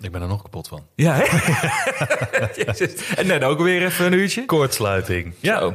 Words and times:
Ik 0.00 0.12
ben 0.12 0.22
er 0.22 0.28
nog 0.28 0.42
kapot 0.42 0.68
van. 0.68 0.86
Ja, 0.94 1.14
hè? 1.16 1.24
Jezus. 2.64 3.14
En 3.16 3.26
net 3.26 3.42
ook 3.44 3.60
weer 3.60 3.84
even 3.84 4.06
een 4.06 4.12
uurtje. 4.12 4.44
Koortsluiting. 4.44 5.34
Ja. 5.40 5.58
Zo. 5.58 5.74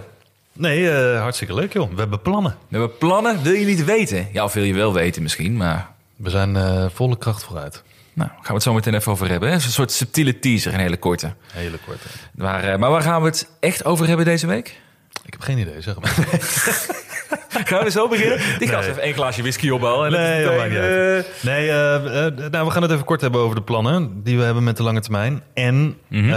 Nee, 0.53 0.91
eh, 0.91 1.21
hartstikke 1.21 1.53
leuk 1.53 1.73
joh. 1.73 1.89
We 1.91 1.99
hebben 1.99 2.21
plannen. 2.21 2.55
We 2.67 2.77
hebben 2.77 2.97
plannen, 2.97 3.43
wil 3.43 3.53
je 3.53 3.65
niet 3.65 3.85
weten? 3.85 4.27
Ja, 4.33 4.43
of 4.43 4.53
wil 4.53 4.63
je 4.63 4.73
wel 4.73 4.93
weten 4.93 5.21
misschien, 5.21 5.57
maar... 5.57 5.91
We 6.15 6.29
zijn 6.29 6.55
eh, 6.55 6.85
volle 6.93 7.17
kracht 7.17 7.43
vooruit. 7.43 7.83
Nou, 8.13 8.29
gaan 8.29 8.41
we 8.47 8.53
het 8.53 8.63
zo 8.63 8.73
meteen 8.73 8.93
even 8.93 9.11
over 9.11 9.29
hebben. 9.29 9.49
hè? 9.49 9.55
Een 9.55 9.61
soort 9.61 9.91
subtiele 9.91 10.39
teaser, 10.39 10.73
een 10.73 10.79
hele 10.79 10.97
korte. 10.97 11.33
Hele 11.51 11.77
korte. 11.85 12.07
Maar, 12.35 12.63
eh, 12.63 12.77
maar 12.77 12.89
waar 12.89 13.01
gaan 13.01 13.21
we 13.21 13.27
het 13.27 13.49
echt 13.59 13.85
over 13.85 14.07
hebben 14.07 14.25
deze 14.25 14.47
week? 14.47 14.79
Ik 15.25 15.33
heb 15.33 15.41
geen 15.41 15.57
idee, 15.57 15.81
zeg 15.81 15.99
maar. 15.99 16.15
Gaan 17.69 17.83
we 17.83 17.91
zo 17.91 18.07
beginnen? 18.07 18.37
Die 18.37 18.67
gast 18.67 18.79
Nee. 18.79 18.87
heeft 18.89 18.97
één 18.97 19.13
glaasje 19.13 19.41
whisky 19.41 19.69
op 19.69 19.83
al. 19.83 20.05
En 20.05 20.11
Nee, 20.11 20.43
dat 20.43 20.53
meteen, 20.53 20.57
maakt 20.57 20.69
niet 20.69 20.79
uit. 20.79 21.25
eh, 21.25 21.43
Nee, 21.43 21.69
eh, 21.69 22.49
nou, 22.51 22.65
we 22.65 22.71
gaan 22.71 22.81
het 22.81 22.91
even 22.91 23.05
kort 23.05 23.21
hebben 23.21 23.41
over 23.41 23.55
de 23.55 23.61
plannen 23.61 24.23
die 24.23 24.37
we 24.37 24.43
hebben 24.43 24.63
met 24.63 24.77
de 24.77 24.83
lange 24.83 24.99
termijn. 25.01 25.43
En 25.53 25.97
Mhm. 26.07 26.27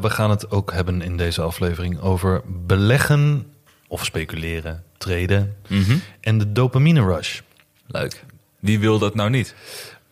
we 0.00 0.10
gaan 0.10 0.30
het 0.30 0.50
ook 0.50 0.72
hebben 0.72 1.02
in 1.02 1.16
deze 1.16 1.42
aflevering 1.42 2.00
over 2.00 2.40
beleggen 2.46 3.46
of 3.88 4.04
speculeren, 4.04 4.82
traden 4.98 5.56
mhm. 5.68 5.96
en 6.20 6.38
de 6.38 6.52
dopamine 6.52 7.02
rush. 7.04 7.40
Leuk. 7.86 8.24
Wie 8.60 8.78
wil 8.78 8.98
dat 8.98 9.14
nou 9.14 9.30
niet? 9.30 9.54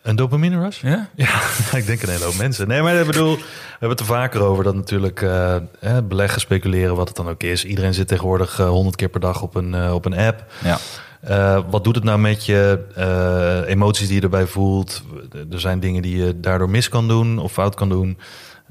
Een 0.02 0.16
dopamine 0.16 0.60
rush? 0.60 0.80
Ja? 0.82 1.08
Ja, 1.14 1.40
ik 1.76 1.86
denk 1.86 2.02
een 2.02 2.08
hele 2.08 2.24
hoop 2.24 2.36
mensen. 2.38 2.68
Nee, 2.68 2.82
maar 2.82 2.94
ik 2.94 3.06
bedoel, 3.06 3.36
we 3.36 3.42
hebben 3.70 3.88
het 3.90 4.00
er 4.00 4.06
vaker 4.06 4.40
over 4.42 4.64
dat 4.64 4.74
natuurlijk 4.74 5.22
eh, 5.22 5.54
eh, 5.56 5.62
beleggen, 6.04 6.40
speculeren, 6.40 6.96
wat 6.96 7.08
het 7.08 7.16
dan 7.16 7.28
ook 7.28 7.42
is. 7.42 7.64
Iedereen 7.64 7.94
zit 7.94 8.08
tegenwoordig 8.08 8.56
honderd 8.56 8.96
keer 8.96 9.08
per 9.08 9.20
dag 9.20 9.42
op 9.42 9.54
een, 9.54 9.74
eh, 9.74 9.94
op 9.94 10.04
een 10.04 10.16
app. 10.18 10.44
Ja. 10.64 10.78
Eh, 11.20 11.60
wat 11.70 11.84
doet 11.84 11.94
het 11.94 12.04
nou 12.04 12.18
met 12.18 12.46
je? 12.46 12.84
Eh, 12.94 13.70
emoties 13.70 14.06
die 14.06 14.16
je 14.16 14.22
erbij 14.22 14.46
voelt. 14.46 15.02
Er 15.52 15.60
zijn 15.60 15.80
dingen 15.80 16.02
die 16.02 16.16
je 16.24 16.40
daardoor 16.40 16.70
mis 16.70 16.88
kan 16.88 17.08
doen 17.08 17.38
of 17.38 17.52
fout 17.52 17.74
kan 17.74 17.88
doen. 17.88 18.18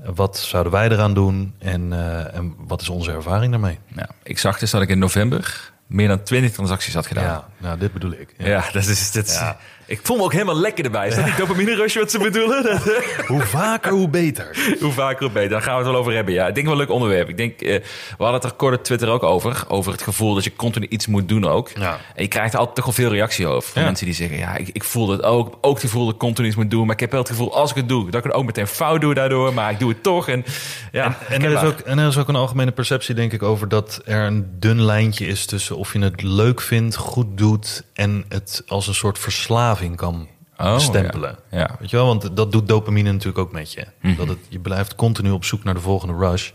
Eh, 0.04 0.10
Wat 0.16 0.38
zouden 0.38 0.72
wij 0.72 0.90
eraan 0.90 1.14
doen? 1.14 1.54
En, 1.60 1.94
eh, 1.94 2.36
en 2.36 2.56
wat 2.68 2.82
is 2.82 2.90
onze 2.90 3.12
ervaring 3.12 3.52
daarmee? 3.52 3.80
ja. 3.96 4.10
Ik 4.24 4.38
zag 4.40 4.60
dus 4.60 4.72
dat 4.72 4.82
ik 4.82 4.90
in 4.90 5.00
november 5.00 5.72
meer 5.88 6.08
dan 6.08 6.24
20 6.24 6.52
transacties 6.52 6.94
had 6.94 7.06
gedaan. 7.08 7.24
Ja, 7.24 7.48
nou, 7.58 7.80
dit 7.80 7.94
bedoel 7.94 8.12
ik. 8.12 8.34
Ja, 8.38 8.64
dat 8.72 8.86
is... 8.86 9.12
Dat 9.12 9.26
is 9.28 9.34
Ja. 9.34 9.58
Ik 9.90 10.00
voel 10.04 10.18
me 10.18 10.24
ook 10.24 10.32
helemaal 10.34 10.60
lekker 10.60 10.86
erbij. 10.86 11.08
Is 11.08 11.16
dat 11.16 11.26
die 11.26 11.36
dopamine 11.36 11.76
rush 11.76 11.96
wat 11.96 12.12
ze 12.12 12.20
bedoelen? 12.20 12.64
Dat, 12.64 12.82
Hoe 13.28 13.42
vaker, 13.42 13.92
hoe 13.92 14.10
beter. 14.10 14.58
Hoe 14.82 14.92
vaker 14.92 15.24
hoe 15.24 15.32
beter. 15.32 15.50
Daar 15.50 15.62
gaan 15.62 15.74
we 15.78 15.82
het 15.82 15.90
wel 15.92 16.00
over 16.00 16.14
hebben. 16.14 16.34
Ja, 16.34 16.48
ik 16.48 16.54
denk 16.54 16.66
wel 16.68 16.76
een 16.76 16.82
leuk 16.82 16.92
onderwerp. 16.92 17.30
Ik 17.30 17.38
denk, 17.38 17.62
eh, 17.62 17.76
we 18.18 18.24
hadden 18.24 18.34
het 18.42 18.44
er 18.44 18.52
kort 18.58 18.78
op 18.78 18.84
Twitter 18.84 19.10
ook 19.10 19.24
over. 19.24 19.64
Over 19.68 19.92
het 19.92 20.02
gevoel 20.02 20.34
dat 20.34 20.44
je 20.44 20.56
continu 20.56 20.86
iets 20.90 21.08
moet 21.08 21.30
doen 21.30 21.46
ook. 21.46 21.70
Ja. 21.80 22.00
En 22.16 22.24
je 22.24 22.28
krijgt 22.28 22.54
er 22.54 22.60
altijd 22.60 22.76
toch 22.76 22.86
wel 22.86 22.94
veel 22.94 23.10
reactie 23.10 23.48
over. 23.48 23.70
Van 23.72 23.82
Ja. 23.82 23.88
mensen 23.88 24.06
die 24.06 24.16
zeggen, 24.16 24.38
ja, 24.38 24.56
ik, 24.56 24.70
ik 24.72 24.84
voel 24.84 25.10
het 25.10 25.24
ook. 25.24 25.58
Ook 25.62 25.74
het 25.74 25.84
gevoel 25.84 26.06
dat 26.06 26.14
ik 26.14 26.20
continu 26.20 26.48
iets 26.48 26.56
moet 26.58 26.72
doen. 26.72 26.86
Maar 26.86 26.94
ik 26.94 27.00
heb 27.00 27.12
wel 27.12 27.20
het 27.20 27.30
gevoel, 27.30 27.56
als 27.56 27.70
ik 27.70 27.76
het 27.76 27.90
doe, 27.90 28.06
dat 28.06 28.16
ik 28.20 28.24
het 28.24 28.34
ook 28.34 28.46
meteen 28.46 28.68
fout 28.68 29.02
doe 29.02 29.14
daardoor. 29.14 29.54
Maar 29.54 29.72
ik 29.72 29.80
doe 29.80 29.90
het 29.90 30.04
toch. 30.04 30.28
En, 30.28 30.46
ja, 30.92 31.18
En 31.30 31.44
er, 31.44 31.52
is 31.52 31.62
ook, 31.64 31.80
en 31.80 32.00
er 32.00 32.08
is 32.08 32.18
ook 32.18 32.28
een 32.28 32.36
algemene 32.36 32.72
perceptie, 32.72 33.16
denk 33.16 33.34
ik, 33.34 33.44
over 33.44 33.68
dat 33.70 34.02
er 34.06 34.26
een 34.26 34.50
dun 34.60 34.82
lijntje 34.84 35.28
is 35.28 35.46
tussen 35.46 35.78
of 35.78 35.94
je 35.94 36.00
het 36.00 36.22
leuk 36.22 36.62
vindt, 36.62 36.96
goed 36.96 37.38
doet 37.38 37.84
en 37.94 38.26
het 38.30 38.64
als 38.68 38.88
een 38.88 38.96
soort 38.96 39.20
verslaving 39.20 39.78
kan 39.96 40.28
Oh, 40.62 40.74
bestempelen. 40.74 41.38
ja. 41.52 41.58
Ja. 41.60 41.76
Weet 41.80 41.90
je 41.90 41.96
wel, 41.96 42.06
want 42.06 42.36
dat 42.36 42.52
doet 42.52 42.68
dopamine 42.68 43.12
natuurlijk 43.12 43.38
ook 43.38 43.52
met 43.52 43.74
je. 43.74 43.86
Mhm. 44.02 44.16
Dat 44.16 44.28
het, 44.28 44.38
je 44.50 44.60
blijft 44.60 44.96
continu 44.96 45.32
op 45.32 45.46
zoek 45.46 45.64
naar 45.64 45.74
de 45.74 45.80
volgende 45.80 46.14
rush. 46.28 46.50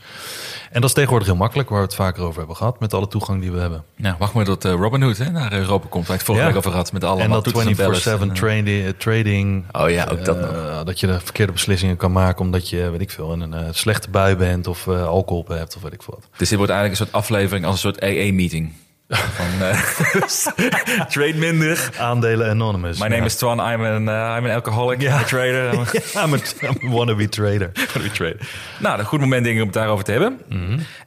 En 0.70 0.80
dat 0.80 0.84
is 0.84 0.92
tegenwoordig 0.92 1.28
heel 1.28 1.36
makkelijk, 1.36 1.68
waar 1.68 1.78
we 1.78 1.84
het 1.84 1.94
vaker 1.94 2.22
over 2.22 2.38
hebben 2.38 2.56
gehad, 2.56 2.80
met 2.80 2.94
alle 2.94 3.08
toegang 3.08 3.40
die 3.40 3.52
we 3.52 3.58
hebben. 3.58 3.84
Nou, 3.96 4.14
wacht 4.18 4.32
maar 4.34 4.44
tot 4.44 4.64
eh, 4.64 4.72
Robin 4.72 5.02
Hood 5.02 5.16
hè, 5.16 5.30
naar 5.30 5.52
Europa 5.52 5.86
komt. 5.88 6.06
Waar 6.06 6.12
ik 6.16 6.20
het 6.20 6.30
vorige 6.30 6.44
Ja. 6.44 6.50
week 6.50 6.58
over 6.58 6.76
had. 6.78 6.92
Met 6.92 7.04
alle 7.04 7.22
en 7.22 7.30
dat 7.30 7.48
24-7 7.48 8.32
trading. 8.32 8.34
trading, 8.34 8.94
trading. 8.98 9.64
Oh 9.72 9.90
ja, 9.90 10.06
ook 10.10 10.24
dat 10.24 10.38
eh, 10.38 10.84
dat 10.84 11.00
je 11.00 11.06
de 11.06 11.20
verkeerde 11.20 11.52
beslissingen 11.52 11.96
kan 11.96 12.12
maken 12.12 12.40
omdat 12.40 12.68
je, 12.68 12.90
weet 12.90 13.00
ik 13.00 13.10
veel, 13.10 13.32
in 13.32 13.40
een 13.40 13.54
eh, 13.54 13.68
slechte 13.70 14.10
bui 14.10 14.36
bent 14.36 14.66
of 14.66 14.86
eh, 14.86 15.06
alcohol 15.06 15.44
hebt 15.48 15.76
of 15.76 15.82
weet 15.82 15.92
ik 15.92 16.02
veel 16.02 16.14
wat. 16.20 16.28
Dus 16.36 16.48
dit 16.48 16.58
wordt 16.58 16.72
eigenlijk 16.72 17.00
een 17.00 17.06
soort 17.06 17.24
aflevering 17.24 17.64
als 17.66 17.74
een 17.74 17.80
soort 17.92 18.02
AA-meeting. 18.02 18.72
Van 19.16 19.66
eh, 19.68 21.06
trade 21.14 21.34
minder. 21.34 21.90
Aandelen 21.98 22.50
Anonymous. 22.50 22.98
My 22.98 23.08
name 23.08 23.24
is 23.24 23.36
Twan. 23.36 23.58
I'm 23.58 23.80
an, 23.84 24.02
uh, 24.08 24.36
I'm 24.36 24.44
an 24.44 24.50
alcoholic. 24.50 25.02
I'm 25.02 25.12
a 25.12 25.22
trader. 25.22 25.70
I'm 25.72 25.80
a- 25.80 26.24
I'm 26.24 26.34
a, 26.34 26.38
I'm 26.62 26.92
a 26.92 26.96
wannabe 26.96 27.28
trader. 27.28 27.70
Van 27.92 28.00
die 28.00 28.10
trade. 28.10 28.36
Nou, 28.78 28.98
een 28.98 29.04
goed 29.04 29.20
moment 29.20 29.44
denk 29.44 29.54
ik 29.56 29.60
om 29.62 29.68
het 29.68 29.76
daarover 29.76 30.04
te 30.04 30.12
hebben. 30.12 30.40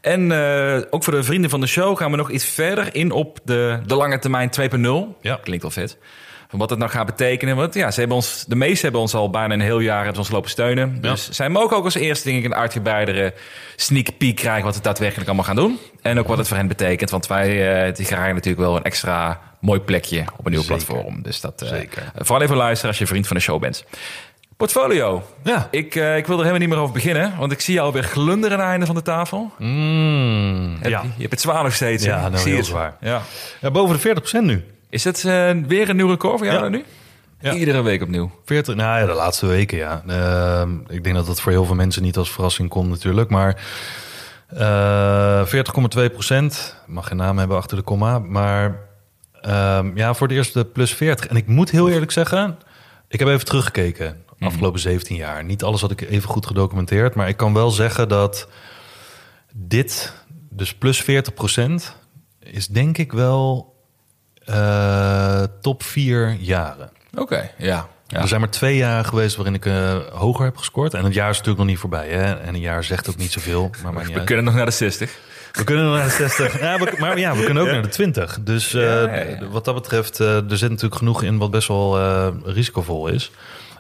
En 0.02 0.32
eh, 0.32 0.82
ook 0.90 1.04
voor 1.04 1.14
de 1.14 1.24
vrienden 1.24 1.50
van 1.50 1.60
de 1.62 1.68
show 1.68 1.98
gaan 1.98 2.12
we 2.12 2.18
nog 2.18 2.30
iets 2.30 2.46
verder 2.46 2.96
in 2.96 3.12
op 3.12 3.40
de, 3.44 3.80
de 3.86 3.96
lange 3.96 4.20
termijn 4.20 4.50
2.0. 5.16 5.22
Ja. 5.22 5.40
Klinkt 5.44 5.64
al 5.64 5.72
vet. 5.72 5.98
Van 6.50 6.60
wat 6.60 6.70
het 6.70 6.80
nou 6.80 6.92
gaat 6.92 7.06
betekenen. 7.06 7.56
Want 7.56 7.74
ja, 7.74 7.92
ze 7.92 8.00
hebben 8.00 8.18
ons, 8.18 8.46
de 8.48 8.56
meesten 8.56 8.82
hebben 8.82 9.02
ons 9.02 9.14
al 9.14 9.30
bijna 9.30 9.54
een 9.54 9.62
heel 9.62 9.80
jaar 9.80 10.04
hebben 10.04 10.18
ons 10.22 10.32
lopen 10.32 10.50
steunen. 10.50 10.98
Ja. 11.02 11.10
Dus 11.12 11.30
zij 11.30 11.50
mogen 11.50 11.78
ook 11.78 11.84
als 11.84 11.96
eerste 11.96 12.28
denk 12.30 12.40
ik 12.44 12.46
een 12.52 12.56
uitgebreidere 12.56 13.34
sneak 13.76 14.18
peek 14.18 14.36
krijgen 14.36 14.64
wat 14.66 14.76
we 14.76 14.82
daadwerkelijk 14.82 15.28
allemaal 15.28 15.46
gaan 15.46 15.56
doen. 15.56 15.80
En 16.02 16.20
ook 16.20 16.28
wat 16.28 16.38
het 16.38 16.48
voor 16.48 16.58
hen 16.58 16.68
betekent. 16.68 17.10
Want 17.10 17.28
wij 17.28 17.86
eh 17.88 17.96
die 17.96 18.06
krijgen 18.06 18.34
natuurlijk 18.36 18.64
wel 18.64 18.76
een 18.76 18.84
extra 18.84 19.42
mooi 19.60 19.80
plekje 19.80 20.24
op 20.38 20.46
een 20.46 20.52
nieuw 20.52 20.62
Zeker. 20.62 20.76
platform. 20.86 21.22
Dus 21.22 21.42
dat 21.42 21.62
eh, 21.62 21.68
Zeker. 21.70 22.12
vooral 22.16 22.42
even 22.42 22.56
luisteren 22.56 22.90
als 22.90 23.00
je 23.00 23.08
vriend 23.08 23.28
van 23.28 23.36
de 23.36 23.42
show 23.42 23.60
bent. 23.62 23.86
Portfolio. 24.58 25.24
Ja. 25.44 25.68
Ik, 25.72 25.96
eh, 25.96 26.18
ik 26.18 26.26
wil 26.26 26.36
er 26.36 26.42
helemaal 26.46 26.60
niet 26.60 26.70
meer 26.70 26.78
over 26.80 26.94
beginnen, 26.94 27.34
want 27.38 27.52
ik 27.52 27.62
zie 27.62 27.74
je 27.74 27.80
alweer 27.80 28.04
glunderen 28.04 28.58
aan 28.58 28.64
het 28.64 28.72
einde 28.72 28.86
van 28.86 28.96
de 28.96 29.02
tafel. 29.02 29.52
Mm, 29.58 30.78
Heb 30.80 30.92
ja. 30.92 31.02
Je, 31.02 31.08
je 31.08 31.20
hebt 31.20 31.32
het 31.32 31.42
zwaar 31.42 31.64
nog 31.64 31.74
steeds. 31.74 32.04
Ja, 32.04 32.20
nou, 32.22 32.32
Ik 32.34 32.38
zie 32.38 32.48
heel 32.48 32.58
het. 32.58 32.66
zwaar. 32.66 32.96
Ja. 33.02 33.22
ja, 33.62 33.72
boven 33.72 33.96
de 33.96 34.22
40% 34.42 34.44
nu. 34.46 34.64
Is 34.90 35.04
het 35.04 35.26
eh, 35.26 35.52
weer 35.68 35.90
een 35.90 35.96
nieuw 35.96 36.10
record 36.10 36.38
voor 36.38 36.48
jou 36.48 36.64
Ja. 36.64 36.70
nu? 36.70 36.84
Ja. 37.40 37.54
Iedere 37.54 37.82
week 37.82 38.02
opnieuw. 38.02 38.32
40, 38.46 38.76
nou 38.76 39.00
ja, 39.00 39.06
de 39.06 39.14
laatste 39.14 39.46
weken, 39.46 39.78
ja. 39.78 40.04
Ehm, 40.08 40.78
ik 40.88 41.04
denk 41.04 41.16
dat 41.16 41.26
dat 41.26 41.42
voor 41.42 41.52
heel 41.52 41.66
veel 41.66 41.76
mensen 41.76 42.02
niet 42.04 42.18
als 42.18 42.32
verrassing 42.32 42.70
komt 42.70 42.90
natuurlijk. 42.90 43.30
Maar 43.30 43.62
eh 44.48 45.46
40,2 45.46 46.10
procent. 46.10 46.76
Mag 46.86 47.08
geen 47.08 47.18
naam 47.18 47.38
hebben 47.38 47.58
achter 47.58 47.78
de 47.78 47.84
komma. 47.84 48.20
Maar 48.20 48.80
ehm, 49.42 49.98
ja, 49.98 50.14
voor 50.14 50.28
de 50.28 50.34
eerste 50.34 50.66
plus 50.66 50.94
40. 50.94 51.28
En 51.28 51.36
ik 51.36 51.48
moet 51.48 51.70
heel 51.72 51.90
eerlijk 51.90 52.12
zeggen, 52.12 52.58
ik 53.08 53.20
heb 53.20 53.28
even 53.28 53.46
teruggekeken. 53.46 54.24
Afgelopen 54.40 54.80
17 54.80 55.16
jaar. 55.16 55.44
Niet 55.44 55.64
alles 55.64 55.82
had 55.82 55.92
ik 55.92 56.02
even 56.02 56.30
goed 56.30 56.46
gedocumenteerd. 56.46 57.16
Maar 57.16 57.28
ik 57.28 57.38
kan 57.38 57.54
wel 57.54 57.70
zeggen 57.72 58.10
dat 58.10 58.48
dit, 59.54 60.14
dus 60.50 60.74
plus 60.76 61.02
40 61.02 61.34
procent, 61.34 61.96
is 62.40 62.68
denk 62.68 62.98
ik 62.98 63.12
wel 63.12 63.76
eh, 64.48 65.44
top 65.62 65.84
4 65.84 66.38
jaren. 66.40 66.90
Oké, 67.16 67.50
ja. 67.58 67.88
ja. 68.08 68.22
Er 68.22 68.28
zijn 68.28 68.40
maar 68.42 68.50
twee 68.50 68.76
jaar 68.78 69.06
geweest 69.06 69.36
waarin 69.36 69.54
ik 69.54 69.66
eh, 69.66 69.96
hoger 70.12 70.46
heb 70.46 70.58
gescoord. 70.58 70.94
En 70.94 71.04
het 71.04 71.14
jaar 71.14 71.30
is 71.30 71.38
natuurlijk 71.38 71.58
nog 71.64 71.68
niet 71.72 71.80
voorbij. 71.80 72.08
Hè? 72.10 72.34
En 72.34 72.54
een 72.54 72.60
jaar 72.60 72.84
zegt 72.84 73.10
ook 73.10 73.18
niet 73.18 73.32
zoveel. 73.32 73.70
Maar, 73.84 73.94
niet 73.94 74.08
We 74.08 74.14
uit. 74.18 74.24
kunnen 74.26 74.46
nog 74.46 74.54
naar 74.54 74.66
de 74.66 74.72
60. 74.72 75.18
we 75.54 75.64
kunnen 75.64 75.86
nog 75.86 75.96
naar 75.96 76.06
de 76.06 76.12
60. 76.12 76.60
ja, 76.60 76.78
we, 76.78 76.96
maar 77.00 77.20
ja, 77.20 77.36
we 77.36 77.44
kunnen 77.44 77.64
ook 77.64 77.70
naar 77.70 77.82
de 77.82 77.88
20. 77.88 78.40
Dus 78.42 78.74
eh, 78.74 79.42
wat 79.52 79.66
dat 79.66 79.76
betreft, 79.76 80.20
er 80.20 80.44
zit 80.58 80.70
natuurlijk 80.70 80.96
genoeg 80.96 81.24
in 81.24 81.38
wat 81.38 81.52
best 81.52 81.68
wel 81.68 82.00
risicovol 82.46 83.08
is. 83.08 83.32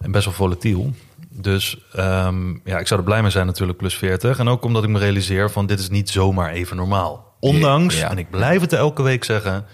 En 0.01 0.11
best 0.11 0.25
wel 0.25 0.33
volatiel. 0.33 0.93
Dus 1.29 1.77
ehm, 1.93 2.49
ja, 2.63 2.77
ik 2.79 2.87
zou 2.87 2.99
er 2.99 3.05
blij 3.05 3.21
mee 3.21 3.31
zijn 3.31 3.45
natuurlijk, 3.45 3.77
plus 3.77 3.95
40. 3.95 4.39
En 4.39 4.47
ook 4.47 4.63
omdat 4.63 4.83
ik 4.83 4.89
me 4.89 4.99
realiseer 4.99 5.51
van 5.51 5.65
dit 5.65 5.79
is 5.79 5.89
niet 5.89 6.09
zomaar 6.09 6.51
even 6.51 6.77
normaal. 6.77 7.35
Ondanks, 7.39 7.97
Ja. 7.97 8.09
en 8.09 8.17
ik 8.17 8.29
blijf 8.29 8.61
het 8.61 8.73
elke 8.73 9.01
week 9.03 9.23
zeggen... 9.23 9.65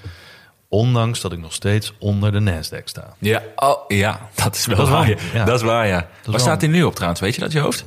Ondanks 0.73 1.21
dat 1.21 1.31
ik 1.31 1.39
nog 1.39 1.53
steeds 1.53 1.93
onder 1.99 2.31
de 2.31 2.39
Nasdaq 2.39 2.83
sta. 2.83 3.13
Ja, 3.19 3.41
oh, 3.55 3.77
ja, 3.87 4.29
dat 4.35 4.55
is 4.55 4.65
wel 4.65 4.77
Dat 4.77 4.89
waar. 4.89 5.09
ja. 5.09 5.15
ja. 5.33 5.45
Dat 5.45 5.55
is 5.55 5.61
waar, 5.65 5.87
ja. 5.87 6.07
Waar 6.25 6.39
staat 6.39 6.61
hij 6.61 6.69
nu 6.69 6.83
op 6.83 6.93
trouwens? 6.93 7.21
Weet 7.21 7.35
je 7.35 7.41
dat 7.41 7.51
je 7.51 7.59
hoofd? 7.59 7.83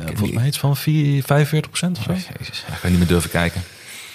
Eh, 0.00 0.06
volgens 0.06 0.30
mij 0.30 0.46
iets 0.46 0.58
van 0.58 0.76
4, 0.76 1.22
45 1.22 1.70
procent 1.70 1.98
of 1.98 2.04
zo. 2.04 2.10
Oh, 2.10 2.18
jezus, 2.38 2.64
ik 2.68 2.78
kan 2.80 2.90
niet 2.90 2.98
meer 2.98 3.08
durven 3.08 3.30
kijken. 3.30 3.62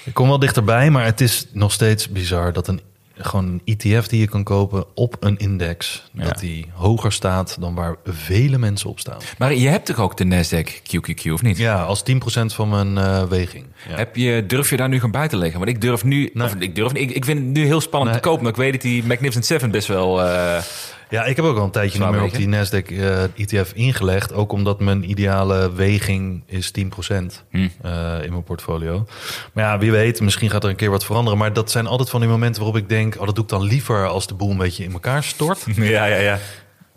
Ik 0.03 0.13
kom 0.13 0.27
wel 0.27 0.39
dichterbij, 0.39 0.89
maar 0.89 1.05
het 1.05 1.21
is 1.21 1.45
nog 1.51 1.71
steeds 1.71 2.09
bizar 2.09 2.53
dat 2.53 2.67
een 2.67 2.81
gewoon 3.17 3.45
een 3.45 3.61
ETF 3.77 4.07
die 4.07 4.19
je 4.19 4.27
kan 4.27 4.43
kopen 4.43 4.85
op 4.93 5.17
een 5.19 5.37
index, 5.37 6.03
Ja. 6.11 6.23
dat 6.23 6.39
die 6.39 6.65
hoger 6.73 7.11
staat 7.11 7.57
dan 7.59 7.75
waar 7.75 7.95
vele 8.05 8.57
mensen 8.57 8.89
op 8.89 8.99
staan. 8.99 9.17
Maar 9.37 9.53
je 9.53 9.67
hebt 9.67 9.85
toch 9.85 9.99
ook 9.99 10.17
de 10.17 10.23
Nasdaq 10.25 10.67
QQQ, 10.81 11.31
of 11.31 11.41
niet? 11.41 11.57
Ja, 11.57 11.81
als 11.83 12.03
10% 12.03 12.53
van 12.53 12.69
mijn 12.69 12.97
eh, 12.97 13.23
weging. 13.23 13.65
Ja. 13.89 13.95
Heb 13.95 14.15
je, 14.15 14.45
durf 14.47 14.69
je 14.69 14.77
daar 14.77 14.89
nu 14.89 14.99
gaan 14.99 15.11
bij 15.11 15.27
te 15.27 15.37
leggen? 15.37 15.59
Want 15.59 15.71
ik 15.71 15.81
durf 15.81 16.03
nu, 16.03 16.29
Nee. 16.33 16.45
of 16.47 16.55
ik 16.55 16.75
durf, 16.75 16.93
ik, 16.93 17.11
ik 17.11 17.25
vind 17.25 17.39
het 17.39 17.47
nu 17.47 17.65
heel 17.65 17.81
spannend 17.81 18.11
Nee. 18.11 18.21
te 18.21 18.27
kopen, 18.27 18.43
maar 18.43 18.51
ik 18.51 18.57
weet 18.57 18.71
dat 18.71 18.81
die 18.81 19.03
Magnificent 19.03 19.45
Seven 19.45 19.71
best 19.71 19.87
wel. 19.87 20.21
eh, 20.23 20.61
Ja, 21.09 21.25
ik 21.25 21.35
heb 21.35 21.45
ook 21.45 21.57
al 21.57 21.63
een 21.63 21.71
tijdje 21.71 21.99
niet 21.99 22.09
meer 22.11 22.23
op 22.23 22.33
die. 22.33 22.47
Nasdaq 22.47 22.87
eh, 22.91 23.23
ETF 23.23 23.71
ingelegd. 23.73 24.33
Ook 24.33 24.51
omdat 24.51 24.79
mijn 24.79 25.09
ideale 25.09 25.73
weging 25.73 26.43
is 26.45 26.71
10% 26.71 27.43
Hm. 27.49 27.67
eh, 27.81 28.23
in 28.23 28.31
mijn 28.31 28.43
portfolio. 28.43 29.05
Maar 29.53 29.63
ja, 29.63 29.77
wie 29.77 29.91
weet, 29.91 30.21
misschien 30.21 30.49
gaat 30.49 30.63
er 30.63 30.69
een 30.69 30.75
keer 30.75 30.89
wat 30.89 31.05
veranderen. 31.05 31.39
Maar 31.39 31.53
dat 31.53 31.71
zijn 31.71 31.87
altijd 31.87 32.09
van 32.09 32.19
die 32.19 32.29
momenten 32.29 32.61
waarop 32.63 32.81
ik 32.81 32.89
denk... 32.89 33.15
oh, 33.19 33.25
dat 33.25 33.35
doe 33.35 33.43
ik 33.43 33.49
dan 33.49 33.63
liever 33.63 34.07
als 34.07 34.27
de 34.27 34.33
boel 34.33 34.51
een 34.51 34.57
beetje 34.57 34.83
in 34.83 34.91
elkaar 34.93 35.23
stort. 35.23 35.63
ja, 35.75 36.05
ja, 36.05 36.17
ja. 36.17 36.39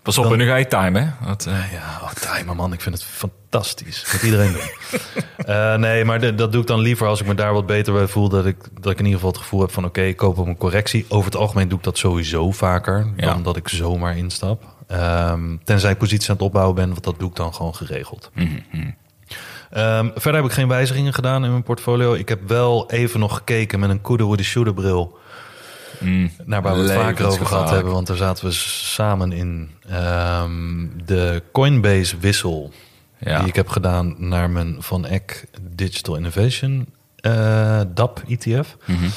Pas 0.08 0.18
op, 0.18 0.24
Dan- 0.24 0.32
en 0.32 0.38
nu 0.38 0.46
ga 0.46 0.56
je 0.56 0.66
timen, 0.66 1.02
hè? 1.02 1.26
Want, 1.26 1.46
eh, 1.46 1.72
Ja, 1.72 2.00
oh, 2.02 2.10
timer 2.12 2.56
man, 2.56 2.72
ik 2.72 2.80
vind 2.80 2.94
het 2.94 3.04
fantastisch. 3.04 4.08
Dat 4.12 4.22
iedereen 4.22 4.52
doen. 4.52 4.60
Eh, 5.46 5.74
nee, 5.74 6.04
maar 6.04 6.20
de- 6.20 6.34
dat 6.34 6.52
doe 6.52 6.60
ik 6.60 6.66
dan 6.66 6.80
liever 6.80 7.06
als 7.06 7.20
ik 7.20 7.26
me 7.26 7.34
daar 7.34 7.52
wat 7.52 7.66
beter 7.66 7.92
bij 7.92 8.06
voel. 8.06 8.28
Dat 8.28 8.46
ik, 8.46 8.56
dat 8.80 8.92
ik 8.92 8.98
in 8.98 9.04
ieder 9.04 9.18
geval 9.18 9.30
het 9.30 9.40
gevoel 9.40 9.60
heb 9.60 9.72
van 9.72 9.84
oké, 9.84 10.00
ik 10.02 10.16
koop 10.16 10.38
op 10.38 10.46
een 10.46 10.56
correctie. 10.56 11.04
Over 11.08 11.24
het 11.30 11.36
algemeen 11.40 11.68
doe 11.68 11.78
ik 11.78 11.84
dat 11.84 11.98
sowieso 11.98 12.50
vaker 12.50 13.06
Ja. 13.16 13.32
dan 13.32 13.42
dat 13.42 13.56
ik 13.56 13.68
zomaar 13.68 14.16
instap. 14.16 14.62
Ehm, 14.86 15.56
tenzij 15.64 15.90
ik 15.90 15.98
positie 15.98 16.28
aan 16.30 16.34
het 16.36 16.44
opbouwen 16.44 16.74
ben, 16.74 16.88
want 16.88 17.04
dat 17.04 17.18
doe 17.18 17.28
ik 17.28 17.36
dan 17.36 17.54
gewoon 17.54 17.74
geregeld. 17.74 18.30
mhm. 18.34 18.46
Ehm, 19.70 20.08
verder 20.14 20.34
heb 20.40 20.50
ik 20.50 20.56
geen 20.56 20.68
wijzigingen 20.68 21.14
gedaan 21.14 21.44
in 21.44 21.50
mijn 21.50 21.62
portfolio. 21.62 22.14
Ik 22.14 22.28
heb 22.28 22.48
wel 22.48 22.90
even 22.90 23.20
nog 23.20 23.34
gekeken 23.36 23.80
met 23.80 23.90
een 23.90 24.00
Kudo 24.00 24.24
Woody 24.24 24.42
Shooter 24.42 24.74
bril. 24.74 25.18
Mm. 26.00 26.30
Naar 26.44 26.62
waar 26.62 26.74
we 26.74 26.82
het 26.82 26.92
vaker 26.92 27.26
over 27.26 27.46
gehad 27.46 27.70
hebben. 27.70 27.92
Want 27.92 28.06
daar 28.06 28.16
zaten 28.16 28.44
we 28.44 28.52
samen 28.52 29.32
in. 29.32 29.70
Ehm, 29.88 30.86
de 31.04 31.42
Coinbase 31.52 32.16
wissel 32.18 32.72
Ja. 33.18 33.38
die 33.38 33.48
ik 33.48 33.54
heb 33.54 33.68
gedaan 33.68 34.14
naar 34.18 34.50
mijn 34.50 34.76
Van 34.78 35.06
Eck 35.06 35.44
Digital 35.74 36.16
Innovation 36.16 36.86
eh, 37.16 37.80
DAP 37.94 38.22
ETF. 38.28 38.76
Mhm. 38.84 39.08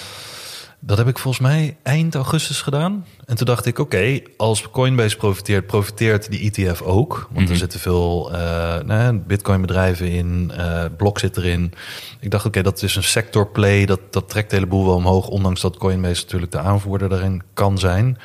Dat 0.83 0.97
heb 0.97 1.07
ik 1.07 1.17
volgens 1.19 1.43
mij 1.47 1.77
eind 1.83 2.15
augustus 2.15 2.61
gedaan. 2.61 3.05
En 3.25 3.35
toen 3.35 3.45
dacht 3.45 3.65
ik, 3.65 3.79
oké, 3.79 4.19
als 4.37 4.69
Coinbase 4.71 5.17
profiteert, 5.17 5.67
profiteert 5.67 6.31
die 6.31 6.51
ETF 6.51 6.81
ook. 6.81 7.27
Want 7.31 7.43
Mhm. 7.43 7.51
er 7.51 7.57
zitten 7.57 7.79
veel 7.79 8.31
eh 8.33 8.79
nou, 8.83 9.17
Bitcoin-bedrijven 9.17 10.07
in, 10.07 10.51
eh 10.57 10.85
Blok 10.97 11.19
zit 11.19 11.37
erin. 11.37 11.73
Ik 12.19 12.31
dacht, 12.31 12.45
oké, 12.45 12.61
dat 12.61 12.81
is 12.83 12.95
een 12.95 13.03
sector 13.03 13.47
play, 13.47 13.85
dat, 13.85 13.99
dat 14.13 14.29
trekt 14.29 14.49
de 14.49 14.55
hele 14.55 14.67
boel 14.67 14.85
wel 14.85 14.95
omhoog. 14.95 15.27
Ondanks 15.27 15.61
dat 15.61 15.77
Coinbase 15.77 16.21
natuurlijk 16.23 16.51
de 16.51 16.59
aanvoerder 16.59 17.09
daarin 17.09 17.41
kan 17.53 17.77
zijn. 17.77 18.17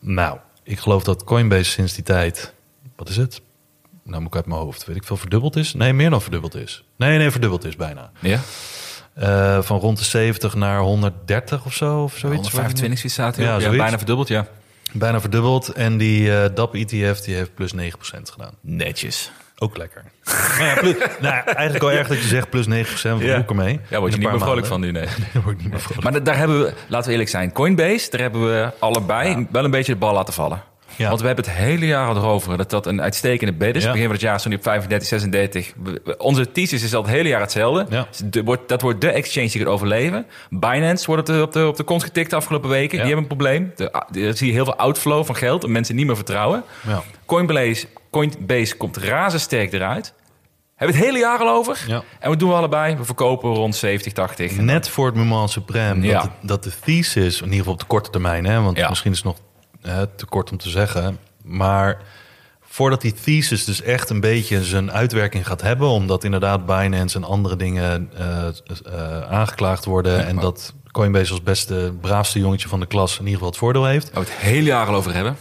Nou, 0.00 0.38
ik 0.62 0.78
geloof 0.78 1.02
dat 1.04 1.24
Coinbase 1.24 1.70
sinds 1.70 1.94
die 1.94 2.04
tijd, 2.04 2.54
wat 2.96 3.08
is 3.08 3.16
het? 3.16 3.40
Nou 4.04 4.18
moet 4.20 4.28
ik 4.30 4.36
uit 4.36 4.46
mijn 4.46 4.60
hoofd, 4.60 4.84
weet 4.84 4.96
ik 4.96 5.04
veel, 5.04 5.16
verdubbeld 5.16 5.56
is? 5.56 5.74
Nee, 5.74 5.92
meer 5.92 6.10
dan 6.10 6.22
verdubbeld 6.22 6.54
is. 6.54 6.84
Nee, 6.96 7.18
nee, 7.18 7.30
verdubbeld 7.30 7.64
is 7.64 7.76
bijna. 7.76 8.10
Ja? 8.20 8.40
Eh, 9.14 9.58
van 9.62 9.78
rond 9.78 9.98
de 9.98 10.04
70 10.04 10.54
naar 10.54 10.80
130 10.80 11.64
of 11.64 11.74
zo, 11.74 12.02
of 12.02 12.10
zoiets. 12.16 12.34
125 12.36 12.98
zoiets 12.98 13.14
staat. 13.14 13.36
Ja, 13.36 13.70
bijna 13.70 13.96
verdubbeld, 13.98 14.28
ja. 14.28 14.46
Bijna 14.92 15.20
verdubbeld. 15.20 15.68
En 15.72 15.96
die 15.96 16.36
eh 16.38 16.54
DAP 16.54 16.74
ETF 16.74 17.20
die 17.20 17.34
heeft 17.34 17.54
plus 17.54 17.72
9% 17.74 17.76
gedaan. 18.32 18.52
Netjes. 18.60 19.30
Ook 19.58 19.76
lekker. 19.76 20.02
nou 20.58 20.64
ja, 20.64 20.74
plus, 20.80 20.94
nou, 21.20 21.34
eigenlijk 21.44 21.78
wel 21.84 21.90
erg 21.92 22.08
dat 22.08 22.16
je 22.22 22.28
zegt 22.28 22.50
plus 22.50 22.66
9%. 22.66 22.70
Wat 23.02 23.20
Ja. 23.20 23.44
ermee? 23.48 23.80
Ja, 23.90 23.98
word 24.00 24.12
je 24.12 24.18
niet 24.18 24.30
meer 24.30 24.38
vrolijk 24.40 24.66
van 24.66 24.80
nu, 24.80 24.90
nee. 24.90 25.04
Daar 25.32 25.42
word 25.42 25.54
ik 25.56 25.62
niet 25.62 25.70
meer 25.70 25.80
vrolijk 25.80 26.02
Maar 26.02 26.12
da- 26.12 26.18
daar 26.20 26.36
hebben 26.36 26.60
we, 26.60 26.72
laten 26.86 27.06
we 27.06 27.10
eerlijk 27.12 27.30
zijn, 27.30 27.52
Coinbase, 27.52 28.10
daar 28.10 28.20
hebben 28.20 28.46
we 28.46 28.70
allebei 28.78 29.46
wel 29.50 29.64
een 29.64 29.70
beetje 29.70 29.92
de 29.92 29.98
bal 29.98 30.14
laten 30.14 30.34
vallen. 30.34 30.62
Ja. 30.96 31.08
Want 31.08 31.20
we 31.20 31.26
hebben 31.26 31.44
het 31.44 31.54
hele 31.54 31.86
jaar 31.86 32.16
erover 32.16 32.56
dat 32.56 32.70
dat 32.70 32.86
een 32.86 33.02
uitstekende 33.02 33.52
bed 33.52 33.76
is. 33.76 33.82
Ja. 33.82 33.88
Begin 33.88 34.04
van 34.04 34.12
het 34.14 34.22
jaar 34.22 34.40
stond 34.40 34.54
hij 34.54 34.62
op 34.64 34.68
35, 34.70 35.08
36. 35.08 35.72
We- 35.82 36.00
we- 36.04 36.16
Onze 36.18 36.52
thesis 36.52 36.82
is 36.82 36.94
al 36.94 37.02
het 37.02 37.10
hele 37.10 37.28
jaar 37.28 37.40
hetzelfde. 37.40 37.86
Ja. 37.90 38.06
Dus 38.24 38.42
wordt, 38.44 38.68
dat 38.68 38.80
wordt 38.82 39.00
de 39.00 39.10
exchange 39.10 39.48
die 39.48 39.60
gaat 39.60 39.68
overleven. 39.70 40.26
Binance 40.50 41.06
wordt 41.06 41.28
op 41.40 41.52
de, 41.52 41.66
op 41.66 41.76
de 41.76 41.82
kont 41.82 42.02
getikt 42.02 42.30
de 42.30 42.36
afgelopen 42.36 42.68
weken. 42.70 42.90
Die 42.90 42.98
hebben 43.06 43.18
een 43.18 43.26
probleem. 43.26 43.72
Er 44.12 44.36
zie 44.36 44.46
je 44.46 44.52
heel 44.52 44.64
veel 44.64 44.76
outflow 44.76 45.24
van 45.24 45.36
geld 45.36 45.64
en 45.64 45.72
mensen 45.72 45.94
niet 45.94 46.06
meer 46.06 46.16
vertrouwen. 46.16 46.62
Ja. 46.86 47.02
Coinbase, 47.26 47.86
Coinbase 48.10 48.76
komt 48.76 48.96
razendsterk 48.96 49.72
eruit. 49.72 50.14
Hebben 50.76 50.96
we 50.96 51.02
het 51.02 51.10
hele 51.12 51.24
jaar 51.24 51.38
al 51.38 51.48
over. 51.48 51.84
Ja. 51.86 52.02
En 52.20 52.28
wat 52.28 52.38
doen 52.38 52.48
we 52.48 52.54
allebei? 52.54 52.96
We 52.96 53.04
verkopen 53.04 53.50
rond 53.54 53.76
70, 53.76 54.12
80. 54.12 54.56
Net 54.56 54.88
voor 54.88 55.06
het 55.06 55.14
moment 55.14 55.50
supreme 55.50 56.06
Ja. 56.06 56.12
dat, 56.12 56.22
de, 56.40 56.46
dat 56.46 56.64
de 56.64 56.72
thesis, 56.84 57.36
in 57.38 57.42
ieder 57.44 57.58
geval 57.58 57.72
op 57.72 57.78
de 57.80 57.86
korte 57.86 58.10
termijn, 58.10 58.44
hè, 58.46 58.60
want 58.60 58.76
Ja. 58.76 58.88
misschien 58.88 59.10
is 59.10 59.16
het 59.16 59.26
nog 59.26 59.36
eh, 59.84 60.02
te 60.16 60.26
kort 60.26 60.50
om 60.50 60.56
te 60.56 60.70
zeggen, 60.70 61.18
maar 61.42 62.02
voordat 62.60 63.00
die 63.00 63.12
thesis 63.12 63.64
dus 63.64 63.82
echt 63.82 64.10
een 64.10 64.20
beetje 64.20 64.64
zijn 64.64 64.92
uitwerking 64.92 65.46
gaat 65.46 65.62
hebben, 65.62 65.88
omdat 65.88 66.24
inderdaad 66.24 66.66
Binance 66.66 67.16
en 67.16 67.24
andere 67.24 67.56
dingen 67.56 68.10
eh, 68.16 69.20
aangeklaagd 69.20 69.84
worden 69.84 70.26
en 70.26 70.36
dat 70.36 70.74
Coinbase 70.90 71.30
als 71.30 71.42
beste 71.42 71.94
braafste 72.00 72.38
jongetje 72.38 72.68
van 72.68 72.80
de 72.80 72.86
klas 72.86 73.12
in 73.12 73.18
ieder 73.18 73.32
geval 73.32 73.48
het 73.48 73.58
voordeel 73.58 73.84
heeft, 73.84 74.12
Waar 74.12 74.24
we 74.24 74.30
het 74.30 74.38
hele 74.38 74.66
jaar 74.66 74.86
al 74.86 74.94
over 74.94 75.14
hebben. 75.14 75.36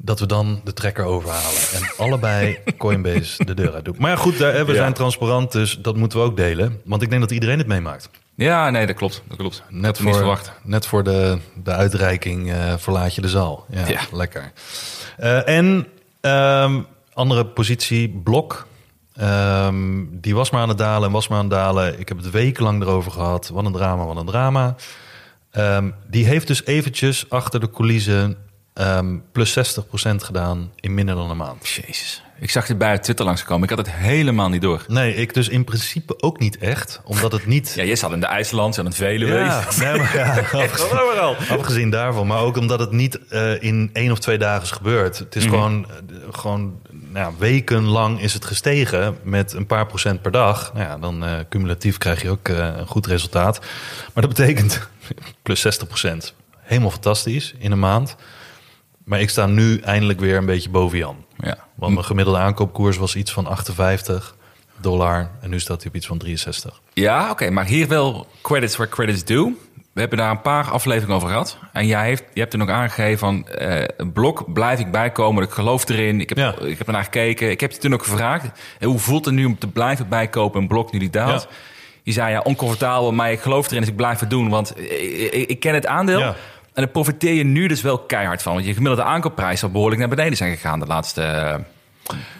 Dat 0.00 0.20
we 0.20 0.26
dan 0.26 0.60
de 0.64 0.72
trekker 0.72 1.04
overhalen 1.04 1.60
en 1.74 1.90
allebei 2.04 2.58
Coinbase 2.78 3.44
de 3.44 3.54
deur 3.54 3.74
uit 3.74 3.84
doen. 3.84 3.94
Maar 3.98 4.10
ja, 4.10 4.16
goed, 4.16 4.38
daar, 4.38 4.66
we 4.66 4.72
Ja. 4.72 4.78
zijn 4.78 4.92
transparant, 4.92 5.52
dus 5.52 5.78
dat 5.82 5.96
moeten 5.96 6.18
we 6.18 6.24
ook 6.24 6.36
delen, 6.36 6.80
want 6.84 7.02
ik 7.02 7.08
denk 7.10 7.20
dat 7.20 7.30
iedereen 7.30 7.58
het 7.58 7.66
meemaakt. 7.66 8.10
Ja, 8.34 8.70
nee, 8.70 8.86
dat 8.86 8.96
klopt. 8.96 9.22
Dat 9.28 9.36
klopt. 9.36 9.62
Net 9.68 9.98
ik 9.98 10.14
voor, 10.14 10.40
net 10.62 10.86
voor 10.86 11.04
de, 11.04 11.38
de 11.62 11.70
uitreiking 11.72 12.52
eh, 12.52 12.74
verlaat 12.76 13.14
je 13.14 13.20
de 13.20 13.28
zaal. 13.28 13.66
Ja, 13.70 13.86
Ja. 13.88 14.00
lekker. 14.12 14.52
Eh, 15.16 15.48
en 15.48 15.86
ehm, 16.20 16.80
andere 17.12 17.46
positie, 17.46 18.08
Blok. 18.08 18.66
Ehm, 19.16 20.04
die 20.10 20.34
was 20.34 20.50
maar 20.50 20.62
aan 20.62 20.68
het 20.68 20.78
dalen 20.78 21.06
en 21.06 21.12
was 21.12 21.28
maar 21.28 21.38
aan 21.38 21.44
het 21.44 21.54
dalen. 21.54 22.00
Ik 22.00 22.08
heb 22.08 22.16
het 22.16 22.30
wekenlang 22.30 22.82
erover 22.82 23.10
gehad. 23.12 23.48
Wat 23.48 23.64
een 23.64 23.72
drama, 23.72 24.04
wat 24.04 24.16
een 24.16 24.26
drama. 24.26 24.74
Ehm, 25.50 25.90
die 26.06 26.26
heeft 26.26 26.46
dus 26.46 26.64
eventjes 26.66 27.30
achter 27.30 27.60
de 27.60 27.70
coulissen 27.70 28.36
ehm, 28.78 29.16
plus 29.32 29.50
60% 29.52 30.22
gedaan 30.24 30.70
in 30.80 30.94
minder 30.94 31.14
dan 31.14 31.30
een 31.30 31.36
maand. 31.36 31.68
Jezus. 31.68 32.22
Ik 32.40 32.50
zag 32.50 32.66
dit 32.66 32.78
bij 32.78 32.98
Twitter 32.98 33.24
langskomen. 33.24 33.62
Ik 33.62 33.68
had 33.76 33.86
het 33.86 33.94
helemaal 33.96 34.48
niet 34.48 34.62
door. 34.62 34.84
Nee, 34.88 35.14
ik 35.14 35.34
dus 35.34 35.48
in 35.48 35.64
principe 35.64 36.22
ook 36.22 36.38
niet 36.38 36.58
echt. 36.58 37.00
Omdat 37.04 37.32
het 37.32 37.46
niet... 37.46 37.72
Ja, 37.76 37.84
jij 37.84 37.96
zat 37.96 38.12
in 38.12 38.20
de 38.20 38.26
IJsland, 38.26 38.74
je 38.74 38.80
had 38.82 38.90
een 38.90 38.96
Veluwe. 38.96 39.34
Ja, 39.38 39.64
nee, 39.78 39.96
maar 39.98 40.16
ja, 40.16 40.38
afgezien, 40.62 41.58
afgezien 41.58 41.90
daarvan. 41.90 42.26
Maar 42.26 42.40
ook 42.40 42.56
omdat 42.56 42.78
het 42.80 42.90
niet 42.90 43.26
eh, 43.28 43.62
in 43.62 43.90
één 43.92 44.10
of 44.12 44.18
twee 44.18 44.38
dagen 44.38 44.62
is 44.62 44.70
gebeurd. 44.70 45.18
Het 45.18 45.36
is 45.36 45.44
Mhm. 45.44 45.52
gewoon, 45.54 45.86
eh, 45.90 46.16
gewoon 46.30 46.80
nou, 46.90 47.32
ja, 47.32 47.38
wekenlang 47.38 48.20
is 48.20 48.34
het 48.34 48.44
gestegen 48.44 49.18
met 49.22 49.52
een 49.52 49.66
paar 49.66 49.86
procent 49.86 50.22
per 50.22 50.30
dag. 50.30 50.72
Nou 50.74 50.86
ja, 50.86 50.98
dan 50.98 51.24
eh, 51.24 51.32
cumulatief 51.48 51.98
krijg 51.98 52.22
je 52.22 52.30
ook 52.30 52.48
een 52.48 52.86
goed 52.86 53.06
resultaat. 53.06 53.58
Maar 54.14 54.26
dat 54.26 54.34
betekent 54.34 54.88
plus 55.42 55.60
60 55.60 55.86
procent. 55.88 56.34
Helemaal 56.60 56.90
fantastisch 56.90 57.54
in 57.58 57.72
een 57.72 57.78
maand. 57.78 58.16
Maar 59.08 59.20
ik 59.20 59.30
sta 59.30 59.46
nu 59.46 59.78
eindelijk 59.78 60.20
weer 60.20 60.36
een 60.36 60.46
beetje 60.46 60.70
boven 60.70 60.98
Jan. 60.98 61.24
Ja. 61.38 61.56
Want 61.74 61.92
mijn 61.94 62.04
gemiddelde 62.04 62.38
aankoopkoers 62.40 62.96
was 62.96 63.16
iets 63.16 63.32
van 63.32 63.46
58 63.46 64.36
dollar. 64.80 65.30
En 65.40 65.50
nu 65.50 65.60
staat 65.60 65.78
hij 65.80 65.88
op 65.90 65.96
iets 65.96 66.06
van 66.06 66.18
63. 66.18 66.80
Ja, 66.92 67.30
oké, 67.30 67.50
maar 67.50 67.64
hier 67.64 67.88
wel 67.88 68.26
credits 68.42 68.76
where 68.76 68.90
credits 68.90 69.24
due. 69.24 69.56
We 69.92 70.00
hebben 70.00 70.18
daar 70.18 70.30
een 70.30 70.40
paar 70.42 70.70
afleveringen 70.70 71.16
over 71.16 71.28
gehad. 71.28 71.58
En 71.72 71.86
jij 71.86 72.04
heeft, 72.04 72.24
je 72.34 72.40
hebt 72.40 72.52
er 72.52 72.58
nog 72.58 72.68
aangegeven 72.68 73.18
van... 73.18 73.48
eh, 73.48 73.84
een 73.96 74.12
blok 74.12 74.52
blijf 74.52 74.78
ik 74.78 74.90
bijkomen, 74.90 75.42
ik 75.42 75.50
geloof 75.50 75.88
erin. 75.88 76.20
Ik 76.20 76.28
heb, 76.28 76.38
Ja. 76.38 76.54
ik 76.60 76.78
heb 76.78 76.86
ernaar 76.86 77.04
gekeken. 77.04 77.50
Ik 77.50 77.60
heb 77.60 77.72
je 77.72 77.78
toen 77.78 77.92
ook 77.94 78.02
gevraagd... 78.02 78.44
eh, 78.78 78.88
hoe 78.88 78.98
voelt 78.98 79.24
het 79.24 79.34
nu 79.34 79.44
om 79.44 79.58
te 79.58 79.66
blijven 79.68 80.08
bijkopen 80.08 80.60
een 80.60 80.68
blok 80.68 80.92
nu 80.92 80.98
die 80.98 81.10
daalt? 81.10 81.42
Ja. 81.42 81.56
Je 82.02 82.12
zei 82.12 82.30
ja, 82.32 82.40
oncomfortabel, 82.40 83.12
maar 83.12 83.32
ik 83.32 83.40
geloof 83.40 83.66
erin, 83.66 83.80
dus 83.80 83.88
ik 83.88 83.96
blijf 83.96 84.20
het 84.20 84.30
doen. 84.30 84.48
Want 84.48 84.78
ik, 84.80 84.90
ik, 85.32 85.48
ik 85.48 85.60
ken 85.60 85.74
het 85.74 85.86
aandeel. 85.86 86.18
Ja. 86.18 86.34
En 86.78 86.84
daar 86.84 86.92
profiteer 86.92 87.32
je 87.32 87.44
nu 87.44 87.66
dus 87.68 87.82
wel 87.82 87.98
keihard 87.98 88.42
van. 88.42 88.52
Want 88.52 88.66
je 88.66 88.74
gemiddelde 88.74 89.02
aankoopprijs 89.02 89.60
zal 89.60 89.70
behoorlijk 89.70 90.00
naar 90.00 90.08
beneden 90.08 90.36
zijn 90.36 90.54
gegaan 90.54 90.80
de 90.80 90.86
laatste 90.86 91.22
eh, 91.22 91.54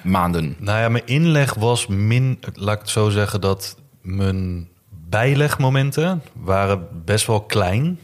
maanden. 0.03 0.57
Nou 0.59 0.81
ja, 0.81 0.89
mijn 0.89 1.07
inleg 1.07 1.55
was 1.55 1.87
min, 1.87 2.39
laat 2.55 2.75
ik 2.75 2.81
het 2.81 2.91
zo 2.91 3.09
zeggen, 3.09 3.41
dat 3.41 3.77
mijn 4.03 4.69
bijlegmomenten 5.09 6.23
waren 6.33 6.89
best 7.05 7.27
wel 7.27 7.41
klein 7.41 7.99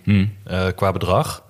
eh, 0.45 0.67
qua 0.77 0.93
bedrag. 0.93 1.45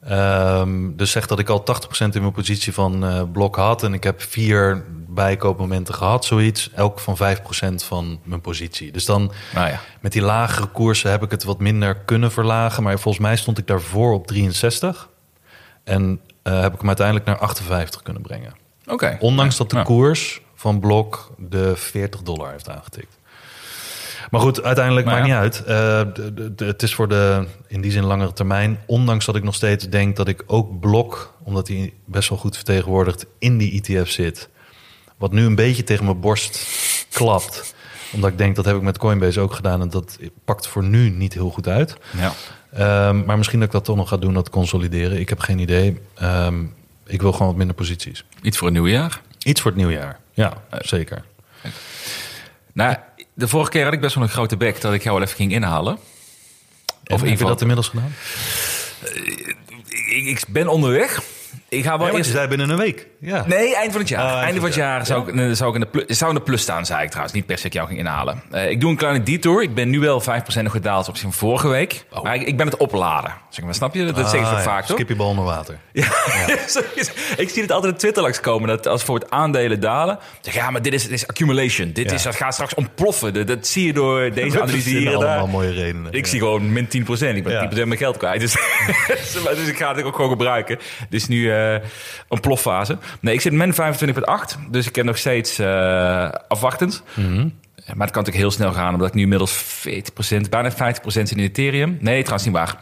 Ehm, 0.00 0.96
dus 0.96 1.10
zeg 1.10 1.26
dat 1.26 1.38
ik 1.38 1.48
al 1.48 1.62
80% 1.62 2.14
in 2.14 2.20
mijn 2.20 2.32
positie 2.32 2.72
van 2.72 3.04
eh, 3.04 3.22
blok 3.32 3.56
had. 3.56 3.82
En 3.82 3.94
ik 3.94 4.04
heb 4.04 4.22
vier 4.22 4.84
bijkoopmomenten 5.14 5.94
gehad, 5.94 6.24
zoiets. 6.24 6.70
Elk 6.74 7.00
van 7.00 7.16
5% 7.16 7.74
van 7.74 8.20
mijn 8.22 8.40
positie. 8.40 8.92
Dus 8.92 9.04
dan 9.04 9.32
Nou 9.54 9.68
ja. 9.68 9.80
met 10.00 10.12
die 10.12 10.22
lagere 10.22 10.66
koersen 10.66 11.10
heb 11.10 11.22
ik 11.22 11.30
het 11.30 11.44
wat 11.44 11.58
minder 11.60 11.96
kunnen 11.96 12.32
verlagen. 12.32 12.82
Maar 12.82 12.98
volgens 12.98 13.24
mij 13.24 13.36
stond 13.36 13.58
ik 13.58 13.66
daarvoor 13.66 14.12
op 14.12 14.26
63. 14.26 15.08
En 15.84 16.20
eh, 16.42 16.60
heb 16.60 16.72
ik 16.72 16.78
hem 16.78 16.86
uiteindelijk 16.88 17.26
naar 17.26 17.38
58 17.38 18.02
kunnen 18.02 18.22
brengen. 18.22 18.52
Oké. 18.86 19.16
Ondanks 19.20 19.56
dat 19.56 19.70
de 19.70 19.76
Ja. 19.76 19.82
koers 19.82 20.40
van 20.54 20.80
Blok 20.80 21.30
de 21.38 21.76
40 21.76 22.22
dollar 22.22 22.50
heeft 22.50 22.68
aangetikt. 22.68 23.18
Maar 24.30 24.40
goed, 24.40 24.62
uiteindelijk 24.62 25.06
Maar 25.06 25.14
maakt 25.14 25.26
ja. 25.26 25.42
niet 25.42 25.54
uit. 25.54 25.58
Eh, 25.64 26.14
de- 26.14 26.34
de- 26.34 26.54
de- 26.54 26.64
het 26.64 26.82
is 26.82 26.94
voor 26.94 27.08
de 27.08 27.46
in 27.66 27.80
die 27.80 27.90
zin 27.90 28.04
langere 28.04 28.32
termijn. 28.32 28.78
Ondanks 28.86 29.24
dat 29.24 29.36
ik 29.36 29.42
nog 29.42 29.54
steeds 29.54 29.88
denk 29.88 30.16
dat 30.16 30.28
ik 30.28 30.42
ook 30.46 30.80
Blok, 30.80 31.34
omdat 31.42 31.68
hij 31.68 31.92
best 32.04 32.28
wel 32.28 32.38
goed 32.38 32.56
vertegenwoordigd 32.56 33.26
in 33.38 33.58
die 33.58 33.72
ETF 33.82 34.10
zit, 34.10 34.48
wat 35.24 35.32
nu 35.32 35.44
een 35.44 35.54
beetje 35.54 35.84
tegen 35.84 36.04
mijn 36.04 36.20
borst 36.20 36.66
klapt. 37.10 37.74
Omdat 38.12 38.30
ik 38.30 38.38
denk 38.38 38.56
dat 38.56 38.64
heb 38.64 38.76
ik 38.76 38.82
met 38.82 38.98
Coinbase 38.98 39.40
ook 39.40 39.52
gedaan 39.52 39.80
en 39.80 39.90
dat 39.90 40.18
pakt 40.44 40.66
voor 40.66 40.84
nu 40.84 41.10
niet 41.10 41.34
heel 41.34 41.50
goed 41.50 41.68
uit. 41.68 41.96
Ja. 42.16 42.32
Ehm, 42.72 43.24
maar 43.24 43.36
misschien 43.36 43.58
dat 43.58 43.68
ik 43.68 43.74
dat 43.74 43.84
toch 43.84 43.96
nog 43.96 44.08
ga 44.08 44.16
doen, 44.16 44.34
dat 44.34 44.50
consolideren. 44.50 45.20
Ik 45.20 45.28
heb 45.28 45.40
geen 45.40 45.58
idee. 45.58 46.00
Ehm, 46.14 46.64
ik 47.06 47.20
wil 47.20 47.32
gewoon 47.32 47.46
wat 47.46 47.56
minder 47.56 47.76
posities. 47.76 48.24
Iets 48.42 48.58
voor 48.58 48.66
een 48.66 48.72
nieuw 48.72 48.86
jaar. 48.86 49.20
Iets 49.38 49.60
voor 49.60 49.70
het 49.70 49.80
nieuwjaar. 49.80 50.18
Ja, 50.32 50.62
zeker. 50.78 51.24
Nou, 52.72 52.96
de 53.34 53.48
vorige 53.48 53.70
keer 53.70 53.84
had 53.84 53.92
ik 53.92 54.00
best 54.00 54.14
wel 54.14 54.24
een 54.24 54.30
grote 54.30 54.56
bek 54.56 54.80
dat 54.80 54.92
ik 54.92 55.02
jou 55.02 55.14
wel 55.14 55.24
even 55.24 55.36
ging 55.36 55.52
inhalen. 55.52 55.98
Of 57.06 57.20
heb 57.20 57.38
je 57.38 57.44
dat 57.44 57.60
inmiddels 57.60 57.88
gedaan? 57.88 58.14
Ik, 59.90 60.26
ik 60.26 60.44
ben 60.48 60.68
onderweg. 60.68 61.22
Ik 61.76 61.84
ga 61.84 61.98
wel 61.98 62.06
Ja, 62.06 62.12
eerst... 62.12 62.30
zei 62.30 62.48
binnen 62.48 62.70
een 62.70 62.76
week. 62.76 63.06
Ja. 63.20 63.44
Nee, 63.46 63.74
eind 63.76 63.92
van 63.92 64.00
het 64.00 64.08
jaar. 64.08 64.24
Oh, 64.24 64.30
eind 64.30 64.42
Einde 64.44 64.58
van 64.60 64.68
het 64.68 64.78
jaar 64.78 65.06
zou, 65.06 65.32
ik, 65.32 65.56
zou, 65.56 65.68
ik 65.68 65.74
in 65.74 65.80
de 65.80 65.86
plus, 65.86 66.18
zou 66.18 66.30
in 66.30 66.36
de 66.36 66.42
plus 66.42 66.62
staan, 66.62 66.86
zei 66.86 67.02
ik 67.02 67.08
trouwens. 67.08 67.34
Niet 67.34 67.46
per 67.46 67.58
se 67.58 67.66
ik 67.66 67.72
jou 67.72 67.86
ging 67.86 67.98
inhalen. 67.98 68.42
Eh, 68.50 68.70
ik 68.70 68.80
doe 68.80 68.90
een 68.90 68.96
kleine 68.96 69.22
detour. 69.22 69.62
Ik 69.62 69.74
ben 69.74 69.90
nu 69.90 70.00
wel 70.00 70.22
5% 70.22 70.24
nog 70.62 70.72
gedaald 70.72 71.08
op 71.08 71.16
zijn 71.16 71.32
vorige 71.32 71.68
week. 71.68 72.04
Maar 72.22 72.34
ik, 72.34 72.42
ik 72.42 72.56
ben 72.56 72.66
het 72.66 72.76
opladen. 72.76 73.34
Zeg 73.48 73.64
maar, 73.64 73.74
snap 73.74 73.94
je? 73.94 74.04
Dat 74.04 74.30
zeg 74.30 74.40
ik 74.40 74.46
zo 74.46 74.52
Oh. 74.52 74.60
Ah, 74.60 74.64
vaak, 74.64 74.84
toch? 74.84 74.96
Skip 74.96 75.08
je 75.08 75.16
bal 75.16 75.28
onder 75.28 75.44
water. 75.44 75.78
Ja. 75.92 76.06
ik 77.36 77.48
zie 77.48 77.62
het 77.62 77.72
altijd 77.72 77.92
op 77.92 77.98
Twitter 77.98 78.22
langs 78.22 78.40
komen. 78.40 78.68
Dat 78.68 78.86
als 78.86 79.02
voor 79.02 79.18
het 79.18 79.30
aandelen 79.30 79.80
dalen. 79.80 80.18
Zeg, 80.40 80.54
ja, 80.54 80.70
maar 80.70 80.82
dit 80.82 80.92
is, 80.92 81.02
dit 81.02 81.12
is 81.12 81.26
accumulation. 81.26 81.92
Dit 81.92 82.12
is, 82.12 82.22
dat 82.22 82.36
gaat 82.36 82.54
straks 82.54 82.74
ontploffen. 82.74 83.34
Dat, 83.34 83.46
dat 83.46 83.66
zie 83.66 83.86
je 83.86 83.92
door 83.92 84.30
deze 84.34 84.62
analyse 84.62 84.88
hier 84.88 85.14
allemaal 85.14 85.46
mooie 85.46 85.70
redenen. 85.70 86.12
Ik 86.12 86.26
zie 86.26 86.38
gewoon 86.38 86.72
min 86.72 86.86
10%. 86.86 86.88
Ik 87.20 87.44
ben 87.44 87.52
Ja. 87.52 87.70
10% 87.70 87.74
mijn 87.74 87.96
geld 87.96 88.16
kwijt. 88.16 88.40
Dus, 88.40 88.52
dus 89.56 89.68
ik 89.68 89.76
ga 89.76 89.94
het 89.94 90.04
ook 90.04 90.14
gewoon 90.14 90.30
gebruiken. 90.30 90.78
Is 91.10 91.28
nu 91.28 91.50
eh, 91.52 91.63
een 92.28 92.40
ploffase. 92.40 92.98
Nee, 93.20 93.34
ik 93.34 93.40
zit 93.40 93.52
min 93.52 93.72
25,8. 93.74 93.78
Dus 94.70 94.86
ik 94.88 94.96
heb 94.96 95.04
nog 95.04 95.18
steeds 95.18 95.58
eh, 95.58 96.28
afwachtend. 96.48 97.02
Mhm. 97.14 97.36
Maar 97.94 98.06
het 98.06 98.14
kan 98.14 98.22
natuurlijk 98.22 98.36
heel 98.36 98.50
snel 98.50 98.72
gaan. 98.72 98.92
Omdat 98.92 99.08
ik 99.08 99.14
nu 99.14 99.22
inmiddels 99.22 99.64
40%, 99.88 100.48
bijna 100.50 100.72
50% 100.72 100.76
zit 101.06 101.30
in 101.30 101.38
Ethereum. 101.38 101.96
Nee, 102.00 102.20
trouwens 102.22 102.44
niet 102.44 102.54
waar. 102.54 102.76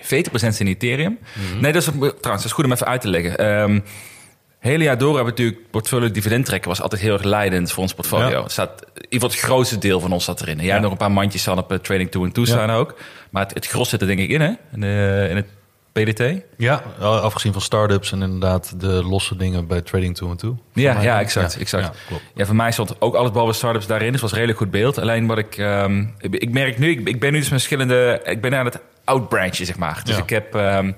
40% 0.00 0.54
zit 0.54 0.60
in 0.60 0.66
Ethereum. 0.66 1.18
Mhm. 1.32 1.60
Nee, 1.60 1.72
dat 1.72 1.82
is, 1.82 1.88
trouwens, 1.98 2.20
dat 2.22 2.44
is 2.44 2.52
goed 2.52 2.64
om 2.64 2.72
even 2.72 2.86
uit 2.86 3.00
te 3.00 3.08
leggen. 3.08 3.38
Ehm 3.38 3.80
hele 4.58 4.84
jaar 4.84 4.98
door 4.98 5.14
hebben 5.14 5.34
we 5.34 5.40
natuurlijk 5.42 5.70
portfolio 5.70 6.10
dividend 6.10 6.44
trekken 6.46 6.68
was 6.68 6.80
altijd 6.82 7.00
heel 7.00 7.12
erg 7.12 7.22
leidend 7.22 7.72
voor 7.72 7.82
ons 7.82 7.94
portfolio. 7.94 8.28
Ja. 8.42 8.48
Staat, 8.48 8.70
in 8.80 8.88
ieder 8.94 9.08
geval 9.10 9.28
het 9.28 9.38
grootste 9.38 9.78
deel 9.78 10.00
van 10.00 10.12
ons 10.12 10.24
zat 10.24 10.40
erin. 10.40 10.58
Jij 10.60 10.78
nog 10.78 10.90
een 10.90 10.96
paar 10.96 11.10
mandjes 11.12 11.42
staan 11.42 11.58
op 11.58 11.72
eh, 11.72 11.78
trading 11.78 12.10
to 12.10 12.24
en 12.24 12.32
toe 12.32 12.46
staan 12.46 12.70
ook. 12.70 12.94
Maar 13.30 13.42
het, 13.42 13.54
het 13.54 13.66
gros 13.66 13.88
zit 13.88 14.00
er 14.00 14.06
denk 14.06 14.18
ik 14.18 14.28
in, 14.30 14.40
hè? 14.40 14.50
In, 14.72 14.80
de- 14.80 15.26
in 15.30 15.36
het 15.36 15.46
PDT. 15.92 16.22
Ja, 16.56 16.82
afgezien 17.00 17.52
van 17.52 17.60
start-ups 17.62 18.12
en 18.12 18.22
inderdaad 18.22 18.80
de 18.80 19.04
losse 19.04 19.36
dingen 19.36 19.66
bij 19.66 19.80
Trading 19.82 20.14
2 20.16 20.30
en 20.30 20.36
2. 20.36 20.54
Ja, 20.72 21.00
ja, 21.00 21.20
exact. 21.20 21.52
Ja, 21.54 21.60
exact. 21.60 21.84
ja, 21.84 21.92
klopt. 22.08 22.22
Ja, 22.34 22.46
voor 22.46 22.56
mij 22.56 22.72
stond 22.72 23.00
ook 23.00 23.14
alles 23.14 23.30
behalve 23.30 23.52
startups 23.52 23.86
daarin. 23.86 24.12
Dus 24.12 24.20
het 24.20 24.30
was 24.30 24.30
een 24.32 24.38
redelijk 24.38 24.58
goed 24.62 24.70
beeld. 24.70 24.98
Alleen 24.98 25.26
wat 25.26 25.38
ik... 25.38 25.56
ehm, 25.56 26.04
ik, 26.18 26.34
ik 26.34 26.50
merk 26.52 26.78
nu, 26.78 26.90
ik, 26.90 27.08
ik 27.08 27.20
ben 27.20 27.32
nu 27.32 27.38
dus 27.38 27.48
met 27.48 27.58
verschillende... 27.60 28.20
Ik 28.24 28.40
ben 28.40 28.54
aan 28.54 28.64
het 28.64 28.78
outbranchen, 29.04 29.66
zeg 29.66 29.76
maar. 29.78 30.00
Dus 30.04 30.16
Ja. 30.16 30.22
ik 30.22 30.30
heb... 30.30 30.54
ehm, 30.54 30.92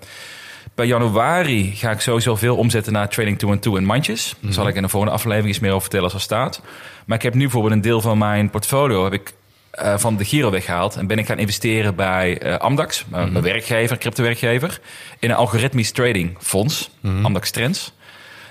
bij 0.75 0.87
januari 0.87 1.73
ga 1.77 1.91
ik 1.91 2.01
sowieso 2.01 2.37
veel 2.37 2.57
omzetten 2.57 2.93
naar 2.93 3.09
trading 3.09 3.39
to 3.39 3.51
and 3.51 3.63
to 3.63 3.77
en 3.77 3.85
mandjes. 3.85 4.35
Daar 4.41 4.53
zal 4.53 4.69
ik 4.69 4.75
in 4.75 4.83
de 4.83 4.89
volgende 4.89 5.15
aflevering 5.15 5.49
iets 5.49 5.59
meer 5.59 5.71
over 5.71 5.81
vertellen 5.83 6.05
als 6.05 6.15
er 6.15 6.21
staat. 6.21 6.63
Maar 7.07 7.17
ik 7.17 7.23
heb 7.23 7.35
nu 7.35 7.41
bijvoorbeeld 7.43 7.73
een 7.75 7.81
deel 7.81 8.01
van 8.01 8.19
mijn 8.19 8.51
portfolio 8.51 9.05
heb 9.05 9.13
ik 9.13 9.33
eh, 9.81 9.99
van 9.99 10.17
de 10.17 10.25
Giro 10.25 10.51
weggehaald 10.51 10.97
en 10.97 11.07
ben 11.07 11.19
ik 11.19 11.27
gaan 11.27 11.39
investeren 11.39 11.95
bij 11.95 12.39
eh, 12.39 12.57
Amdax, 12.57 13.05
mijn 13.09 13.33
mijn 13.33 13.45
werkgever, 13.45 13.99
crypto-werkgever, 13.99 14.81
in 15.19 15.31
een 15.31 15.37
algoritmisch 15.37 15.91
trading 15.91 16.37
fonds, 16.41 16.91
Amdax 17.23 17.51
Trends. 17.51 17.93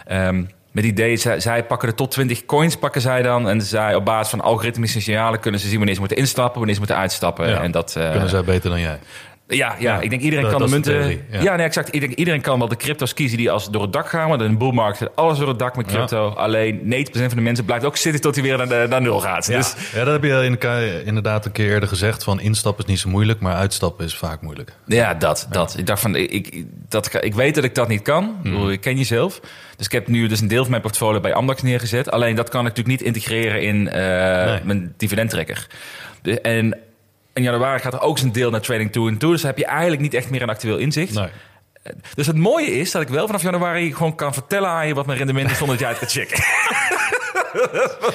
Ehm, 0.06 0.44
met 0.72 0.84
idee, 0.84 1.18
zij, 1.18 1.40
zij 1.40 1.64
pakken 1.64 1.90
de 1.90 1.96
top 1.96 2.12
20 2.12 2.46
coins, 2.46 2.76
pakken 2.76 3.02
zij 3.02 3.22
dan. 3.22 3.50
En 3.50 3.62
zij 3.62 3.96
op 3.96 4.06
basis 4.06 4.30
van 4.30 4.42
algoritmische 4.42 5.02
signalen 5.02 5.40
kunnen 5.40 5.60
ze 5.60 5.68
zien 5.68 5.78
wanneer 5.78 5.94
ze 5.94 6.00
moeten 6.00 6.18
instappen, 6.18 6.58
wanneer 6.58 6.74
ze 6.74 6.80
moeten 6.80 6.98
uitstappen. 6.98 7.50
Ja. 7.50 7.62
En 7.62 7.72
dat, 7.72 7.96
eh, 7.96 8.12
Kunnen 8.12 8.30
zij 8.30 8.44
beter 8.44 8.70
dan 8.70 8.80
jij? 8.80 9.00
Ja, 9.58 9.76
ja, 9.80 10.00
ik 10.02 10.10
denk 10.10 10.22
iedereen 10.22 10.44
dat- 10.46 10.54
kan 10.54 10.62
de 10.66 10.72
dat 10.72 10.84
de 10.84 10.92
munten. 10.92 11.24
ja, 11.32 11.42
ja. 11.42 11.56
nee, 11.56 11.66
exact. 11.66 11.94
Ik 11.96 12.00
denk 12.00 12.14
iedereen 12.14 12.42
kan 12.42 12.60
wel 12.60 12.68
de 12.68 12.76
crypto's 12.76 13.14
kiezen 13.14 13.38
die 13.38 13.52
als 13.52 13.70
door 13.72 13.82
het 13.82 13.94
dak 13.94 14.10
gaan. 14.10 14.30
Want 14.30 14.42
in 14.42 14.48
een 14.50 14.58
bullmarkt 14.58 14.98
gaat 14.98 15.16
alles 15.16 15.38
door 15.38 15.48
het 15.48 15.60
dak 15.60 15.76
met 15.76 15.86
crypto. 15.86 16.28
Alleen 16.30 16.80
90% 16.84 17.12
van 17.12 17.38
de 17.38 17.42
mensen 17.42 17.66
blijft 17.66 17.86
ook 17.86 17.98
zitten 17.98 18.22
tot 18.22 18.36
hij 18.36 18.44
weer 18.44 18.58
naar, 18.58 18.68
de- 18.68 18.86
naar 18.90 19.02
nul 19.02 19.20
gaat. 19.20 19.46
Dus 19.48 19.76
ja, 19.94 20.04
dat 20.04 20.14
heb 20.14 20.24
je 20.24 21.02
inderdaad 21.06 21.46
een 21.46 21.52
keer 21.52 21.70
eerder 21.70 21.90
gezegd. 21.90 22.24
Van 22.24 22.40
instappen 22.42 22.84
is 22.84 22.90
niet 22.90 23.00
zo 23.00 23.10
moeilijk, 23.10 23.40
maar 23.40 23.56
uitstappen 23.56 24.06
is 24.06 24.16
vaak 24.16 24.42
moeilijk. 24.42 24.74
ja, 24.86 25.14
dat, 25.14 25.48
dat. 25.52 25.76
Ik 25.78 25.86
dacht 25.86 26.02
van, 26.02 26.16
ik, 26.16 26.64
dat, 26.90 27.24
ik 27.24 27.34
weet 27.34 27.56
dat 27.56 27.64
ik 27.64 27.76
dat 27.76 27.88
niet 27.88 28.02
kan. 28.02 28.24
Ik, 28.24 28.44
bedoel, 28.44 28.72
ik 28.72 28.82
ken 28.82 28.98
jezelf. 28.98 29.40
Dus 29.78 29.86
ik 29.86 29.92
heb 29.92 30.08
nu 30.08 30.28
dus 30.28 30.42
een 30.42 30.48
deel 30.48 30.62
van 30.62 30.70
mijn 30.70 30.82
portfolio 30.82 31.20
bij 31.20 31.34
Amdax 31.34 31.62
neergezet. 31.62 32.12
Alleen 32.12 32.36
dat 32.36 32.50
kan 32.50 32.60
ik 32.66 32.68
natuurlijk 32.68 32.98
niet 33.00 33.08
integreren 33.08 33.62
in 33.62 33.90
eh, 33.90 34.46
Nee. 34.46 34.60
mijn 34.64 34.94
dividendtrekker. 34.98 35.68
De, 36.22 36.42
en 36.42 36.78
in 37.40 37.46
januari 37.46 37.80
gaat 37.80 37.94
er 37.94 38.02
ook 38.02 38.18
zijn 38.18 38.32
deel 38.32 38.50
naar 38.50 38.62
trading 38.62 38.92
to 38.92 39.08
en 39.08 39.18
to. 39.18 39.32
Dus 39.32 39.42
dan 39.42 39.50
heb 39.50 39.60
je 39.60 39.66
eigenlijk 39.66 40.02
niet 40.02 40.14
echt 40.14 40.30
meer 40.30 40.42
een 40.42 40.50
actueel 40.50 40.78
inzicht. 40.78 41.14
Nee. 41.14 41.30
Dus 42.16 42.28
het 42.28 42.38
mooie 42.38 42.72
is 42.72 42.92
dat 42.92 43.02
ik 43.02 43.08
wel 43.08 43.26
vanaf 43.26 43.42
januari 43.42 43.94
gewoon 43.94 44.16
kan 44.16 44.34
vertellen 44.34 44.70
aan 44.70 44.88
je 44.88 44.94
wat 44.94 45.06
mijn 45.06 45.18
rendement 45.18 45.52
is 45.52 45.58
zonder 45.58 45.78
dat 45.78 45.86
jij 45.86 45.90
het 45.90 46.00
gaat 46.00 46.12
checken. 46.12 46.44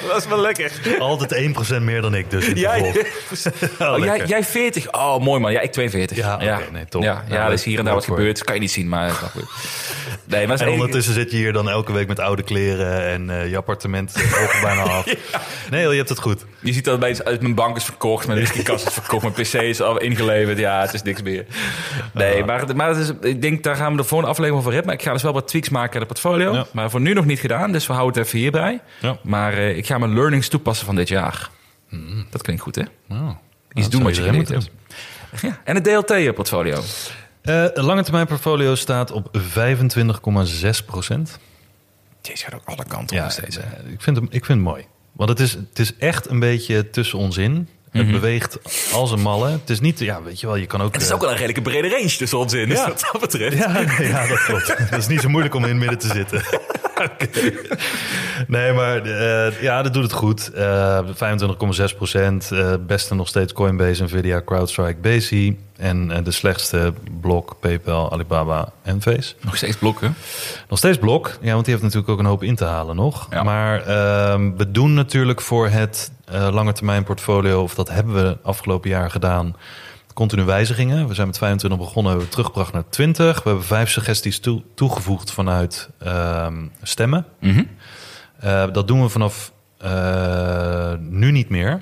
dat 0.07 0.17
is 0.17 0.27
wel 0.27 0.39
lekker. 0.39 0.71
Altijd 0.99 1.55
1% 1.79 1.81
meer 1.81 2.01
dan 2.01 2.15
ik 2.15 2.29
dus. 2.29 2.47
in 2.47 2.55
Jij, 2.55 2.93
vervolg. 3.31 3.89
oh, 3.97 4.03
jij, 4.03 4.25
jij 4.25 4.43
40. 4.43 4.91
Oh, 4.91 5.19
mooi 5.19 5.39
man. 5.39 5.51
Ja, 5.51 5.59
ik 5.59 5.71
42. 5.71 6.17
Ja, 6.17 6.35
oké, 6.35 6.71
nee, 6.71 6.85
top. 6.89 7.03
Ja, 7.03 7.23
ja, 7.27 7.35
Ja, 7.35 7.45
er 7.45 7.53
is 7.53 7.63
hier 7.63 7.79
en 7.79 7.85
daar 7.85 7.93
wat 7.93 8.05
gebeurd. 8.05 8.43
kan 8.43 8.53
je 8.55 8.61
niet 8.61 8.71
zien, 8.71 8.89
maar... 8.89 9.11
Nee, 10.27 10.47
maar 10.47 10.59
En 10.59 10.69
ondertussen 10.69 11.13
zit 11.13 11.31
je 11.31 11.37
hier 11.37 11.53
dan 11.53 11.69
elke 11.69 11.91
week 11.91 12.07
met 12.07 12.19
oude 12.19 12.43
kleren 12.43 13.03
en 13.05 13.29
eh, 13.29 13.49
je 13.49 13.57
appartement 13.57 14.15
ook 14.41 14.61
bijna 14.61 14.81
af. 14.97 15.05
Nee, 15.69 15.87
je 15.89 15.95
hebt 15.95 16.09
het 16.09 16.19
goed. 16.19 16.45
Je 16.59 16.73
ziet 16.73 16.85
dat 16.85 17.03
uit 17.23 17.41
mijn 17.41 17.55
bank 17.55 17.75
is 17.75 17.83
verkocht, 17.83 18.27
mijn 18.27 18.39
whiskykast 18.39 18.87
is 18.87 18.93
verkocht, 18.93 19.21
mijn 19.23 19.33
pc 19.33 19.53
is 19.53 19.81
al 19.81 19.99
ingeleverd. 19.99 20.57
Ja, 20.57 20.81
het 20.81 20.93
is 20.93 21.01
niks 21.01 21.21
meer. 21.21 21.45
Nee, 22.13 22.43
maar, 22.43 22.75
maar 22.75 22.89
het 22.89 22.97
is, 22.97 23.11
ik 23.21 23.41
denk, 23.41 23.63
daar 23.63 23.75
gaan 23.75 23.91
we 23.91 23.97
de 23.97 24.03
volgende 24.03 24.31
aflevering 24.31 24.59
over 24.61 24.71
hebben. 24.73 24.91
Maar 24.91 24.99
ik 24.99 25.07
ga 25.07 25.13
dus 25.13 25.23
wel 25.23 25.33
wat 25.33 25.47
tweaks 25.47 25.69
maken 25.69 25.93
aan 25.93 25.99
het 25.99 26.07
portfolio. 26.07 26.53
Ja. 26.53 26.65
Maar 26.71 26.89
voor 26.89 27.01
nu 27.01 27.13
nog 27.13 27.25
niet 27.25 27.39
gedaan, 27.39 27.71
dus 27.71 27.87
we 27.87 27.93
houden 27.93 28.17
het 28.17 28.27
even 28.27 28.39
hierbij. 28.39 28.79
Ja. 28.99 29.17
Maar 29.25 29.53
eh, 29.53 29.77
ik 29.77 29.85
ga 29.85 29.97
mijn 29.97 30.13
learnings 30.13 30.47
toepassen 30.47 30.85
van 30.85 30.95
dit 30.95 31.07
jaar. 31.07 31.49
Dat 32.29 32.41
klinkt 32.41 32.61
goed, 32.61 32.75
hè? 32.75 32.83
Oh, 33.09 33.29
Iets 33.73 33.89
doen 33.89 34.03
wat 34.03 34.15
je 34.15 34.21
geleerd 34.23 34.49
hebt. 34.49 34.69
Ja. 35.41 35.61
En 35.63 35.75
het 35.75 35.83
DLT-portfolio. 35.83 36.81
Eh, 37.41 37.65
lange 37.73 38.03
termijn 38.03 38.25
portfolio 38.27 38.75
staat 38.75 39.11
op 39.11 39.37
25,6 39.37 40.85
procent. 40.85 41.39
Deze 42.21 42.43
gaat 42.43 42.53
ook 42.53 42.65
alle 42.65 42.85
kanten 42.87 43.17
op 43.17 43.23
Ja, 43.23 43.29
steeds. 43.29 43.57
ik, 43.91 44.01
vind 44.01 44.15
hem, 44.17 44.25
ik 44.25 44.45
vind 44.45 44.59
het 44.59 44.67
mooi. 44.67 44.85
Want 45.11 45.29
het 45.29 45.39
is, 45.39 45.53
het 45.53 45.79
is 45.79 45.95
echt 45.97 46.29
een 46.29 46.39
beetje 46.39 46.89
tussen 46.89 47.19
ons 47.19 47.37
in. 47.37 47.69
Het 47.97 48.11
beweegt 48.11 48.57
als 48.93 49.11
een 49.11 49.21
malle. 49.21 49.49
Het 49.49 49.69
is 49.69 49.79
niet, 49.79 49.99
ja, 49.99 50.21
weet 50.23 50.39
je 50.39 50.47
wel, 50.47 50.55
je 50.55 50.65
kan 50.65 50.81
ook... 50.81 50.93
Het 50.93 51.01
is 51.01 51.07
eh, 51.09 51.15
ook 51.15 51.21
wel 51.21 51.29
een 51.29 51.35
redelijke 51.35 51.61
brede 51.61 51.89
range 51.89 52.15
tussen 52.17 52.37
ons 52.37 52.53
in. 52.53 52.69
Dus 52.69 52.77
Ja. 52.77 52.87
wat 52.87 53.09
dat 53.11 53.21
betreft. 53.21 53.57
Ja, 53.57 53.71
nee, 53.97 54.07
ja, 54.07 54.27
dat 54.27 54.43
klopt. 54.43 54.67
Het 54.77 54.97
is 54.97 55.07
niet 55.07 55.21
zo 55.21 55.29
moeilijk 55.29 55.55
om 55.55 55.63
in 55.63 55.69
het 55.69 55.77
midden 55.77 55.97
te 55.99 56.07
zitten. 56.07 56.41
Oké. 57.11 57.51
Nee, 58.47 58.73
maar 58.73 59.01
eh, 59.01 59.61
ja, 59.61 59.81
dat 59.81 59.93
doet 59.93 60.03
het 60.03 60.11
goed. 60.11 60.51
Eh 60.53 60.99
25,6 61.07 61.95
procent. 61.97 62.51
Eh, 62.51 62.73
beste 62.87 63.15
nog 63.15 63.27
steeds 63.27 63.53
Coinbase, 63.53 64.03
Nvidia, 64.03 64.41
CrowdStrike, 64.45 64.99
Bezi. 65.01 65.59
En 65.77 66.11
eh, 66.11 66.23
de 66.23 66.31
slechtste 66.31 66.93
Blok, 67.21 67.55
PayPal, 67.59 68.11
Alibaba 68.11 68.71
en 68.83 69.01
Face. 69.01 69.33
Nog 69.41 69.55
steeds 69.57 69.75
blokken. 69.77 70.15
Nog 70.69 70.77
steeds 70.77 70.97
Blok. 70.97 71.37
Ja, 71.41 71.51
want 71.53 71.65
die 71.65 71.73
heeft 71.73 71.85
natuurlijk 71.85 72.11
ook 72.11 72.19
een 72.19 72.25
hoop 72.25 72.43
in 72.43 72.55
te 72.55 72.65
halen 72.65 72.95
nog. 72.95 73.27
Ja. 73.29 73.43
Maar 73.43 73.81
ehm, 73.85 74.51
we 74.57 74.71
doen 74.71 74.93
natuurlijk 74.93 75.41
voor 75.41 75.67
het 75.69 76.11
eh 76.25 76.47
lange 76.51 76.71
termijn 76.73 77.03
portfolio... 77.03 77.61
of 77.61 77.75
dat 77.75 77.89
hebben 77.89 78.13
we 78.13 78.37
afgelopen 78.43 78.89
jaar 78.89 79.11
gedaan... 79.11 79.55
continu 80.13 80.43
wijzigingen. 80.43 81.07
We 81.07 81.13
zijn 81.13 81.27
met 81.27 81.37
25 81.37 81.79
begonnen, 81.79 82.05
hebben 82.11 82.25
we 82.29 82.31
teruggebracht 82.33 82.73
naar 82.73 82.89
20. 82.89 83.43
We 83.43 83.49
hebben 83.49 83.65
vijf 83.67 83.89
suggesties 83.89 84.39
toe- 84.39 84.61
toegevoegd 84.75 85.31
vanuit 85.31 85.89
ehm, 85.99 86.65
stemmen. 86.81 87.25
Mhm. 87.39 87.63
Eh, 88.39 88.63
dat 88.71 88.87
doen 88.87 89.01
we 89.01 89.09
vanaf 89.09 89.51
eh, 89.77 90.93
nu 90.99 91.31
niet 91.31 91.49
meer. 91.49 91.81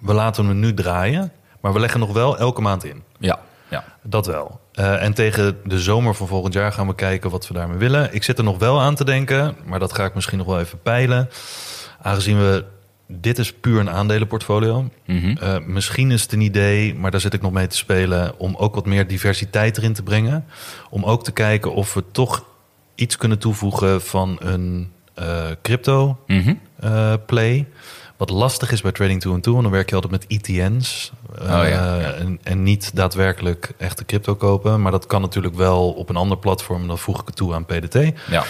We 0.00 0.12
laten 0.12 0.46
hem 0.46 0.58
nu 0.60 0.74
draaien, 0.74 1.32
maar 1.60 1.72
we 1.72 1.80
leggen 1.80 2.00
nog 2.00 2.12
wel 2.12 2.38
elke 2.38 2.60
maand 2.60 2.84
in. 2.84 3.02
Ja. 3.18 3.38
Ja. 3.68 3.84
Dat 4.02 4.26
wel. 4.26 4.60
En 4.72 5.14
tegen 5.14 5.58
de 5.64 5.78
zomer 5.80 6.14
van 6.14 6.26
volgend 6.26 6.54
jaar 6.54 6.72
gaan 6.72 6.86
we 6.86 6.94
kijken 6.94 7.30
wat 7.30 7.48
we 7.48 7.54
daarmee 7.54 7.76
willen. 7.78 8.14
Ik 8.14 8.22
zit 8.22 8.38
er 8.38 8.44
nog 8.44 8.58
wel 8.58 8.80
aan 8.80 8.94
te 8.94 9.04
denken, 9.04 9.56
maar 9.64 9.78
dat 9.78 9.92
ga 9.92 10.04
ik 10.04 10.14
misschien 10.14 10.38
nog 10.38 10.46
wel 10.46 10.60
even 10.60 10.82
peilen. 10.82 11.28
Aangezien 12.02 12.38
we. 12.38 12.64
Dit 13.10 13.38
is 13.38 13.52
puur 13.52 13.80
een 13.80 13.90
aandelenportfolio. 13.90 14.88
Mhm. 15.06 15.36
Eh, 15.36 15.56
misschien 15.66 16.10
is 16.10 16.22
het 16.22 16.32
een 16.32 16.40
idee, 16.40 16.94
maar 16.94 17.10
daar 17.10 17.20
zit 17.20 17.34
ik 17.34 17.42
nog 17.42 17.52
mee 17.52 17.66
te 17.66 17.76
spelen, 17.76 18.38
om 18.38 18.56
ook 18.56 18.74
wat 18.74 18.86
meer 18.86 19.06
diversiteit 19.06 19.76
erin 19.78 19.92
te 19.92 20.02
brengen. 20.02 20.44
Om 20.90 21.04
ook 21.04 21.24
te 21.24 21.32
kijken 21.32 21.74
of 21.74 21.94
we 21.94 22.04
toch 22.12 22.44
iets 22.94 23.16
kunnen 23.16 23.38
toevoegen 23.38 24.02
van 24.02 24.36
een 24.40 24.92
eh, 25.14 25.46
crypto 25.62 26.18
Mhm. 26.26 26.54
eh, 26.80 27.12
play. 27.26 27.66
Wat 28.18 28.30
lastig 28.30 28.72
is 28.72 28.80
bij 28.80 28.92
Trading 28.92 29.20
2 29.20 29.34
en 29.34 29.40
2, 29.40 29.54
want 29.54 29.66
dan 29.66 29.74
werk 29.76 29.88
je 29.88 29.94
altijd 29.94 30.12
met 30.12 30.26
ETN's. 30.26 31.12
eh, 31.34 31.42
Oh 31.42 31.48
ja, 31.68 31.96
ja. 31.96 32.12
En, 32.12 32.38
en 32.42 32.62
niet 32.62 32.90
daadwerkelijk 32.96 33.72
echte 33.76 34.04
crypto 34.04 34.34
kopen. 34.34 34.82
Maar 34.82 34.92
dat 34.92 35.06
kan 35.06 35.20
natuurlijk 35.20 35.54
wel 35.54 35.90
op 35.92 36.08
een 36.08 36.16
ander 36.16 36.38
platform. 36.38 36.86
Dan 36.86 36.98
voeg 36.98 37.20
ik 37.20 37.26
het 37.26 37.36
toe 37.36 37.54
aan 37.54 37.64
PDT. 37.64 37.94
Ja. 38.30 38.44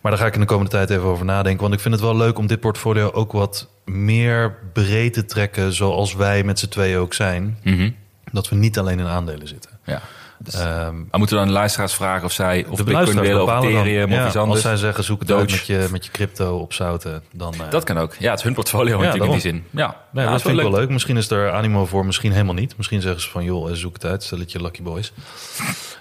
Maar 0.00 0.12
daar 0.12 0.20
ga 0.20 0.26
ik 0.26 0.34
in 0.34 0.40
de 0.40 0.46
komende 0.46 0.70
tijd 0.70 0.90
even 0.90 1.02
over 1.04 1.24
nadenken. 1.24 1.60
Want 1.62 1.74
ik 1.74 1.80
vind 1.80 1.94
het 1.94 2.02
wel 2.02 2.16
leuk 2.16 2.38
om 2.38 2.46
dit 2.46 2.60
portfolio 2.60 3.10
ook 3.10 3.32
wat 3.32 3.68
meer 3.84 4.56
breed 4.72 5.12
te 5.12 5.24
trekken. 5.24 5.72
Zoals 5.72 6.14
wij 6.14 6.42
met 6.44 6.58
z'n 6.58 6.68
tweeën 6.68 6.98
ook 6.98 7.14
zijn. 7.14 7.58
Mhm. 7.64 7.90
Dat 8.32 8.48
we 8.48 8.56
niet 8.56 8.78
alleen 8.78 8.98
in 8.98 9.06
aandelen 9.06 9.48
zitten. 9.48 9.70
ja. 9.84 10.02
Dus, 10.38 10.54
Ehm, 10.54 10.66
maar 10.96 11.18
moeten 11.18 11.36
we 11.36 11.42
dan 11.42 11.46
de 11.46 11.52
luisteraars 11.52 11.94
vragen 11.94 12.24
of 12.24 12.32
zij 12.32 12.66
of 12.68 12.76
de 12.78 12.84
Bitcoin 12.84 13.20
willen 13.20 13.42
of 13.42 13.64
Ethereum 13.64 14.10
ja, 14.10 14.20
of 14.20 14.26
iets 14.26 14.36
anders? 14.36 14.52
Als 14.52 14.60
zij 14.62 14.76
zeggen 14.76 15.04
zoek 15.04 15.20
het 15.20 15.32
uit 15.32 15.50
met 15.50 15.66
je, 15.66 15.88
met 15.90 16.04
je 16.04 16.10
crypto 16.10 16.56
op 16.58 16.72
zouten. 16.72 17.22
Dan, 17.32 17.54
eh, 17.54 17.70
Dat 17.70 17.84
kan 17.84 17.98
ook. 17.98 18.14
Ja, 18.18 18.30
het 18.30 18.38
is 18.38 18.44
hun 18.44 18.54
portfolio 18.54 18.98
Ja, 18.98 19.04
natuurlijk 19.04 19.24
in 19.24 19.30
die 19.30 19.40
zin. 19.40 19.64
Ja, 19.70 19.96
Nee, 20.10 20.24
Ja, 20.24 20.30
dat 20.30 20.38
is 20.38 20.46
vind 20.46 20.56
ik 20.58 20.62
wel 20.62 20.72
leuk. 20.80 20.88
Misschien 20.88 21.16
is 21.16 21.30
er 21.30 21.50
animo 21.52 21.86
voor, 21.86 22.06
misschien 22.06 22.32
helemaal 22.32 22.54
niet. 22.54 22.76
Misschien 22.76 23.00
zeggen 23.00 23.20
ze 23.20 23.28
van, 23.30 23.44
joh, 23.44 23.70
eh, 23.70 23.76
zoek 23.76 23.94
het 23.94 24.04
uit, 24.04 24.22
stel 24.22 24.38
het 24.38 24.52
je 24.52 24.62
lucky 24.62 24.82
boys. 24.82 25.12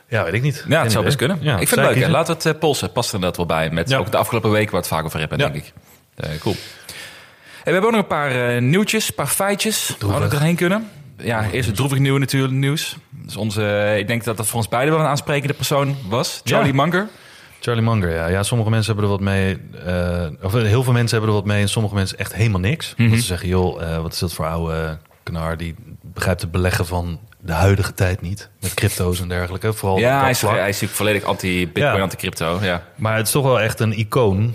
Ja, 0.10 0.24
weet 0.24 0.34
ik 0.34 0.42
niet. 0.42 0.66
Ja, 0.68 0.82
het 0.84 0.92
zou 0.92 1.04
best 1.04 1.18
kunnen. 1.18 1.38
Ik 1.38 1.44
vind 1.44 1.70
het 1.70 1.80
leuk. 1.80 1.88
kiezen. 1.94 2.12
We 2.12 2.18
het 2.18 2.46
eh, 2.46 2.54
polsen. 2.60 2.92
Past 2.92 3.08
er 3.10 3.16
inderdaad 3.16 3.38
wel 3.38 3.58
bij. 3.58 3.70
Met 3.70 3.94
ook 3.94 4.12
de 4.12 4.18
afgelopen 4.18 4.52
weken 4.52 4.72
waar 4.72 4.82
we 4.82 4.88
het 4.88 4.96
vaak 4.96 5.06
over 5.06 5.20
hebben, 5.20 5.38
denk 5.38 5.56
ik. 5.56 5.74
Cool. 6.40 6.56
En 6.56 7.64
we 7.64 7.72
hebben 7.72 7.84
ook 7.84 7.92
nog 7.92 8.02
een 8.02 8.08
paar 8.08 8.62
nieuwtjes, 8.62 9.08
een 9.08 9.14
paar 9.16 9.28
feitjes. 9.28 9.88
Waar 9.88 9.98
we 9.98 10.06
Droevig. 10.16 10.34
erheen 10.34 10.56
kunnen. 10.56 10.90
Ja, 11.18 11.50
eerst 11.52 11.68
het 11.68 11.76
droevig 11.76 12.00
nieuwe 12.00 12.20
natuurlijk 12.20 12.54
nieuws. 12.54 12.98
Dus 13.28 13.36
onze, 13.38 13.96
ik 14.00 14.08
denk 14.08 14.24
dat 14.24 14.38
dat 14.38 14.48
voor 14.48 14.58
ons 14.58 14.68
beiden 14.70 14.94
wel 14.94 15.04
een 15.04 15.10
aansprekende 15.10 15.54
persoon 15.54 15.96
was. 16.10 16.42
Charlie 16.44 16.74
Ja. 16.74 16.82
Munger. 16.84 17.08
Charlie 17.60 17.84
Munger, 17.84 18.14
ja. 18.14 18.28
ja. 18.28 18.44
Sommige 18.44 18.70
mensen 18.70 18.94
hebben 18.96 19.12
er 19.12 19.18
wat 19.18 19.26
mee. 19.28 19.58
eh, 19.86 20.28
of 20.46 20.54
heel 20.54 20.84
veel 20.84 20.94
mensen 20.94 21.18
hebben 21.18 21.36
er 21.36 21.42
wat 21.42 21.46
mee 21.52 21.62
en 21.62 21.70
sommige 21.70 21.96
mensen 21.96 22.18
echt 22.18 22.34
helemaal 22.34 22.60
niks. 22.60 22.94
Mhm. 22.98 23.10
Dat 23.10 23.20
ze 23.20 23.26
zeggen, 23.26 23.48
joh, 23.48 23.82
eh, 23.84 24.02
wat 24.02 24.14
is 24.14 24.20
dat 24.20 24.34
voor 24.34 24.46
oude 24.46 24.98
knar? 25.24 25.58
Die 25.58 25.76
begrijpt 26.02 26.42
het 26.42 26.52
beleggen 26.52 26.86
van 26.86 27.20
de 27.40 27.52
huidige 27.54 27.94
tijd 27.94 28.22
niet. 28.22 28.50
Met 28.60 28.74
crypto's 28.74 29.22
en 29.22 29.28
dergelijke. 29.28 29.74
Vooral 29.74 29.98
Ja, 29.98 30.22
hij 30.22 30.30
is, 30.30 30.42
hij 30.42 30.70
is 30.70 30.84
volledig 30.86 31.24
anti-Bitcoin, 31.24 31.96
Ja. 31.96 32.02
anti-crypto. 32.02 32.60
Ja. 32.62 32.84
Maar 32.96 33.16
het 33.18 33.26
is 33.26 33.32
toch 33.32 33.44
wel 33.44 33.60
echt 33.60 33.80
een 33.80 34.00
icoon. 34.00 34.54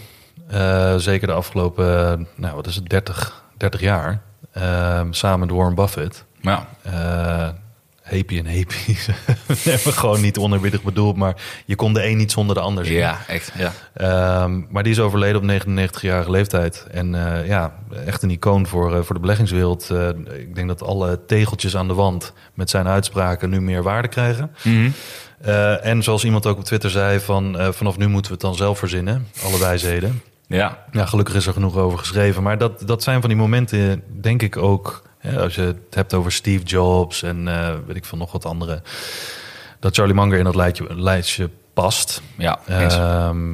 Eh, 0.48 0.94
zeker 0.96 1.26
de 1.26 1.32
afgelopen, 1.32 2.28
nou 2.36 2.54
wat 2.54 2.66
is 2.66 2.74
het, 2.74 2.88
30, 2.88 3.44
30 3.56 3.80
jaar. 3.80 4.22
Samen 5.10 5.40
met 5.40 5.50
Warren 5.56 5.74
Buffett. 5.74 6.24
Ja. 6.40 6.66
Happy 8.12 8.38
en 8.38 8.46
happy. 8.56 8.94
Hebben 9.70 9.92
gewoon 9.92 10.20
niet 10.20 10.38
oneerbiedig 10.38 10.82
bedoeld, 10.82 11.16
maar 11.16 11.36
je 11.64 11.76
kon 11.76 11.92
de 11.92 12.06
een 12.06 12.16
niet 12.16 12.32
zonder 12.32 12.54
de 12.54 12.60
ander 12.60 12.86
zien. 12.86 12.96
ja, 12.96 13.18
echt. 13.26 13.52
Ja. 13.58 13.72
Ehm, 13.94 14.60
maar 14.70 14.82
die 14.82 14.92
is 14.92 15.00
overleden 15.00 15.36
op 15.36 15.66
99-jarige 15.66 16.30
leeftijd. 16.30 16.86
En 16.90 17.14
eh, 17.14 17.46
ja, 17.46 17.74
echt 18.06 18.22
een 18.22 18.30
icoon 18.30 18.66
voor, 18.66 18.96
eh, 18.96 19.02
voor 19.02 19.14
de 19.14 19.20
beleggingswereld. 19.20 19.90
Eh, 19.90 20.08
ik 20.38 20.54
denk 20.54 20.68
dat 20.68 20.82
alle 20.82 21.20
tegeltjes 21.26 21.76
aan 21.76 21.88
de 21.88 21.94
wand 21.94 22.32
met 22.54 22.70
zijn 22.70 22.88
uitspraken 22.88 23.50
nu 23.50 23.60
meer 23.60 23.82
waarde 23.82 24.08
krijgen. 24.08 24.50
Mhm. 24.62 24.90
En 25.82 26.02
zoals 26.02 26.24
iemand 26.24 26.46
ook 26.46 26.58
op 26.58 26.64
Twitter 26.64 26.90
zei, 26.90 27.20
van, 27.20 27.56
vanaf 27.70 27.96
nu 27.96 28.08
moeten 28.08 28.26
we 28.26 28.32
het 28.32 28.46
dan 28.46 28.54
zelf 28.54 28.78
verzinnen. 28.78 29.26
Alle 29.44 29.58
wijsheden. 29.58 30.22
ja. 30.46 30.84
Ja, 30.92 31.06
gelukkig 31.06 31.34
is 31.34 31.46
er 31.46 31.52
genoeg 31.52 31.76
over 31.76 31.98
geschreven. 31.98 32.42
Maar 32.42 32.58
dat, 32.58 32.82
dat 32.86 33.02
zijn 33.02 33.20
van 33.20 33.28
die 33.30 33.38
momenten, 33.38 34.02
denk 34.20 34.42
ik 34.42 34.56
ook... 34.56 35.02
Hè, 35.22 35.40
als 35.42 35.54
je 35.54 35.60
het 35.60 35.76
hebt 35.94 36.14
over 36.14 36.32
Steve 36.32 36.64
Jobs 36.64 37.22
en 37.22 37.48
eh, 37.48 37.74
weet 37.86 37.96
ik 37.96 38.04
veel 38.04 38.18
nog 38.18 38.32
wat 38.32 38.44
andere... 38.44 38.82
dat 39.80 39.94
Charlie 39.94 40.14
Munger 40.14 40.38
in 40.38 40.44
dat 40.44 40.54
lijstje, 40.54 40.86
lijstje 40.94 41.50
past. 41.74 42.22
Ja. 42.38 42.60
Ehm, 42.66 43.52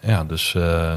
ja, 0.00 0.24
dus 0.24 0.54
eh, 0.54 0.94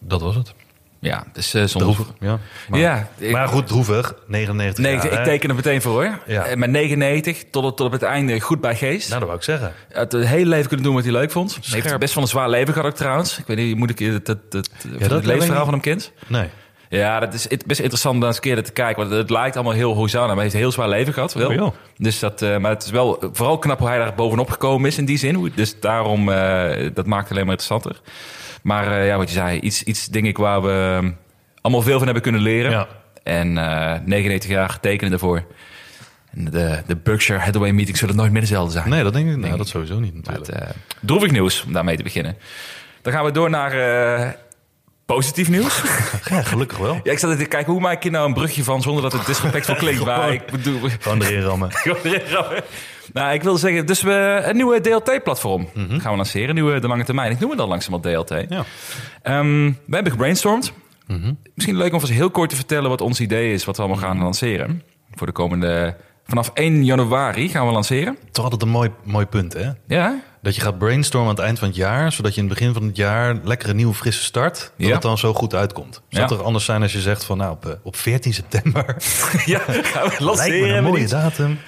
dat 0.00 0.20
was 0.20 0.34
het. 0.34 0.54
ja, 0.98 1.24
dus 1.32 1.54
uh, 1.54 1.60
soms... 1.66 1.84
Droevig, 1.84 2.06
ja. 2.20 2.38
Maar, 2.68 2.80
Ja, 2.80 3.08
ik- 3.16 3.32
maar 3.32 3.48
goed, 3.48 3.66
droevig. 3.66 4.14
99 4.26 4.84
Nee, 4.84 4.94
jaar, 4.94 5.04
ik, 5.04 5.12
ik 5.12 5.24
teken 5.24 5.48
er 5.48 5.54
meteen 5.54 5.82
voor 5.82 5.92
hoor. 5.92 6.18
Ja. 6.26 6.46
Met 6.56 6.70
99 6.70 7.44
tot, 7.50 7.64
het- 7.64 7.76
tot 7.76 7.86
op 7.86 7.92
het 7.92 8.02
einde 8.02 8.40
goed 8.40 8.60
bij 8.60 8.76
geest. 8.76 9.08
Nou, 9.08 9.18
dat 9.20 9.28
wou 9.28 9.38
ik 9.40 9.44
zeggen. 9.44 9.72
Het 9.88 10.12
hele 10.12 10.46
leven 10.48 10.66
kunnen 10.68 10.86
doen 10.86 10.94
wat 10.94 11.04
hij 11.04 11.12
leuk 11.12 11.30
vond. 11.30 11.54
Heeft 11.54 11.66
Scherp. 11.66 12.00
best 12.00 12.14
wel 12.14 12.22
een 12.22 12.28
zwaar 12.28 12.48
leven 12.50 12.72
gehad 12.74 12.88
ook 12.88 12.96
trouwens. 12.96 13.38
Ik 13.38 13.46
weet 13.46 13.56
niet, 13.56 13.76
moet 13.76 13.90
ik 13.90 13.98
het, 13.98 14.26
het, 14.26 14.26
het, 14.26 14.52
dat 14.98 15.10
het 15.24 15.26
ik 15.26 15.42
van 15.42 15.68
hem 15.68 15.80
kent? 15.80 16.12
Nee. 16.26 16.48
Ja, 16.88 17.20
dat 17.20 17.34
is 17.34 17.48
het- 17.50 17.66
best 17.66 17.80
interessant 17.80 18.16
om 18.16 18.24
eens 18.24 18.36
een 18.36 18.42
keer 18.42 18.62
te 18.62 18.72
kijken. 18.72 19.02
Want 19.02 19.14
het 19.14 19.30
lijkt 19.30 19.54
allemaal 19.56 19.74
heel 19.74 19.94
Hosanna, 19.94 20.26
maar 20.26 20.34
hij 20.34 20.42
heeft 20.42 20.54
een 20.54 20.60
heel 20.60 20.72
zwaar 20.72 20.88
leven 20.88 21.12
gehad. 21.12 21.32
Wel. 21.34 21.62
Oh, 21.62 21.74
dus 21.96 22.18
dat, 22.18 22.42
eh, 22.42 22.56
maar 22.56 22.70
het 22.70 22.84
is 22.84 22.90
wel 22.90 23.30
vooral 23.32 23.58
knap 23.58 23.78
hoe 23.78 23.88
hij 23.88 23.98
daar 23.98 24.14
bovenop 24.14 24.50
gekomen 24.50 24.88
is 24.88 24.98
in 24.98 25.04
die 25.04 25.18
zin. 25.18 25.52
Dus 25.54 25.80
daarom, 25.80 26.28
eh, 26.32 26.90
dat 26.94 27.06
maakt 27.06 27.22
het 27.28 27.32
alleen 27.32 27.46
maar 27.46 27.56
interessanter. 27.58 28.00
Maar 28.62 28.92
eh, 29.00 29.06
ja, 29.06 29.16
wat 29.16 29.28
je 29.28 29.34
zei, 29.34 29.58
iets, 29.60 29.82
iets 29.82 30.06
denk 30.06 30.26
ik 30.26 30.36
waar 30.38 30.62
we 30.62 30.98
eh, 31.02 31.08
allemaal 31.60 31.82
veel 31.82 31.96
van 31.96 32.04
hebben 32.04 32.22
kunnen 32.22 32.40
leren. 32.40 32.70
Ja. 32.70 32.86
En 33.22 33.58
eh 33.58 33.94
99 34.04 34.50
jaar 34.50 34.80
tekenen 34.80 35.12
ervoor. 35.12 35.44
De, 36.32 36.82
de 36.86 36.96
Berkshire 36.96 37.40
Hathaway 37.42 37.70
meeting 37.72 37.96
zullen 37.96 38.16
nooit 38.16 38.32
meer 38.32 38.40
dezelfde 38.40 38.72
zijn. 38.72 38.88
Nee, 38.88 39.02
dat 39.02 39.12
denk 39.12 39.24
ik. 39.26 39.30
Nou, 39.30 39.42
Denk 39.44 39.56
dat 39.58 39.68
sowieso 39.68 39.98
niet 39.98 40.12
Maar 40.12 40.22
natuurlijk. 40.34 40.60
het, 40.60 40.68
eh, 40.68 40.76
droevig 41.00 41.30
nieuws, 41.30 41.64
om 41.66 41.72
daarmee 41.72 41.96
te 41.96 42.02
beginnen. 42.02 42.36
Dan 43.02 43.12
gaan 43.12 43.24
we 43.24 43.30
door 43.30 43.50
naar 43.50 43.72
positief 45.14 45.48
nieuws. 45.48 45.82
Ja, 46.28 46.42
gelukkig 46.42 46.78
wel. 46.78 47.00
ja, 47.02 47.12
ik 47.12 47.18
zat 47.18 47.38
te 47.38 47.44
kijken, 47.44 47.72
hoe 47.72 47.80
maak 47.80 47.96
ik 47.96 48.02
hier 48.02 48.12
nou 48.12 48.26
een 48.26 48.34
brugje 48.34 48.64
van 48.64 48.82
zonder 48.82 49.02
dat 49.02 49.12
het 49.12 49.26
disrespectvol 49.26 49.74
klinkt? 49.74 50.04
maar 50.06 50.32
ik 50.32 50.46
bedoel... 50.50 50.80
Gewoon 51.00 51.22
erin 51.22 51.40
rammen. 51.42 51.72
Gewoon 51.82 51.98
erin 52.02 52.28
rammen. 52.30 52.64
nou, 53.12 53.32
ik 53.32 53.42
wil 53.42 53.56
zeggen, 53.56 53.86
dus 53.86 54.02
we 54.02 54.42
een 54.44 54.56
nieuwe 54.56 54.80
DLT-platform 54.80 55.68
gaan 55.74 56.10
we 56.10 56.16
lanceren. 56.16 56.48
Een 56.48 56.54
nieuwe 56.54 56.80
de 56.80 56.88
lange 56.88 57.04
termijn. 57.04 57.30
Ik 57.30 57.38
noem 57.38 57.50
het 57.50 57.60
al 57.60 57.68
langzamerhand 57.68 58.28
DLT. 58.28 58.44
Ja. 58.48 58.64
Ehm, 59.22 59.64
we 59.86 59.94
hebben 59.94 60.12
gebrainstormd. 60.12 60.72
Misschien 61.54 61.76
leuk 61.76 61.92
om 61.92 62.00
eens 62.00 62.10
heel 62.10 62.30
kort 62.30 62.50
te 62.50 62.56
vertellen 62.56 62.90
wat 62.90 63.00
ons 63.00 63.20
idee 63.20 63.52
is, 63.52 63.64
wat 63.64 63.76
we 63.76 63.82
allemaal 63.82 64.02
gaan 64.02 64.22
lanceren. 64.22 64.82
Voor 65.14 65.26
de 65.26 65.32
komende... 65.32 65.96
Vanaf 66.24 66.50
1 66.54 66.84
januari 66.84 67.48
gaan 67.48 67.66
we 67.66 67.72
lanceren. 67.72 68.18
Toch 68.30 68.44
altijd 68.44 68.62
een 68.62 68.68
mooi, 68.68 68.90
mooi 69.04 69.26
punt, 69.26 69.52
hè? 69.52 69.70
Ja, 69.86 70.22
Dat 70.42 70.54
je 70.54 70.60
gaat 70.60 70.78
brainstormen 70.78 71.28
aan 71.30 71.34
het 71.36 71.44
eind 71.44 71.58
van 71.58 71.68
het 71.68 71.76
jaar, 71.76 72.12
zodat 72.12 72.34
je 72.34 72.40
in 72.40 72.46
het 72.48 72.58
begin 72.58 72.74
van 72.74 72.82
het 72.82 72.96
jaar 72.96 73.36
lekker 73.44 73.68
een 73.68 73.76
nieuwe 73.76 73.94
frisse 73.94 74.22
start, 74.22 74.58
dat 74.58 74.86
Ja. 74.86 74.92
het 74.92 75.02
dan 75.02 75.18
zo 75.18 75.34
goed 75.34 75.54
uitkomt. 75.54 75.94
Zou 75.94 76.04
Ja. 76.08 76.20
het 76.20 76.28
toch 76.28 76.42
anders 76.42 76.64
zijn 76.64 76.82
als 76.82 76.92
je 76.92 77.00
zegt 77.00 77.24
van 77.24 77.36
nou 77.38 77.52
op, 77.52 77.66
eh, 77.66 77.72
op 77.82 77.96
14 77.96 78.34
september 78.34 78.84
ja 79.46 79.58
gaan 79.58 80.08
we 80.08 80.24
lijkt 80.34 80.60
me 80.60 80.68
een 80.68 80.84
mooie 80.84 81.08
datum. 81.08 81.58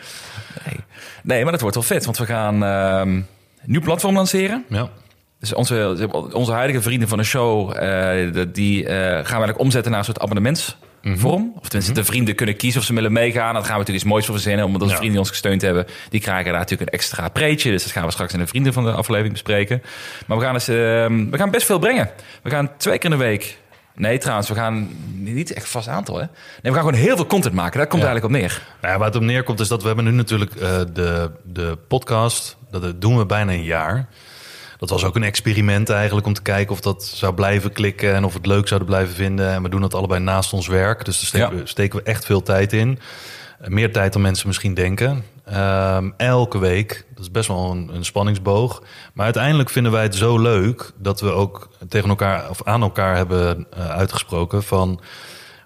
Nee. 0.64 0.80
nee, 1.22 1.42
maar 1.42 1.52
dat 1.52 1.60
wordt 1.60 1.76
wel 1.76 1.84
vet, 1.84 2.04
want 2.04 2.18
we 2.18 2.26
gaan 2.26 2.64
ehm, 2.64 3.08
een 3.08 3.26
nieuw 3.64 3.80
platform 3.80 4.14
lanceren. 4.14 4.64
Ja. 4.68 4.88
Dus 5.40 5.54
onze, 5.54 6.08
onze 6.32 6.52
huidige 6.52 6.82
vrienden 6.82 7.08
van 7.08 7.18
de 7.18 7.24
show, 7.24 7.70
eh, 7.76 8.44
die 8.52 8.84
eh, 8.86 8.94
gaan 8.96 9.14
we 9.14 9.16
eigenlijk 9.24 9.58
omzetten 9.58 9.90
naar 9.90 10.00
een 10.00 10.06
soort 10.06 10.18
abonnementsvorm. 11.00 11.52
Of 11.60 11.68
tenminste, 11.68 11.92
de 11.92 12.04
vrienden 12.04 12.34
kunnen 12.34 12.56
kiezen 12.56 12.80
of 12.80 12.86
ze 12.86 12.94
willen 12.94 13.12
meegaan. 13.12 13.52
Dan 13.54 13.62
gaan 13.64 13.72
we 13.72 13.78
natuurlijk 13.78 13.96
iets 14.04 14.04
moois 14.12 14.24
voor 14.24 14.34
verzinnen, 14.34 14.64
omdat 14.64 14.80
Ja. 14.82 14.88
vrienden 14.88 15.10
die 15.10 15.18
ons 15.20 15.28
gesteund 15.28 15.62
hebben, 15.62 15.86
die 16.10 16.20
krijgen 16.20 16.44
daar 16.50 16.60
natuurlijk 16.60 16.90
een 16.90 16.98
extra 16.98 17.28
preetje. 17.28 17.70
Dus 17.70 17.82
dat 17.82 17.92
gaan 17.92 18.04
we 18.04 18.10
straks 18.12 18.32
in 18.32 18.38
de 18.38 18.46
vrienden 18.46 18.72
van 18.72 18.84
de 18.84 18.90
aflevering 18.92 19.32
bespreken. 19.32 19.82
Maar 20.26 20.38
we 20.38 20.44
gaan, 20.44 20.54
dus, 20.54 20.68
ehm, 20.68 21.30
we 21.30 21.36
gaan 21.36 21.50
best 21.50 21.66
veel 21.66 21.78
brengen. 21.78 22.10
We 22.42 22.50
gaan 22.50 22.70
twee 22.76 22.98
keer 22.98 23.10
in 23.10 23.18
de 23.18 23.24
week. 23.24 23.58
Nee, 23.94 24.18
trouwens, 24.18 24.48
we 24.48 24.54
gaan 24.54 24.88
niet 25.14 25.52
echt 25.52 25.68
vast 25.68 25.88
aantal, 25.88 26.14
hè? 26.14 26.20
Nee, 26.22 26.28
we 26.62 26.72
gaan 26.72 26.78
gewoon 26.84 26.94
heel 26.94 27.16
veel 27.16 27.26
content 27.26 27.54
maken. 27.54 27.78
Daar 27.78 27.86
komt 27.88 28.02
Ja. 28.02 28.08
eigenlijk 28.08 28.36
op 28.36 28.40
neer. 28.40 28.62
Nou 28.80 28.92
ja, 28.92 28.98
waar 28.98 29.08
het 29.08 29.16
op 29.16 29.22
neerkomt 29.22 29.60
is 29.60 29.68
dat 29.68 29.80
we 29.80 29.86
hebben 29.86 30.04
nu 30.04 30.10
natuurlijk 30.10 30.54
eh, 30.54 30.78
de, 30.92 31.30
de 31.44 31.78
podcast, 31.88 32.56
dat 32.70 33.00
doen 33.00 33.18
we 33.18 33.26
bijna 33.26 33.52
een 33.52 33.62
jaar. 33.64 34.08
Dat 34.80 34.90
was 34.90 35.04
ook 35.04 35.16
een 35.16 35.22
experiment 35.22 35.88
eigenlijk 35.90 36.26
om 36.26 36.32
te 36.32 36.42
kijken 36.42 36.72
of 36.72 36.80
dat 36.80 37.04
zou 37.04 37.34
blijven 37.34 37.72
klikken 37.72 38.14
en 38.14 38.24
of 38.24 38.32
we 38.32 38.38
het 38.38 38.46
leuk 38.46 38.66
zouden 38.68 38.88
blijven 38.88 39.14
vinden. 39.14 39.50
En 39.50 39.62
we 39.62 39.68
doen 39.68 39.80
dat 39.80 39.94
allebei 39.94 40.20
naast 40.20 40.52
ons 40.52 40.66
werk, 40.66 41.04
dus 41.04 41.16
daar 41.16 41.26
steken, 41.26 41.56
Ja. 41.56 41.62
we, 41.62 41.68
steken 41.68 41.98
we 41.98 42.04
echt 42.04 42.24
veel 42.24 42.42
tijd 42.42 42.72
in. 42.72 42.98
Eh, 43.60 43.68
Meer 43.68 43.92
tijd 43.92 44.12
dan 44.12 44.22
mensen 44.22 44.46
misschien 44.46 44.74
denken. 44.74 45.24
Ehm, 45.44 46.10
elke 46.16 46.58
week, 46.58 47.04
dat 47.14 47.22
is 47.24 47.30
best 47.30 47.48
wel 47.48 47.70
een, 47.70 47.90
een 47.94 48.04
spanningsboog. 48.04 48.82
Maar 49.12 49.24
uiteindelijk 49.24 49.70
vinden 49.70 49.92
wij 49.92 50.02
het 50.02 50.14
zo 50.14 50.38
leuk 50.38 50.90
dat 50.96 51.20
we 51.20 51.30
ook 51.30 51.68
tegen 51.88 52.08
elkaar 52.08 52.50
of 52.50 52.64
aan 52.64 52.82
elkaar 52.82 53.16
hebben 53.16 53.66
eh, 53.76 53.90
uitgesproken 53.90 54.62
van 54.62 55.00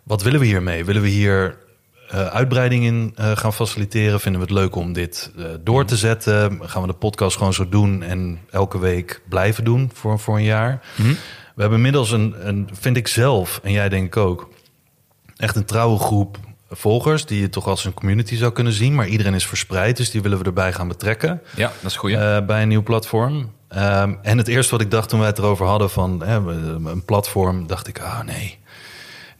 wat 0.02 0.22
willen 0.22 0.40
we 0.40 0.46
hiermee? 0.46 0.84
Willen 0.84 1.02
we 1.02 1.08
hier 1.08 1.56
eh, 2.08 2.26
uitbreiding 2.26 2.84
in 2.84 3.12
eh, 3.16 3.36
gaan 3.36 3.52
faciliteren? 3.52 4.20
Vinden 4.20 4.40
we 4.40 4.46
het 4.46 4.56
leuk 4.56 4.74
om 4.74 4.92
dit 4.92 5.32
eh, 5.38 5.44
door 5.60 5.84
te 5.84 5.96
zetten? 5.96 6.60
Gaan 6.62 6.82
we 6.82 6.88
de 6.88 6.94
podcast 6.94 7.36
gewoon 7.36 7.52
zo 7.52 7.68
doen 7.68 8.02
en 8.02 8.38
elke 8.50 8.78
week 8.78 9.20
blijven 9.28 9.64
doen 9.64 9.90
voor, 9.94 10.18
voor 10.18 10.36
een 10.36 10.44
jaar? 10.44 10.80
We 11.54 11.60
hebben 11.60 11.78
inmiddels 11.78 12.10
een, 12.10 12.34
een, 12.48 12.68
vind 12.72 12.96
ik 12.96 13.08
zelf, 13.08 13.60
en 13.62 13.72
jij 13.72 13.88
denk 13.88 14.06
ik 14.06 14.16
ook, 14.16 14.48
echt 15.36 15.56
een 15.56 15.64
trouwe 15.64 15.98
groep 15.98 16.38
volgers 16.70 17.26
die 17.26 17.40
je 17.40 17.48
toch 17.48 17.66
als 17.66 17.84
een 17.84 17.94
community 17.94 18.36
zou 18.36 18.52
kunnen 18.52 18.72
zien. 18.72 18.94
Maar 18.94 19.06
iedereen 19.06 19.34
is 19.34 19.46
verspreid, 19.46 19.96
dus 19.96 20.10
die 20.10 20.22
willen 20.22 20.38
we 20.38 20.44
erbij 20.44 20.72
gaan 20.72 20.88
betrekken. 20.88 21.40
Ja, 21.56 21.72
dat 21.80 21.90
is 21.90 21.96
goed. 21.96 22.10
bij 22.46 22.62
een 22.62 22.68
nieuw 22.68 22.82
platform. 22.82 23.52
Ehm, 23.68 24.14
en 24.22 24.38
het 24.38 24.48
eerste 24.48 24.72
wat 24.72 24.80
ik 24.80 24.90
dacht 24.90 25.08
toen 25.08 25.18
wij 25.18 25.28
het 25.28 25.38
erover 25.38 25.66
hadden 25.66 25.90
van 25.90 26.22
hè, 26.22 26.36
een 26.90 27.04
platform, 27.04 27.66
dacht 27.66 27.88
ik, 27.88 28.00
ah 28.00 28.20
nee, 28.20 28.58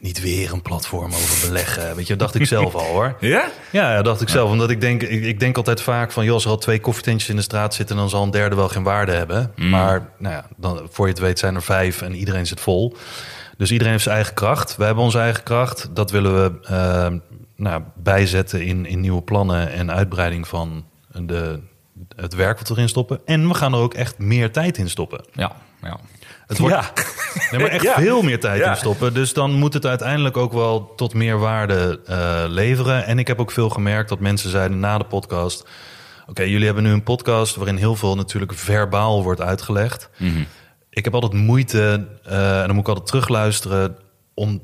niet 0.05 0.21
weer 0.21 0.53
een 0.53 0.61
platform 0.61 1.13
over 1.13 1.47
beleggen. 1.47 1.95
Weet 1.95 2.07
je, 2.07 2.15
dacht 2.15 2.35
ik 2.35 2.45
zelf 2.45 2.75
al 2.75 2.85
hoor. 2.85 3.15
ja? 3.35 3.49
Ja, 3.71 4.01
dacht 4.01 4.21
ik 4.21 4.29
zelf. 4.29 4.49
Omdat 4.49 4.69
ik 4.69 4.81
denk, 4.81 5.01
ik, 5.01 5.23
ik 5.23 5.39
denk 5.39 5.57
altijd 5.57 5.81
vaak 5.81 6.11
van, 6.11 6.23
joh, 6.23 6.33
als 6.33 6.43
er 6.43 6.49
al 6.49 6.57
twee 6.57 6.79
koffietentjes 6.79 7.29
in 7.29 7.35
de 7.35 7.41
straat 7.41 7.73
zitten, 7.73 7.95
dan 7.95 8.09
zal 8.09 8.23
een 8.23 8.31
derde 8.31 8.55
wel 8.55 8.69
geen 8.69 8.83
waarde 8.83 9.11
hebben. 9.11 9.51
Maar 9.55 10.09
nou 10.17 10.35
ja, 10.35 10.45
dan, 10.57 10.87
voor 10.91 11.05
je 11.05 11.11
het 11.11 11.21
weet 11.21 11.39
zijn 11.39 11.55
er 11.55 11.61
vijf 11.61 12.01
en 12.01 12.15
iedereen 12.15 12.47
zit 12.47 12.59
vol. 12.59 12.95
Dus 13.57 13.71
iedereen 13.71 13.91
heeft 13.91 14.03
zijn 14.03 14.15
eigen 14.15 14.33
kracht. 14.33 14.75
Wij 14.75 14.85
hebben 14.85 15.03
onze 15.03 15.19
eigen 15.19 15.43
kracht. 15.43 15.89
Dat 15.93 16.11
willen 16.11 16.43
we 16.43 16.67
eh, 16.67 17.07
nou, 17.55 17.83
bijzetten 17.95 18.65
in, 18.65 18.85
in 18.85 18.99
nieuwe 18.99 19.21
plannen 19.21 19.71
en 19.71 19.91
uitbreiding 19.91 20.47
van 20.47 20.85
de, 21.11 21.59
het 22.15 22.35
werk 22.35 22.57
wat 22.57 22.67
we 22.67 22.75
erin 22.75 22.89
stoppen. 22.89 23.19
En 23.25 23.47
we 23.47 23.53
gaan 23.53 23.73
er 23.73 23.79
ook 23.79 23.93
echt 23.93 24.17
meer 24.17 24.51
tijd 24.51 24.77
in 24.77 24.89
stoppen. 24.89 25.25
Ja, 25.33 25.51
ja. 25.81 25.99
Het 26.47 26.57
wordt, 26.57 26.75
Ja. 26.75 26.91
Nee, 27.51 27.59
maar 27.61 27.69
echt 27.69 27.83
Ja. 27.83 27.93
veel 27.99 28.21
meer 28.21 28.39
tijd 28.39 28.59
Ja. 28.59 28.69
in 28.69 28.75
stoppen. 28.77 29.13
Dus 29.13 29.33
dan 29.33 29.51
moet 29.51 29.73
het 29.73 29.85
uiteindelijk 29.85 30.37
ook 30.37 30.53
wel 30.53 30.93
tot 30.95 31.13
meer 31.13 31.39
waarde 31.39 31.99
eh, 32.05 32.43
leveren. 32.47 33.05
En 33.05 33.19
ik 33.19 33.27
heb 33.27 33.39
ook 33.39 33.51
veel 33.51 33.69
gemerkt 33.69 34.09
dat 34.09 34.19
mensen 34.19 34.49
zeiden 34.49 34.79
na 34.79 34.97
de 34.97 35.03
podcast... 35.03 35.67
oké, 36.27 36.43
jullie 36.43 36.65
hebben 36.65 36.83
nu 36.83 36.91
een 36.91 37.03
podcast 37.03 37.55
waarin 37.55 37.75
heel 37.77 37.95
veel 37.95 38.15
natuurlijk 38.15 38.53
verbaal 38.53 39.23
wordt 39.23 39.41
uitgelegd. 39.41 40.09
Ik 40.89 41.03
heb 41.03 41.13
altijd 41.13 41.33
moeite, 41.33 42.07
eh, 42.23 42.59
en 42.61 42.65
dan 42.65 42.75
moet 42.75 42.83
ik 42.83 42.87
altijd 42.87 43.07
terugluisteren... 43.07 43.97
om 44.33 44.61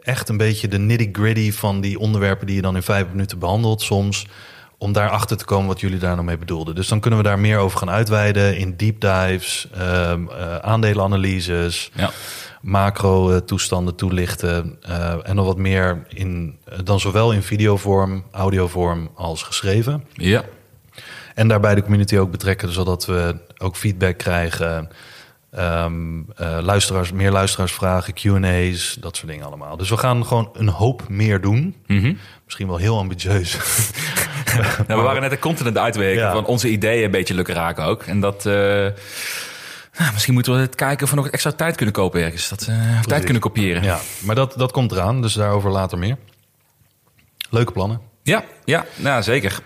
echt 0.00 0.28
een 0.28 0.36
beetje 0.36 0.68
de 0.68 0.78
nitty-gritty 0.78 1.52
van 1.52 1.80
die 1.80 1.98
onderwerpen... 1.98 2.46
die 2.46 2.56
je 2.56 2.62
dan 2.62 2.76
in 2.76 2.82
vijf 2.82 3.06
minuten 3.10 3.38
behandelt 3.38 3.82
soms... 3.82 4.26
om 4.84 4.92
daarachter 4.92 5.36
te 5.36 5.44
komen 5.44 5.66
wat 5.66 5.80
jullie 5.80 5.98
daar 5.98 6.14
nou 6.14 6.24
mee 6.26 6.38
bedoelden. 6.38 6.74
Dus 6.74 6.88
dan 6.88 7.00
kunnen 7.00 7.18
we 7.20 7.24
daar 7.24 7.38
meer 7.38 7.58
over 7.58 7.78
gaan 7.78 7.90
uitweiden 7.90 8.56
in 8.56 8.76
deep 8.76 9.00
dives, 9.00 9.68
eh, 9.72 10.12
aandelenanalyses 10.60 11.90
Ja. 11.94 12.10
macro-toestanden 12.60 13.94
toelichten. 13.94 14.76
eh, 14.82 15.14
en 15.22 15.34
nog 15.36 15.46
wat 15.46 15.58
meer 15.58 16.06
in, 16.08 16.58
eh, 16.64 16.78
dan 16.84 17.00
zowel 17.00 17.32
in 17.32 17.42
videovorm, 17.42 18.24
audiovorm 18.30 19.10
als 19.14 19.42
geschreven. 19.42 20.04
Ja. 20.12 20.44
En 21.34 21.48
daarbij 21.48 21.74
de 21.74 21.82
community 21.82 22.16
ook 22.16 22.30
betrekken, 22.30 22.72
zodat 22.72 23.06
we 23.06 23.36
ook 23.58 23.76
feedback 23.76 24.18
krijgen. 24.18 24.88
ehm, 25.50 26.20
eh, 26.36 26.58
luisteraars, 26.62 27.12
meer 27.12 27.30
luisteraarsvragen, 27.30 28.14
QA's, 28.14 28.96
dat 29.00 29.16
soort 29.16 29.30
dingen 29.30 29.46
allemaal. 29.46 29.76
Dus 29.76 29.90
we 29.90 29.96
gaan 29.96 30.26
gewoon 30.26 30.50
een 30.52 30.68
hoop 30.68 31.08
meer 31.08 31.40
doen. 31.40 31.74
Mhm. 31.86 32.12
Misschien 32.44 32.66
wel 32.66 32.76
heel 32.76 32.98
ambitieus. 32.98 33.56
Nou, 34.88 35.00
we 35.00 35.06
waren 35.06 35.20
net 35.22 35.30
de 35.30 35.38
content 35.38 35.68
het 35.68 35.78
uitwerken 35.78 36.22
Ja. 36.22 36.32
van 36.32 36.44
onze 36.46 36.68
ideeën 36.70 37.04
een 37.04 37.10
beetje 37.10 37.34
lukken 37.34 37.54
raken 37.54 37.84
ook. 37.84 38.02
En 38.02 38.20
dat... 38.20 38.46
eh, 38.46 38.52
nou, 39.98 40.12
misschien 40.12 40.34
moeten 40.34 40.54
we 40.54 40.60
het 40.60 40.74
kijken 40.74 41.04
of 41.04 41.10
we 41.10 41.16
nog 41.16 41.28
extra 41.28 41.50
tijd 41.52 41.76
kunnen 41.76 41.94
kopen 41.94 42.22
ergens. 42.22 42.48
Dat, 42.48 42.66
eh, 42.70 43.00
tijd 43.00 43.24
kunnen 43.24 43.42
kopiëren. 43.42 43.82
ja, 43.82 43.98
maar 44.20 44.34
dat, 44.34 44.54
dat 44.56 44.72
komt 44.72 44.92
eraan, 44.92 45.22
dus 45.22 45.32
daarover 45.34 45.70
later 45.70 45.98
meer. 45.98 46.16
Leuke 47.50 47.72
plannen. 47.72 48.00
Ja, 48.22 48.44
ja, 48.64 48.84
nou, 48.96 49.22
zeker. 49.22 49.58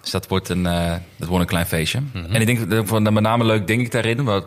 Dus 0.00 0.10
dat 0.10 0.28
wordt 0.28 0.48
een, 0.48 0.66
eh, 0.66 0.94
dat 1.16 1.28
wordt 1.28 1.42
een 1.42 1.48
klein 1.48 1.66
feestje. 1.66 2.02
En 2.12 2.40
ik 2.40 2.46
denk 2.46 2.70
dat 2.90 3.00
met 3.12 3.22
name 3.22 3.44
leuk, 3.44 3.66
denk 3.66 3.80
ik 3.80 3.90
daarin, 3.90 4.24
wat 4.24 4.46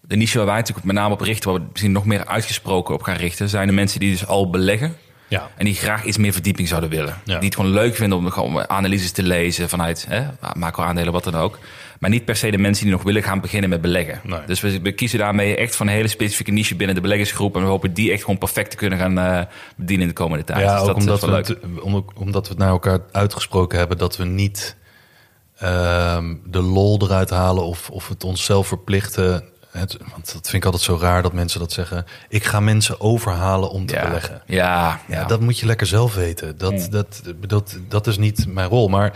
de 0.00 0.16
niche 0.16 0.36
waar 0.36 0.46
wij 0.46 0.56
natuurlijk 0.56 0.86
met 0.86 0.94
name 0.96 1.14
op 1.14 1.20
richten, 1.20 1.50
waar 1.50 1.60
we 1.60 1.66
misschien 1.70 1.92
nog 1.92 2.04
meer 2.04 2.26
uitgesproken 2.26 2.94
op 2.94 3.02
gaan 3.02 3.16
richten, 3.16 3.48
zijn 3.48 3.66
de 3.66 3.72
mensen 3.72 4.00
die 4.00 4.10
dus 4.10 4.26
al 4.26 4.50
beleggen. 4.50 4.96
Ja. 5.28 5.50
En 5.56 5.64
die 5.64 5.74
graag 5.74 6.04
iets 6.04 6.16
meer 6.18 6.32
verdieping 6.32 6.68
zouden 6.68 6.90
willen. 6.90 7.16
Ja. 7.24 7.38
Die 7.38 7.48
het 7.48 7.54
gewoon 7.56 7.70
leuk 7.70 7.94
vinden 7.96 8.18
om 8.18 8.30
gewoon 8.30 8.68
analyses 8.70 9.10
te 9.12 9.22
lezen 9.22 9.68
vanuit 9.68 10.06
hè, 10.08 10.22
macro-aandelen, 10.54 11.12
wat 11.12 11.24
dan 11.24 11.34
ook. 11.34 11.58
Maar 12.00 12.10
niet 12.10 12.24
per 12.24 12.36
se 12.36 12.50
de 12.50 12.58
mensen 12.58 12.84
die 12.84 12.92
nog 12.92 13.02
willen 13.02 13.22
gaan 13.22 13.40
beginnen 13.40 13.70
met 13.70 13.80
beleggen. 13.80 14.20
Nee. 14.24 14.38
Dus 14.46 14.60
we, 14.60 14.80
we 14.80 14.92
kiezen 14.92 15.18
daarmee 15.18 15.56
echt 15.56 15.76
van 15.76 15.86
een 15.86 15.92
hele 15.92 16.08
specifieke 16.08 16.50
niche 16.50 16.74
binnen 16.76 16.94
de 16.94 17.00
beleggersgroep. 17.02 17.54
En 17.56 17.60
we 17.62 17.66
hopen 17.68 17.94
die 17.94 18.12
echt 18.12 18.20
gewoon 18.20 18.38
perfect 18.38 18.70
te 18.70 18.76
kunnen 18.76 18.98
gaan 18.98 19.18
eh, 19.18 19.40
bedienen 19.76 20.02
in 20.08 20.14
de 20.14 20.20
komende 20.20 20.44
tijd. 20.44 20.60
Ja, 20.60 20.78
Dus 20.80 20.88
ook 20.88 20.96
omdat 20.96 21.20
we, 21.20 21.30
het- 21.30 21.80
om- 21.80 22.06
omdat 22.14 22.42
we 22.42 22.48
het 22.48 22.58
naar 22.58 22.68
elkaar 22.70 22.98
uitgesproken 23.12 23.78
hebben 23.78 23.98
dat 23.98 24.16
we 24.16 24.24
niet 24.24 24.76
ehm, 25.58 26.34
de 26.44 26.60
lol 26.62 27.02
eruit 27.02 27.30
halen 27.30 27.64
of, 27.64 27.90
of 27.90 28.08
het 28.08 28.24
onszelf 28.24 28.66
verplichten. 28.66 29.44
Het, 29.76 29.96
want 30.10 30.32
dat 30.32 30.48
vind 30.48 30.52
ik 30.52 30.64
altijd 30.64 30.82
zo 30.82 30.98
raar 31.00 31.22
dat 31.22 31.32
mensen 31.32 31.60
dat 31.60 31.72
zeggen. 31.72 32.04
Ik 32.28 32.44
ga 32.44 32.60
mensen 32.60 33.00
overhalen 33.00 33.70
om 33.70 33.86
te 33.86 33.94
ja. 33.94 34.02
beleggen. 34.06 34.42
Ja, 34.46 34.64
Ja, 34.66 35.00
ja. 35.08 35.24
dat 35.24 35.40
moet 35.40 35.58
je 35.58 35.66
lekker 35.66 35.86
zelf 35.86 36.14
weten. 36.14 36.58
Dat, 36.58 36.72
Mm. 36.72 36.90
dat, 36.90 37.22
dat, 37.46 37.78
dat 37.88 38.06
is 38.06 38.18
niet 38.18 38.46
mijn 38.46 38.68
rol. 38.68 38.88
Maar 38.88 39.12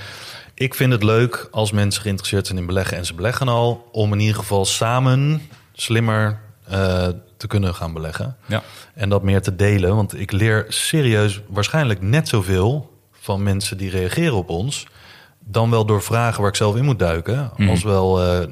ik 0.54 0.74
vind 0.74 0.92
het 0.92 1.02
leuk 1.02 1.48
als 1.50 1.72
mensen 1.72 2.02
geïnteresseerd 2.02 2.46
zijn 2.46 2.58
in 2.58 2.66
beleggen 2.66 2.96
en 2.96 3.06
ze 3.06 3.14
beleggen 3.14 3.48
al, 3.48 3.88
om 3.92 4.12
in 4.12 4.20
ieder 4.20 4.36
geval 4.36 4.64
samen 4.64 5.42
slimmer 5.72 6.40
eh, 6.68 7.08
te 7.36 7.46
kunnen 7.46 7.74
gaan 7.74 7.92
beleggen. 7.92 8.36
Ja. 8.46 8.62
En 8.94 9.08
dat 9.08 9.22
meer 9.22 9.42
te 9.42 9.56
delen. 9.56 9.96
Want 9.96 10.20
ik 10.20 10.32
leer 10.32 10.64
serieus 10.68 11.40
waarschijnlijk 11.48 12.02
net 12.02 12.28
zoveel 12.28 12.98
van 13.12 13.42
mensen 13.42 13.76
die 13.76 13.90
reageren 13.90 14.34
op 14.34 14.48
ons. 14.48 14.86
Dan 15.50 15.70
wel 15.70 15.84
door 15.84 16.02
vragen 16.02 16.40
waar 16.40 16.50
ik 16.50 16.56
zelf 16.56 16.76
in 16.76 16.84
moet 16.84 16.98
duiken. 16.98 17.50
Mhm. 17.56 17.68
Als 17.68 17.82
wel 17.82 18.20
eh, 18.20 18.42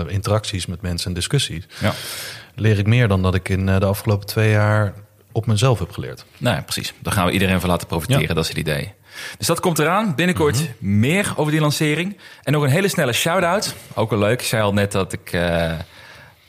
eh, 0.00 0.06
interacties 0.08 0.66
met 0.66 0.82
mensen 0.82 1.08
en 1.08 1.14
discussies. 1.14 1.64
ja. 1.80 1.92
Leer 2.56 2.78
ik 2.78 2.86
meer 2.86 3.08
dan 3.08 3.22
dat 3.22 3.34
ik 3.34 3.48
in 3.48 3.68
eh, 3.68 3.80
de 3.80 3.86
afgelopen 3.86 4.26
twee 4.26 4.50
jaar 4.50 4.92
op 5.32 5.46
mezelf 5.46 5.78
heb 5.78 5.90
geleerd. 5.90 6.24
Nou 6.38 6.56
ja, 6.56 6.62
precies. 6.62 6.94
Daar 7.02 7.12
gaan 7.12 7.26
we 7.26 7.32
iedereen 7.32 7.60
van 7.60 7.68
laten 7.68 7.86
profiteren. 7.86 8.22
Ja. 8.28 8.34
Dat 8.34 8.42
is 8.42 8.48
het 8.48 8.58
idee. 8.58 8.92
Dus 9.38 9.46
dat 9.46 9.60
komt 9.60 9.78
eraan. 9.78 10.14
Binnenkort 10.14 10.56
Mhm. 10.56 10.98
meer 10.98 11.32
over 11.36 11.52
die 11.52 11.60
lancering. 11.60 12.18
En 12.42 12.52
nog 12.52 12.62
een 12.62 12.68
hele 12.68 12.88
snelle 12.88 13.12
shout-out. 13.12 13.74
Ook 13.94 14.10
wel 14.10 14.18
leuk. 14.18 14.40
Ik 14.40 14.46
zei 14.46 14.62
al 14.62 14.72
net 14.72 14.92
dat 14.92 15.12
ik 15.12 15.30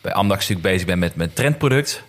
bij 0.01 0.13
Amdax 0.13 0.39
natuurlijk 0.39 0.67
bezig 0.67 0.87
ben 0.87 0.99
met 0.99 1.15
mijn 1.15 1.33
trendproduct. 1.33 2.03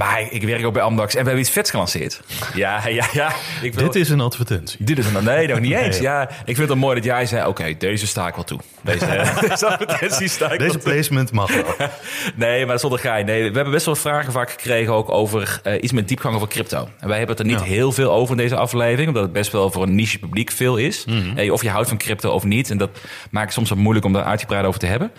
Maar 0.00 0.26
ik 0.30 0.42
werk 0.42 0.64
ook 0.66 0.72
bij 0.72 0.82
Amdax 0.82 1.12
en 1.14 1.18
we 1.20 1.24
hebben 1.26 1.44
iets 1.44 1.50
vets 1.54 1.70
gelanceerd. 1.70 2.20
Ja, 2.54 2.88
ja, 2.88 3.06
ja. 3.12 3.32
Ik 3.62 3.74
wil... 3.74 3.84
Dit 3.84 3.94
is 3.94 4.08
een 4.10 4.20
advertentie. 4.20 4.84
Dit 4.84 4.98
is 4.98 5.06
een... 5.06 5.24
Nee, 5.24 5.48
nog 5.48 5.60
niet 5.60 5.72
eens. 5.72 5.94
Nee. 5.96 6.02
Ja, 6.02 6.28
ik 6.44 6.56
vind 6.56 6.68
het 6.68 6.78
mooi 6.78 6.94
dat 6.94 7.04
jij 7.04 7.26
zei... 7.26 7.46
Oké, 7.46 7.74
deze 7.78 8.06
sta 8.06 8.26
ik 8.28 8.34
wel 8.34 8.44
toe. 8.44 8.60
Deze, 8.82 9.06
deze 9.48 9.66
advertentie 9.66 10.28
sta 10.28 10.44
ik 10.44 10.58
wel 10.58 10.68
Deze 10.68 10.78
toe. 10.80 10.92
placement 10.92 11.32
mag 11.32 11.54
wel. 11.54 11.74
Nee, 12.36 12.66
maar 12.66 12.78
zonder 12.78 12.98
gein. 12.98 13.26
Nee, 13.26 13.38
we 13.48 13.54
hebben 13.54 13.72
best 13.72 13.86
wel 13.86 13.96
vragen 13.96 14.32
vaak 14.32 14.50
gekregen 14.50 14.92
ook 14.92 15.10
over 15.10 15.60
eh, 15.62 15.82
iets 15.82 15.92
met 15.92 16.08
diepgang 16.08 16.34
over 16.34 16.48
crypto. 16.48 16.88
En 16.98 17.08
wij 17.08 17.18
hebben 17.18 17.36
het 17.36 17.46
er 17.46 17.50
niet 17.52 17.60
Ja. 17.64 17.74
heel 17.74 17.92
veel 17.92 18.12
over 18.12 18.30
in 18.36 18.42
deze 18.42 18.56
aflevering, 18.56 19.08
omdat 19.08 19.22
het 19.22 19.32
best 19.32 19.52
wel 19.52 19.70
voor 19.70 19.82
een 19.82 19.94
niche 19.94 20.18
publiek 20.18 20.50
veel 20.50 20.76
is. 20.76 21.04
Eh, 21.36 21.52
of 21.52 21.62
je 21.62 21.70
houdt 21.70 21.88
van 21.88 21.98
crypto 21.98 22.30
of 22.30 22.44
niet. 22.44 22.70
En 22.70 22.78
dat 22.78 22.90
maakt 23.30 23.44
het 23.46 23.54
soms 23.54 23.68
wat 23.68 23.78
moeilijk 23.78 24.06
om 24.06 24.12
daar 24.12 24.24
uitgebreid 24.24 24.64
over 24.64 24.80
te 24.80 24.86
hebben. 24.86 25.10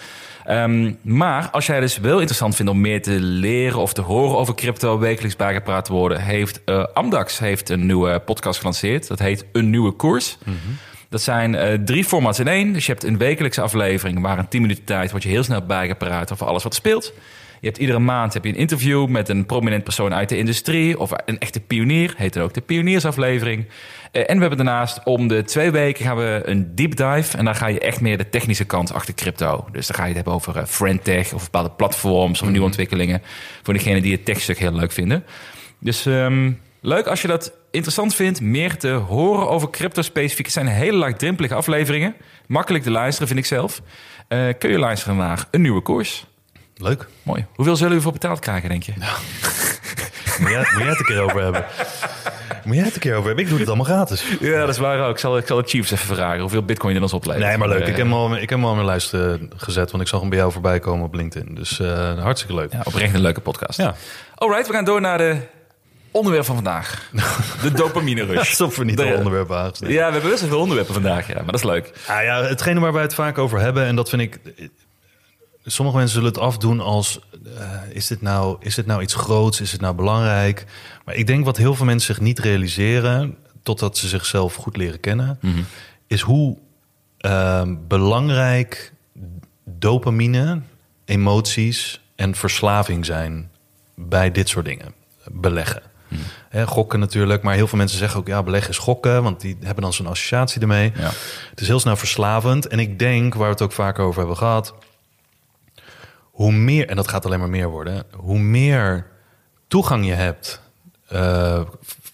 Ehm, 0.52 0.94
maar 1.02 1.50
als 1.50 1.66
jij 1.66 1.80
dus 1.80 1.98
wel 1.98 2.18
interessant 2.18 2.56
vindt 2.56 2.72
om 2.72 2.82
meer 2.82 3.02
te 3.02 3.20
leren 3.20 3.80
of 3.80 3.94
te 3.94 4.02
horen 4.02 4.38
over 4.38 4.56
crypto, 4.56 5.00
wekelijks 5.00 5.36
bijgepraat 5.36 5.86
te 5.86 5.94
worden, 5.94 6.22
heeft 6.22 6.62
eh, 6.66 6.86
Amdax 6.94 7.40
heeft 7.40 7.70
een 7.70 7.86
nieuwe 7.86 8.20
podcast 8.20 8.58
gelanceerd. 8.60 9.08
Dat 9.08 9.20
heet 9.20 9.46
Een 9.52 9.70
Nieuwe 9.70 9.92
Koers. 9.92 10.38
Dat 11.10 11.22
zijn 11.22 11.56
eh, 11.56 11.74
drie 11.74 12.04
formats 12.04 12.40
in 12.40 12.48
één. 12.48 12.74
Dus 12.74 12.86
je 12.86 12.92
hebt 12.92 13.04
een 13.04 13.18
wekelijkse 13.18 13.62
aflevering 13.62 14.22
waar 14.22 14.38
in 14.38 14.48
10 14.48 14.62
minuten 14.62 14.84
tijd 14.84 15.10
wordt 15.10 15.26
je 15.26 15.32
heel 15.32 15.44
snel 15.44 15.66
bijgepraat 15.66 16.32
over 16.32 16.46
alles 16.46 16.64
wat 16.64 16.76
speelt. 16.76 17.14
Je 17.60 17.68
hebt 17.68 17.80
iedere 17.80 18.00
maand 18.00 18.34
heb 18.34 18.44
je 18.44 18.50
een 18.50 18.56
interview 18.56 19.08
met 19.08 19.30
een 19.30 19.46
prominent 19.46 19.84
persoon 19.84 20.14
uit 20.14 20.30
de 20.30 20.38
industrie 20.38 21.00
of 21.00 21.12
een 21.26 21.40
echte 21.40 21.60
pionier, 21.60 22.14
heet 22.18 22.34
het 22.34 22.44
ook 22.44 22.54
de 22.54 22.62
pioniersaflevering. 22.62 23.66
Eh, 24.12 24.22
en 24.26 24.36
we 24.36 24.40
hebben 24.40 24.66
daarnaast 24.66 25.04
om 25.04 25.28
de 25.28 25.44
twee 25.44 25.72
weken 25.72 26.06
gaan 26.06 26.18
we 26.18 26.42
een 26.46 26.76
deep 26.76 26.96
dive 26.96 27.38
en 27.38 27.46
dan 27.46 27.56
ga 27.56 27.68
je 27.68 27.80
echt 27.80 28.02
meer 28.02 28.18
de 28.18 28.30
technische 28.30 28.66
kant 28.66 28.94
achter 28.94 29.14
crypto. 29.14 29.68
Dus 29.72 29.88
dan 29.88 29.96
ga 29.96 30.02
je 30.02 30.08
het 30.08 30.16
hebben 30.16 30.34
over 30.34 30.58
eh, 30.58 30.66
friendtech 30.66 31.34
of 31.34 31.44
bepaalde 31.44 31.72
platforms 31.72 32.42
of 32.42 32.50
nieuwe 32.50 32.66
ontwikkelingen 32.66 33.22
voor 33.64 33.74
degenen 33.74 34.02
die 34.02 34.12
het 34.12 34.26
techstuk 34.26 34.58
heel 34.60 34.74
leuk 34.74 34.92
vinden. 34.92 35.24
Dus 35.80 36.06
ehm, 36.06 36.52
leuk 36.82 37.08
als 37.08 37.22
je 37.22 37.28
dat 37.28 37.54
interessant 37.72 38.16
vindt, 38.16 38.42
meer 38.42 38.78
te 38.78 38.90
horen 38.90 39.50
over 39.50 39.70
crypto 39.70 40.02
specifiek. 40.02 40.46
Het 40.46 40.54
zijn 40.54 40.68
hele 40.68 40.98
laagdrempelige 40.98 41.54
afleveringen. 41.54 42.16
Makkelijk 42.48 42.84
te 42.84 42.92
luisteren, 42.92 43.28
vind 43.28 43.40
ik 43.40 43.46
zelf. 43.46 43.82
Eh, 44.28 44.48
kun 44.60 44.70
je 44.70 44.80
luisteren 44.80 45.18
naar 45.18 45.46
een 45.52 45.62
nieuwe 45.62 45.82
koers. 45.82 46.26
Leuk. 46.76 47.08
Mooi. 47.24 47.46
Hoeveel 47.56 47.76
zullen 47.76 47.96
we 47.96 48.02
voor 48.02 48.12
betaald 48.12 48.40
krijgen, 48.40 48.70
denk 48.70 48.84
je? 48.84 48.94
Moet 50.40 50.50
jij, 50.50 50.60
moet 50.60 50.82
jij 50.82 50.88
het 50.88 51.00
een 51.00 51.06
keer 51.06 51.22
over 51.22 51.42
hebben? 51.42 51.66
Moet 52.66 52.76
jij 52.76 52.86
het 52.86 52.94
een 52.94 53.00
keer 53.00 53.14
over 53.14 53.26
hebben? 53.26 53.44
Ik 53.44 53.50
doe 53.50 53.60
dit 53.60 53.68
allemaal 53.68 53.86
gratis. 53.86 54.26
Ja, 54.40 54.60
dat 54.60 54.70
is 54.70 54.78
waar 54.78 55.00
ook. 55.08 55.12
Ik 55.14 55.18
zal, 55.18 55.38
ik 55.38 55.48
zal 55.48 55.62
de 55.62 55.68
Chiefs 55.68 55.92
even 55.92 56.16
vragen 56.16 56.40
hoeveel 56.42 56.64
bitcoin 56.64 56.94
je 56.96 57.02
ons 57.02 57.14
oplevert. 57.14 57.46
Nee, 57.46 57.58
maar 57.58 57.68
leuk. 57.68 57.82
Eh, 57.82 57.88
Ik 57.88 57.96
heb 57.96 58.06
hem 58.06 58.14
al, 58.14 58.34
ik 58.36 58.40
heb 58.40 58.50
hem 58.50 58.64
al 58.64 58.70
in 58.70 58.76
mijn 58.76 58.88
lijst 58.88 59.14
eh, 59.14 59.34
gezet, 59.56 59.92
want 59.92 60.04
ik 60.04 60.10
zag 60.10 60.20
hem 60.20 60.30
bij 60.30 60.38
jou 60.38 60.52
voorbij 60.52 60.80
komen 60.80 61.06
op 61.06 61.14
LinkedIn. 61.14 61.56
Dus 61.56 61.80
eh, 61.80 62.20
hartstikke 62.20 62.56
leuk. 62.56 62.72
Ja, 62.74 62.82
oprecht 62.84 63.14
een 63.14 63.22
leuke 63.22 63.42
podcast. 63.42 63.78
Ja. 63.78 63.96
Alright, 64.36 64.68
we 64.68 64.74
gaan 64.74 64.86
door 64.86 65.02
naar 65.02 65.18
de 65.18 65.38
onderwerp 66.12 66.46
van 66.46 66.56
vandaag. 66.56 67.10
De 67.62 67.72
dopamine 67.82 68.24
rush. 68.26 68.38
Alsof 68.38 68.76
we 68.76 68.84
niet 68.84 68.98
De- 68.98 69.14
onderwerpen 69.18 69.58
aangesneden. 69.58 69.96
Ja, 69.96 70.06
we 70.06 70.12
hebben 70.12 70.30
best 70.30 70.42
wel 70.42 70.50
veel 70.52 70.60
onderwerpen 70.60 70.94
vandaag, 70.94 71.28
ja, 71.28 71.34
maar 71.36 71.46
dat 71.46 71.56
is 71.56 71.64
leuk. 71.64 71.92
Ah, 72.08 72.24
ja, 72.24 72.44
hetgene 72.44 72.80
waar 72.80 72.94
wij 72.94 73.02
het 73.02 73.14
vaak 73.14 73.38
over 73.38 73.60
hebben, 73.60 73.86
en 73.86 73.96
dat 73.96 74.10
vind 74.10 74.22
ik. 74.22 74.40
Sommige 75.66 75.98
mensen 75.98 76.16
zullen 76.16 76.34
het 76.34 76.42
afdoen 76.42 76.80
als: 76.80 77.20
eh, 77.58 77.72
is, 77.90 78.08
dit 78.08 78.22
nou, 78.22 78.58
is 78.60 78.76
dit 78.76 78.86
nou 78.86 79.02
iets 79.02 79.14
groots? 79.14 79.62
Is 79.62 79.72
het 79.72 79.82
nou 79.82 79.96
belangrijk? 79.96 80.66
Maar 81.06 81.16
ik 81.16 81.28
denk 81.28 81.46
wat 81.46 81.58
heel 81.58 81.76
veel 81.76 81.86
mensen 81.86 82.16
zich 82.16 82.24
niet 82.24 82.40
realiseren, 82.40 83.38
totdat 83.64 83.98
ze 83.98 84.08
zichzelf 84.08 84.56
goed 84.56 84.78
leren 84.78 85.00
kennen, 85.00 85.40
is 86.08 86.22
hoe 86.22 86.58
ehm, 87.18 87.76
belangrijk 87.88 88.94
dopamine, 89.66 90.62
emoties 91.06 92.02
en 92.16 92.36
verslaving 92.36 93.06
zijn 93.06 93.52
bij 93.96 94.32
dit 94.32 94.50
soort 94.50 94.66
dingen. 94.66 94.94
Beleggen. 95.32 95.82
Hè, 96.50 96.68
gokken 96.68 97.00
natuurlijk, 97.00 97.44
maar 97.44 97.56
heel 97.56 97.68
veel 97.68 97.78
mensen 97.78 97.98
zeggen 97.98 98.20
ook 98.20 98.28
ja, 98.28 98.44
beleggen 98.44 98.70
is 98.70 98.78
gokken, 98.78 99.24
want 99.24 99.42
die 99.42 99.58
hebben 99.60 99.84
dan 99.84 99.94
zo'n 99.94 100.08
associatie 100.08 100.62
ermee. 100.62 100.92
Ja. 100.96 101.12
Het 101.50 101.62
is 101.62 101.68
heel 101.68 101.80
snel 101.80 101.96
verslavend. 101.96 102.68
En 102.68 102.80
ik 102.80 103.00
denk, 103.00 103.34
waar 103.34 103.46
we 103.46 103.54
het 103.54 103.62
ook 103.62 103.72
vaker 103.72 104.04
over 104.04 104.20
hebben 104.20 104.38
gehad, 104.38 104.74
hoe 106.32 106.52
meer, 106.52 106.88
en 106.88 106.96
dat 106.96 107.08
gaat 107.08 107.26
alleen 107.26 107.40
maar 107.40 107.50
meer 107.50 107.70
worden, 107.70 108.04
hoe 108.16 108.40
meer 108.40 109.08
toegang 109.68 110.06
je 110.06 110.14
hebt 110.14 110.62
eh, 111.08 111.62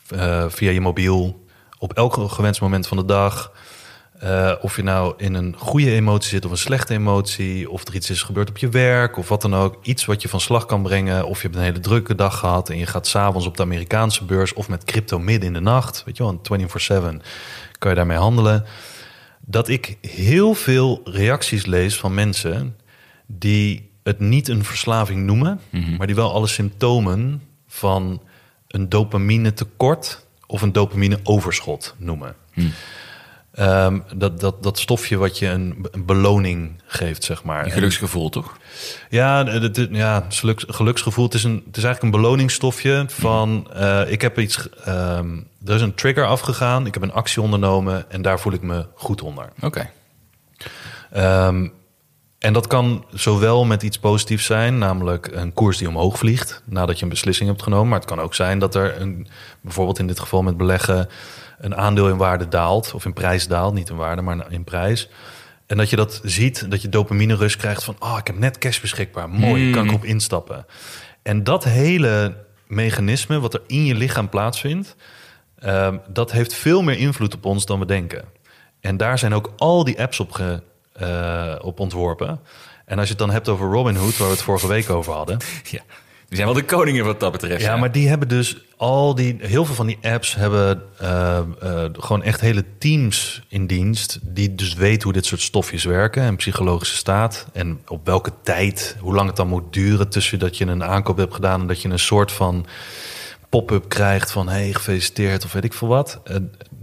eh, 0.09 0.45
via 0.47 0.71
je 0.71 0.81
mobiel 0.81 1.45
op 1.79 1.93
elk 1.93 2.31
gewenst 2.31 2.61
moment 2.61 2.87
van 2.87 2.97
de 2.97 3.05
dag. 3.05 3.51
eh, 4.19 4.53
of 4.61 4.75
je 4.75 4.83
nou 4.83 5.13
in 5.17 5.33
een 5.33 5.55
goede 5.57 5.91
emotie 5.91 6.29
zit 6.29 6.45
of 6.45 6.51
een 6.51 6.57
slechte 6.57 6.93
emotie, 6.93 7.69
of 7.69 7.87
er 7.87 7.95
iets 7.95 8.09
is 8.09 8.23
gebeurd 8.23 8.49
op 8.49 8.57
je 8.57 8.69
werk 8.69 9.17
of 9.17 9.29
wat 9.29 9.41
dan 9.41 9.55
ook. 9.55 9.77
Iets 9.81 10.05
wat 10.05 10.21
je 10.21 10.29
van 10.29 10.39
slag 10.39 10.65
kan 10.65 10.81
brengen. 10.83 11.25
Of 11.27 11.37
je 11.37 11.43
hebt 11.43 11.55
een 11.59 11.65
hele 11.65 11.79
drukke 11.79 12.15
dag 12.15 12.39
gehad 12.39 12.69
en 12.69 12.77
je 12.77 12.85
gaat 12.85 13.07
s'avonds 13.07 13.47
op 13.47 13.57
de 13.57 13.63
Amerikaanse 13.63 14.25
beurs 14.25 14.53
of 14.53 14.69
met 14.69 14.83
crypto 14.83 15.19
midden 15.19 15.47
in 15.47 15.53
de 15.53 15.59
nacht. 15.59 16.03
Weet 16.05 16.17
je 16.17 16.23
wel, 16.23 16.41
24-7 16.41 17.21
kan 17.77 17.89
je 17.89 17.95
daarmee 17.95 18.17
handelen. 18.17 18.65
Dat 19.39 19.67
ik 19.67 19.97
heel 20.01 20.53
veel 20.53 21.01
reacties 21.03 21.65
lees 21.65 21.97
van 21.97 22.13
mensen 22.13 22.77
die 23.25 23.86
het 24.07 24.19
niet 24.19 24.47
een 24.47 24.63
verslaving 24.63 25.25
noemen, 25.25 25.59
maar 25.97 26.07
die 26.07 26.15
wel 26.15 26.33
alle 26.33 26.47
symptomen 26.47 27.41
van 27.67 28.21
een 28.67 28.89
dopamine 28.89 29.53
tekort 29.53 30.25
of 30.47 30.61
een 30.61 30.71
dopamine 30.71 31.19
overschot 31.23 31.95
noemen. 31.97 32.35
Ehm, 33.51 33.99
dat, 34.15 34.39
dat, 34.39 34.63
dat 34.63 34.79
stofje 34.79 35.17
wat 35.17 35.39
je 35.39 35.47
een, 35.47 35.87
een 35.91 36.05
beloning 36.05 36.81
geeft, 36.85 37.23
zeg 37.23 37.43
maar. 37.43 37.65
Een 37.65 37.71
geluksgevoel, 37.71 38.29
toch? 38.29 38.57
Ja, 39.09 39.45
het, 39.45 39.87
ja 39.91 40.25
geluks, 40.29 40.65
geluksgevoel. 40.67 41.25
Het 41.25 41.33
is, 41.33 41.43
een, 41.43 41.63
het 41.65 41.77
is 41.77 41.83
eigenlijk 41.83 42.15
een 42.15 42.21
beloningsstofje 42.21 43.05
van... 43.07 43.67
eh, 43.73 44.11
ik 44.11 44.21
heb 44.21 44.39
iets... 44.39 44.69
ehm, 44.69 45.37
er 45.65 45.75
is 45.75 45.81
een 45.81 45.93
trigger 45.93 46.25
afgegaan. 46.25 46.85
Ik 46.85 46.93
heb 46.93 47.03
een 47.03 47.11
actie 47.13 47.41
ondernomen. 47.41 48.11
En 48.11 48.21
daar 48.21 48.39
voel 48.39 48.53
ik 48.53 48.61
me 48.61 48.85
goed 48.93 49.21
onder. 49.21 49.49
Oké. 49.61 49.89
Ehm, 51.11 51.67
en 52.39 52.53
dat 52.53 52.67
kan 52.67 53.05
zowel 53.13 53.65
met 53.65 53.83
iets 53.83 53.99
positiefs 53.99 54.45
zijn, 54.45 54.77
namelijk 54.77 55.27
een 55.31 55.53
koers 55.53 55.77
die 55.77 55.87
omhoog 55.87 56.17
vliegt 56.17 56.61
nadat 56.65 56.97
je 56.97 57.03
een 57.03 57.09
beslissing 57.09 57.49
hebt 57.49 57.61
genomen. 57.63 57.87
Maar 57.87 57.99
het 57.99 58.07
kan 58.07 58.19
ook 58.19 58.35
zijn 58.35 58.59
dat 58.59 58.75
er 58.75 59.01
een, 59.01 59.27
bijvoorbeeld 59.61 59.99
in 59.99 60.07
dit 60.07 60.19
geval 60.19 60.41
met 60.41 60.57
beleggen, 60.57 61.09
een 61.57 61.75
aandeel 61.75 62.09
in 62.09 62.17
waarde 62.17 62.47
daalt 62.47 62.93
of 62.93 63.05
in 63.05 63.13
prijs 63.13 63.47
daalt, 63.47 63.73
niet 63.73 63.89
in 63.89 63.95
waarde, 63.95 64.21
maar 64.21 64.51
in 64.51 64.63
prijs. 64.63 65.09
En 65.65 65.77
dat 65.77 65.89
je 65.89 65.95
dat 65.95 66.21
ziet, 66.23 66.71
dat 66.71 66.81
je 66.81 66.89
dopamine 66.89 67.35
rust 67.35 67.55
krijgt 67.55 67.83
van, 67.83 67.95
oh, 67.99 68.17
ik 68.19 68.27
heb 68.27 68.37
net 68.37 68.57
cash 68.57 68.79
beschikbaar, 68.79 69.29
mooi, 69.29 69.71
kan 69.71 69.85
ik 69.85 69.93
op 69.93 70.05
instappen. 70.05 70.65
En 71.21 71.43
dat 71.43 71.63
hele 71.63 72.45
mechanisme 72.67 73.39
wat 73.39 73.53
er 73.53 73.61
in 73.67 73.85
je 73.85 73.95
lichaam 73.95 74.29
plaatsvindt, 74.29 74.95
ehm, 75.59 75.97
dat 76.09 76.31
heeft 76.31 76.53
veel 76.53 76.81
meer 76.81 76.97
invloed 76.97 77.35
op 77.35 77.45
ons 77.45 77.65
dan 77.65 77.79
we 77.79 77.85
denken. 77.85 78.25
En 78.79 78.97
daar 78.97 79.19
zijn 79.19 79.33
ook 79.33 79.53
al 79.57 79.83
die 79.83 80.01
apps 80.01 80.19
op, 80.19 80.31
ge, 80.31 80.61
eh, 80.97 81.55
op 81.61 81.79
ontworpen. 81.79 82.39
En 82.85 82.97
als 82.97 83.07
je 83.07 83.13
het 83.13 83.21
dan 83.21 83.31
hebt 83.31 83.49
over 83.49 83.71
Robinhood, 83.71 84.17
waar 84.17 84.27
we 84.27 84.33
het 84.33 84.43
vorige 84.43 84.67
week 84.67 84.89
over 84.89 85.13
hadden. 85.13 85.37
Ja. 85.71 85.81
Die 86.27 86.37
zijn 86.37 86.49
wel 86.49 86.57
de 86.57 86.65
koningen 86.65 87.05
wat 87.05 87.19
dat 87.19 87.31
betreft. 87.31 87.61
Ja, 87.61 87.77
maar 87.77 87.91
die 87.91 88.07
hebben 88.07 88.27
dus 88.27 88.57
al 88.77 89.15
die, 89.15 89.35
heel 89.39 89.65
veel 89.65 89.75
van 89.75 89.87
die 89.87 89.97
apps 90.01 90.35
hebben 90.35 90.81
eh, 90.97 91.37
eh, 91.37 91.89
gewoon 91.93 92.23
echt 92.23 92.41
hele 92.41 92.63
teams 92.77 93.41
in 93.47 93.67
dienst. 93.67 94.19
Die 94.21 94.55
dus 94.55 94.73
weten 94.73 95.03
hoe 95.03 95.13
dit 95.13 95.25
soort 95.25 95.41
stofjes 95.41 95.83
werken 95.83 96.23
en 96.23 96.35
psychologische 96.35 96.95
staat. 96.95 97.47
En 97.53 97.81
op 97.87 98.05
welke 98.05 98.31
tijd, 98.43 98.95
hoe 98.99 99.13
lang 99.13 99.27
het 99.27 99.35
dan 99.35 99.47
moet 99.47 99.73
duren 99.73 100.09
tussen 100.09 100.39
dat 100.39 100.57
je 100.57 100.65
een 100.65 100.83
aankoop 100.83 101.17
hebt 101.17 101.33
gedaan 101.33 101.61
en 101.61 101.67
dat 101.67 101.81
je 101.81 101.89
een 101.89 101.99
soort 101.99 102.31
van 102.31 102.65
pop-up 103.49 103.89
krijgt 103.89 104.31
van 104.31 104.49
hey, 104.49 104.73
gefeliciteerd 104.73 105.45
of 105.45 105.53
weet 105.53 105.63
ik 105.63 105.73
veel 105.73 105.87
wat. 105.87 106.19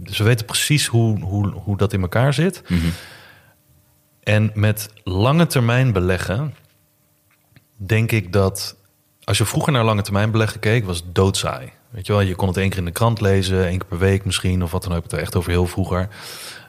Ze 0.03 0.23
weten 0.23 0.45
precies 0.45 0.85
hoe, 0.85 1.19
hoe, 1.19 1.49
hoe 1.49 1.77
dat 1.77 1.93
in 1.93 2.01
elkaar 2.01 2.33
zit. 2.33 2.61
En 4.25 4.51
met 4.53 4.89
lange 5.03 5.47
termijn 5.47 5.91
beleggen, 5.91 6.55
denk 7.75 8.11
ik 8.11 8.33
dat 8.33 8.75
als 9.23 9.37
je 9.37 9.45
vroeger 9.45 9.73
naar 9.73 9.83
lange 9.83 10.01
termijn 10.01 10.31
beleggen 10.31 10.59
keek, 10.59 10.85
was 10.85 10.97
het 10.97 11.15
doodsaai. 11.15 11.71
Weet 11.89 12.05
je 12.05 12.13
wel, 12.13 12.21
je 12.21 12.35
kon 12.35 12.47
het 12.47 12.57
één 12.57 12.69
keer 12.69 12.77
in 12.77 12.85
de 12.85 12.91
krant 12.91 13.21
lezen, 13.21 13.65
één 13.65 13.77
keer 13.77 13.87
per 13.87 13.97
week 13.97 14.25
misschien, 14.25 14.63
of 14.63 14.71
wat 14.71 14.83
dan 14.83 14.93
ook. 14.93 15.03
Het 15.03 15.13
echt 15.13 15.35
over 15.35 15.51
heel 15.51 15.65
vroeger. 15.65 16.07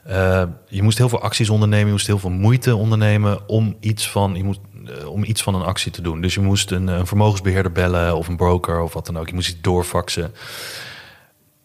Eh, 0.03 0.43
je 0.67 0.83
moest 0.83 0.97
heel 0.97 1.09
veel 1.09 1.21
acties 1.21 1.49
ondernemen, 1.49 1.85
je 1.85 1.91
moest 1.91 2.07
heel 2.07 2.19
veel 2.19 2.29
moeite 2.29 2.75
ondernemen 2.75 3.49
om 3.49 3.77
iets 3.79 4.09
van, 4.09 4.35
je 4.35 4.43
moest, 4.43 4.59
eh, 4.85 5.07
om 5.07 5.23
iets 5.23 5.43
van 5.43 5.55
een 5.55 5.61
actie 5.61 5.91
te 5.91 6.01
doen. 6.01 6.21
Dus 6.21 6.33
je 6.33 6.41
moest 6.41 6.71
een, 6.71 6.87
een 6.87 7.07
vermogensbeheerder 7.07 7.71
bellen 7.71 8.15
of 8.15 8.27
een 8.27 8.37
broker 8.37 8.81
of 8.81 8.93
wat 8.93 9.05
dan 9.05 9.17
ook. 9.17 9.27
Je 9.27 9.35
moest 9.35 9.49
iets 9.49 9.61
doorfaxen. 9.61 10.33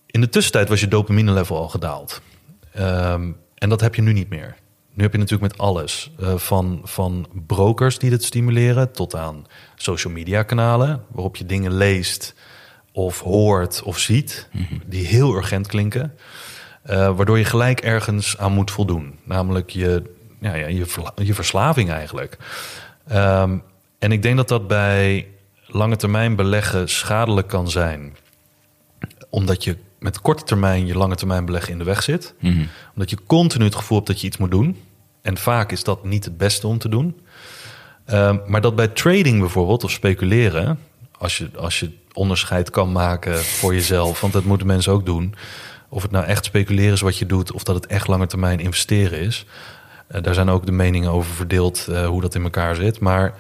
In 0.07 0.21
de 0.21 0.29
tussentijd 0.29 0.69
was 0.69 0.81
je 0.81 0.89
dopamine 0.89 1.33
level 1.33 1.57
al 1.57 1.69
gedaald. 1.69 2.21
Ehm, 2.73 3.31
en 3.55 3.69
dat 3.69 3.81
heb 3.81 3.95
je 3.95 4.03
nu 4.03 4.13
niet 4.13 4.29
meer. 4.29 4.57
Nu 4.95 5.03
heb 5.03 5.13
je 5.13 5.19
natuurlijk 5.19 5.53
met 5.53 5.61
alles. 5.61 6.11
eh, 6.19 6.37
van, 6.37 6.81
van 6.85 7.29
brokers 7.47 7.99
die 7.99 8.11
dit 8.11 8.25
stimuleren 8.25 8.93
tot 8.93 9.15
aan 9.15 9.47
social 9.77 10.13
media 10.13 10.43
kanalen. 10.43 11.05
Waarop 11.11 11.37
je 11.37 11.47
dingen 11.47 11.73
leest 11.75 12.35
of 12.93 13.21
hoort 13.21 13.83
of 13.83 13.99
ziet. 13.99 14.49
Die 14.87 15.07
heel 15.07 15.35
urgent 15.35 15.67
klinken. 15.67 16.15
eh, 16.83 17.17
waardoor 17.17 17.39
je 17.39 17.45
gelijk 17.45 17.81
ergens 17.81 18.39
aan 18.39 18.53
moet 18.53 18.71
voldoen. 18.71 19.19
Namelijk 19.25 19.71
je, 19.71 20.03
ja, 20.41 20.55
ja, 20.55 20.67
je, 20.67 20.87
je 21.15 21.35
verslaving 21.35 21.91
eigenlijk. 21.91 22.37
Ehm, 23.07 23.59
en 23.99 24.13
ik 24.13 24.23
denk 24.23 24.37
dat 24.37 24.49
dat 24.49 24.67
bij 24.67 25.27
lange 25.67 25.97
termijn 25.97 26.37
beleggen 26.37 26.89
schadelijk 26.89 27.49
kan 27.49 27.71
zijn 27.71 28.17
omdat 29.31 29.65
je 29.65 29.77
met 30.03 30.21
korte 30.21 30.45
termijn 30.45 30.87
je 30.87 30.97
lange 30.97 31.15
termijn 31.15 31.45
beleggen 31.45 31.73
in 31.73 31.79
de 31.79 31.85
weg 31.85 32.03
zit. 32.03 32.35
Omdat 32.95 33.11
je 33.11 33.19
continu 33.27 33.65
het 33.65 33.75
gevoel 33.75 33.97
hebt 33.97 34.11
dat 34.11 34.21
je 34.21 34.27
iets 34.27 34.37
moet 34.37 34.51
doen. 34.51 34.77
En 35.23 35.37
vaak 35.37 35.73
is 35.73 35.85
dat 35.85 36.05
niet 36.05 36.25
het 36.25 36.37
beste 36.37 36.67
om 36.67 36.79
te 36.79 36.89
doen. 36.89 37.21
Ehm, 38.05 38.39
maar 38.47 38.61
dat 38.61 38.77
bij 38.77 38.89
trading 38.89 39.41
bijvoorbeeld, 39.41 39.85
of 39.85 39.91
speculeren, 39.91 40.79
als 41.19 41.39
je, 41.39 41.51
als 41.57 41.81
je 41.81 41.91
onderscheid 42.13 42.71
kan 42.71 42.93
maken 42.93 43.39
voor 43.39 43.75
jezelf, 43.75 44.21
want 44.21 44.33
dat 44.33 44.45
moeten 44.45 44.67
mensen 44.67 44.93
ook 44.93 45.07
doen. 45.07 45.35
Of 45.89 46.03
het 46.03 46.11
nou 46.11 46.25
echt 46.25 46.45
speculeren 46.45 46.93
is 46.93 47.01
wat 47.01 47.19
je 47.19 47.27
doet, 47.27 47.53
of 47.53 47.63
dat 47.63 47.75
het 47.75 47.87
echt 47.87 48.09
lange 48.09 48.27
termijn 48.27 48.61
investeren 48.61 49.19
is. 49.19 49.47
Eh, 50.07 50.23
daar 50.23 50.35
zijn 50.35 50.49
ook 50.49 50.67
de 50.67 50.73
meningen 50.73 51.11
over 51.11 51.35
verdeeld 51.35 51.87
eh, 51.89 52.07
hoe 52.07 52.21
dat 52.21 52.35
in 52.35 52.43
elkaar 52.43 52.75
zit. 52.75 53.01
Maar 53.01 53.35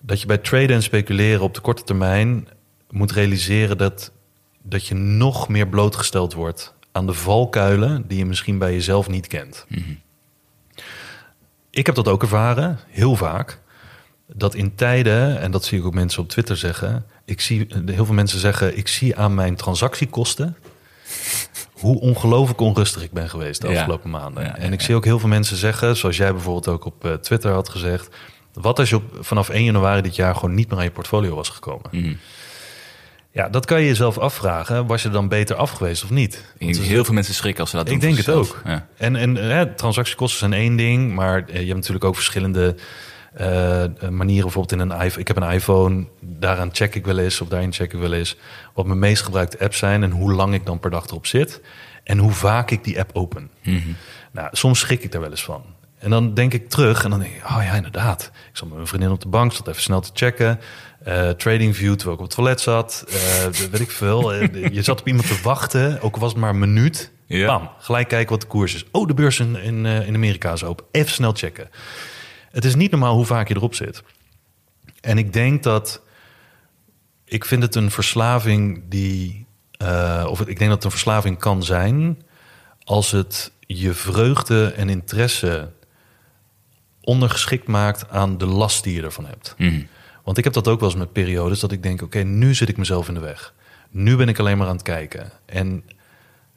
dat 0.00 0.20
je 0.20 0.26
bij 0.26 0.38
traden 0.38 0.76
en 0.76 0.82
speculeren 0.82 1.42
op 1.42 1.54
de 1.54 1.60
korte 1.60 1.82
termijn 1.82 2.48
moet 2.90 3.12
realiseren 3.12 3.78
dat, 3.78 4.12
dat 4.62 4.86
je 4.86 4.94
nog 4.94 5.48
meer 5.48 5.68
blootgesteld 5.68 6.32
wordt 6.32 6.74
aan 6.92 7.06
de 7.06 7.12
valkuilen 7.14 8.04
die 8.08 8.18
je 8.18 8.24
misschien 8.26 8.58
bij 8.58 8.72
jezelf 8.72 9.08
niet 9.08 9.26
kent. 9.26 9.66
Ik 11.70 11.86
heb 11.86 11.94
dat 11.94 12.08
ook 12.08 12.22
ervaren, 12.22 12.78
heel 12.88 13.16
vaak. 13.16 13.60
Dat 14.34 14.54
in 14.54 14.74
tijden, 14.74 15.40
en 15.40 15.50
dat 15.50 15.64
zie 15.64 15.78
ik 15.78 15.84
ook 15.84 15.94
mensen 15.94 16.22
op 16.22 16.28
Twitter 16.28 16.56
zeggen. 16.56 17.04
Ik 17.24 17.40
zie 17.40 17.66
heel 17.86 18.04
veel 18.04 18.14
mensen 18.14 18.38
zeggen: 18.38 18.76
ik 18.76 18.88
zie 18.88 19.16
aan 19.16 19.34
mijn 19.34 19.56
transactiekosten 19.56 20.56
hoe 21.72 22.00
ongelooflijk 22.00 22.60
onrustig 22.60 23.02
ik 23.02 23.12
ben 23.12 23.28
geweest 23.30 23.60
de 23.60 23.68
Ja. 23.68 23.74
afgelopen 23.78 24.10
maanden. 24.10 24.44
Ja, 24.44 24.56
en 24.56 24.72
ik 24.72 24.80
zie 24.80 24.94
ook 24.94 25.04
heel 25.04 25.18
veel 25.18 25.28
mensen 25.28 25.56
zeggen, 25.56 25.96
zoals 25.96 26.16
jij 26.16 26.32
bijvoorbeeld 26.32 26.68
ook 26.68 26.84
op 26.84 27.04
eh, 27.04 27.12
Twitter 27.12 27.52
had 27.52 27.68
gezegd. 27.68 28.08
Wat 28.52 28.78
als 28.78 28.88
je 28.88 28.96
op, 28.96 29.16
vanaf 29.20 29.48
1 29.48 29.64
januari 29.64 30.02
dit 30.02 30.16
jaar 30.16 30.34
gewoon 30.34 30.54
niet 30.54 30.68
meer 30.68 30.78
aan 30.78 30.84
je 30.84 30.90
portfolio 30.90 31.34
was 31.34 31.48
gekomen? 31.48 31.88
Mhm. 31.90 32.14
Ja, 33.32 33.48
dat 33.48 33.66
kan 33.66 33.80
je 33.80 33.86
jezelf 33.86 34.18
afvragen. 34.18 34.86
Was 34.86 35.02
je 35.02 35.08
dan 35.08 35.28
beter 35.28 35.56
af 35.56 35.70
geweest 35.70 36.04
of 36.04 36.10
niet? 36.10 36.44
Ik 36.58 36.74
Want 36.74 36.86
heel 36.86 37.04
veel 37.04 37.14
mensen 37.14 37.34
schrikken 37.34 37.60
als 37.60 37.70
ze 37.70 37.76
dat 37.76 37.86
doen. 37.86 37.94
ik 37.94 38.00
denk 38.00 38.16
het 38.16 38.28
ook. 38.28 38.62
Ja. 38.64 38.86
En, 38.96 39.16
en 39.16 39.50
eh, 39.50 39.60
transactiekosten 39.60 40.38
zijn 40.38 40.52
één 40.52 40.76
ding, 40.76 41.14
maar 41.14 41.44
eh, 41.46 41.60
je 41.60 41.66
hebt 41.66 41.74
natuurlijk 41.74 42.04
ook 42.04 42.14
verschillende 42.14 42.74
eh, 43.34 43.84
manieren. 44.10 44.42
Bijvoorbeeld 44.42 44.72
in 44.72 44.78
een 44.78 45.00
iPhone. 45.00 45.20
Ik 45.20 45.28
heb 45.28 45.36
een 45.36 45.50
iPhone, 45.50 46.06
daaraan 46.20 46.68
check 46.72 46.94
ik 46.94 47.04
wel 47.04 47.18
eens, 47.18 47.40
of 47.40 47.48
daarin 47.48 47.72
check 47.72 47.92
ik 47.92 48.00
wel 48.00 48.12
eens 48.12 48.36
wat 48.74 48.86
mijn 48.86 48.98
meest 48.98 49.22
gebruikte 49.22 49.58
apps 49.58 49.78
zijn 49.78 50.02
en 50.02 50.10
hoe 50.10 50.32
lang 50.32 50.54
ik 50.54 50.66
dan 50.66 50.80
per 50.80 50.90
dag 50.90 51.06
erop 51.06 51.26
zit 51.26 51.60
en 52.04 52.18
hoe 52.18 52.32
vaak 52.32 52.70
ik 52.70 52.84
die 52.84 52.98
app 52.98 53.10
open. 53.12 53.50
Nou, 54.32 54.48
soms 54.52 54.78
schrik 54.78 55.02
ik 55.02 55.12
daar 55.12 55.20
wel 55.20 55.30
eens 55.30 55.44
van. 55.44 55.64
En 55.98 56.10
dan 56.10 56.34
denk 56.34 56.52
ik 56.52 56.68
terug 56.68 57.04
en 57.04 57.10
dan 57.10 57.18
denk 57.18 57.34
ik, 57.34 57.44
oh 57.44 57.60
ja, 57.62 57.72
inderdaad. 57.72 58.30
Ik 58.50 58.56
zat 58.56 58.66
met 58.66 58.76
mijn 58.76 58.88
vriendin 58.88 59.10
op 59.10 59.20
de 59.20 59.28
bank, 59.28 59.52
zat 59.52 59.68
even 59.68 59.82
snel 59.82 60.00
te 60.00 60.10
checken. 60.14 60.60
Eh 61.04 61.30
TradingView, 61.30 61.94
terwijl 61.94 62.16
ik 62.16 62.22
op 62.22 62.26
het 62.26 62.34
toilet 62.34 62.60
zat. 62.60 63.04
Eh, 63.08 63.44
weet 63.70 63.80
ik 63.80 63.90
veel. 63.90 64.32
Eh, 64.32 64.68
je 64.72 64.82
zat 64.82 65.00
op 65.00 65.06
iemand 65.06 65.26
te 65.26 65.40
wachten, 65.42 66.00
ook 66.00 66.14
al 66.14 66.20
was 66.20 66.30
het 66.30 66.40
maar 66.40 66.50
een 66.50 66.58
minuut. 66.58 67.10
Ja. 67.26 67.46
Bam, 67.46 67.70
gelijk 67.78 68.08
kijken 68.08 68.30
wat 68.30 68.40
de 68.40 68.46
koers 68.46 68.74
is. 68.74 68.84
Oh, 68.90 69.06
de 69.06 69.14
beurs 69.14 69.40
in, 69.40 69.56
in, 69.56 69.86
in 69.86 70.14
Amerika 70.14 70.52
is 70.52 70.64
open. 70.64 70.84
Even 70.90 71.12
snel 71.12 71.32
checken. 71.32 71.70
Het 72.50 72.64
is 72.64 72.74
niet 72.74 72.90
normaal 72.90 73.14
hoe 73.14 73.24
vaak 73.24 73.48
je 73.48 73.56
erop 73.56 73.74
zit. 73.74 74.02
En 75.00 75.18
ik 75.18 75.32
denk 75.32 75.62
dat... 75.62 76.02
Ik 77.24 77.44
vind 77.44 77.62
het 77.62 77.74
een 77.74 77.90
verslaving 77.90 78.82
die... 78.88 79.46
of 80.26 80.40
ik 80.40 80.58
denk 80.58 80.58
dat 80.58 80.70
het 80.70 80.84
een 80.84 80.90
verslaving 80.90 81.38
kan 81.38 81.62
zijn 81.62 82.22
als 82.84 83.10
het 83.10 83.52
je 83.66 83.92
vreugde 83.92 84.72
en 84.76 84.88
interesse 84.88 85.72
ondergeschikt 87.00 87.66
maakt 87.66 88.10
aan 88.10 88.38
de 88.38 88.46
last 88.46 88.84
die 88.84 88.94
je 88.94 89.02
ervan 89.02 89.26
hebt. 89.26 89.54
Mhm. 89.58 89.82
Want 90.24 90.38
ik 90.38 90.44
heb 90.44 90.52
dat 90.52 90.68
ook 90.68 90.80
wel 90.80 90.88
eens 90.88 90.98
met 90.98 91.12
periodes 91.12 91.60
dat 91.60 91.72
ik 91.72 91.82
denk: 91.82 92.02
oké, 92.02 92.18
nu 92.18 92.54
zit 92.54 92.68
ik 92.68 92.76
mezelf 92.76 93.08
in 93.08 93.14
de 93.14 93.20
weg. 93.20 93.54
Nu 93.90 94.16
ben 94.16 94.28
ik 94.28 94.38
alleen 94.38 94.58
maar 94.58 94.66
aan 94.66 94.74
het 94.74 94.82
kijken. 94.82 95.30
En 95.46 95.84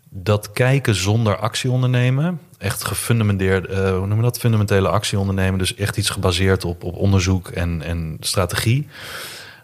dat 0.10 0.52
kijken 0.52 0.96
zonder 0.96 1.38
actie 1.38 1.72
ondernemen, 1.72 2.40
echt 2.58 2.84
gefundamenteerd, 2.84 3.68
eh, 3.68 3.98
hoe 3.98 4.08
noem 4.08 4.18
je 4.18 4.24
dat? 4.24 4.40
Fundamentele 4.40 4.88
actie 4.88 5.20
ondernemen, 5.20 5.60
dus 5.60 5.76
echt 5.76 5.98
iets 5.98 6.10
gebaseerd 6.10 6.66
op, 6.66 6.84
op 6.84 6.96
onderzoek 6.96 7.48
en, 7.48 7.82
en 7.82 8.18
strategie. 8.20 8.88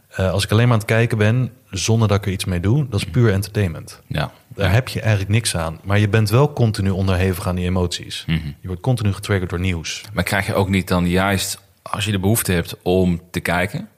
Eh, 0.07 0.31
als 0.31 0.43
ik 0.43 0.51
alleen 0.51 0.63
maar 0.63 0.73
aan 0.73 0.79
het 0.79 0.87
kijken 0.87 1.17
ben, 1.17 1.51
zonder 1.69 2.07
dat 2.07 2.17
ik 2.17 2.25
er 2.25 2.31
iets 2.31 2.45
mee 2.45 2.59
doe, 2.59 2.87
dat 2.89 2.99
is 2.99 3.05
puur 3.05 3.31
entertainment. 3.31 4.01
Ja. 4.07 4.31
Daar 4.47 4.71
heb 4.71 4.87
je 4.87 4.99
eigenlijk 5.01 5.31
niks 5.31 5.55
aan. 5.55 5.79
Maar 5.83 5.99
je 5.99 6.09
bent 6.09 6.29
wel 6.29 6.53
continu 6.53 6.89
onderhevig 6.89 7.47
aan 7.47 7.55
die 7.55 7.65
emoties. 7.65 8.23
Mhm. 8.27 8.47
Je 8.59 8.67
wordt 8.67 8.81
continu 8.81 9.13
getriggerd 9.13 9.49
door 9.49 9.59
nieuws. 9.59 10.01
Maar 10.13 10.23
krijg 10.23 10.45
je 10.45 10.53
ook 10.53 10.69
niet 10.69 10.87
dan 10.87 11.07
juist, 11.07 11.61
als 11.82 12.06
je 12.06 12.12
de 12.12 12.20
behoefte 12.20 12.52
hebt 12.52 12.76
om 12.82 13.22
te 13.32 13.39
kijken... 13.39 13.89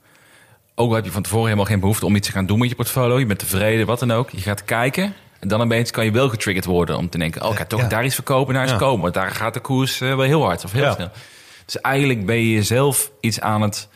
ook 0.76 0.90
al 0.90 0.96
heb 0.96 1.06
je 1.06 1.12
van 1.12 1.22
tevoren 1.22 1.46
helemaal 1.46 1.66
geen 1.66 1.80
behoefte 1.80 2.06
om 2.06 2.16
iets 2.16 2.28
te 2.28 2.34
gaan 2.34 2.46
doen 2.46 2.60
met 2.60 2.70
je 2.70 2.76
portfolio... 2.76 3.20
je 3.20 3.26
bent 3.26 3.40
tevreden, 3.40 3.86
wat 3.86 4.00
dan 4.00 4.12
ook, 4.12 4.30
je 4.30 4.42
gaat 4.42 4.64
kijken... 4.66 5.14
en 5.40 5.48
dan 5.48 5.62
opeens 5.62 5.92
kan 5.92 6.06
je 6.06 6.12
wel 6.12 6.30
getriggerd 6.30 6.66
worden 6.66 6.98
om 6.98 7.10
te 7.10 7.18
denken... 7.18 7.44
oh, 7.44 7.52
ik 7.52 7.58
ga 7.58 7.66
toch 7.66 7.82
Ja. 7.82 7.88
daar 7.88 8.06
iets 8.06 8.16
verkopen, 8.16 8.54
daar 8.54 8.64
iets 8.64 8.72
Ja. 8.72 8.78
komen... 8.78 9.02
want 9.02 9.14
daar 9.14 9.32
gaat 9.32 9.54
de 9.54 9.60
koers 9.60 10.02
eh, 10.02 10.08
wel 10.16 10.26
heel 10.26 10.44
hard 10.44 10.64
of 10.64 10.72
heel 10.72 10.84
Ja. 10.84 10.94
snel. 10.94 11.10
Dus 11.66 11.82
eigenlijk 11.82 12.26
ben 12.26 12.42
je 12.46 12.64
zelf 12.64 13.12
iets 13.20 13.40
aan 13.40 13.62
het... 13.62 13.90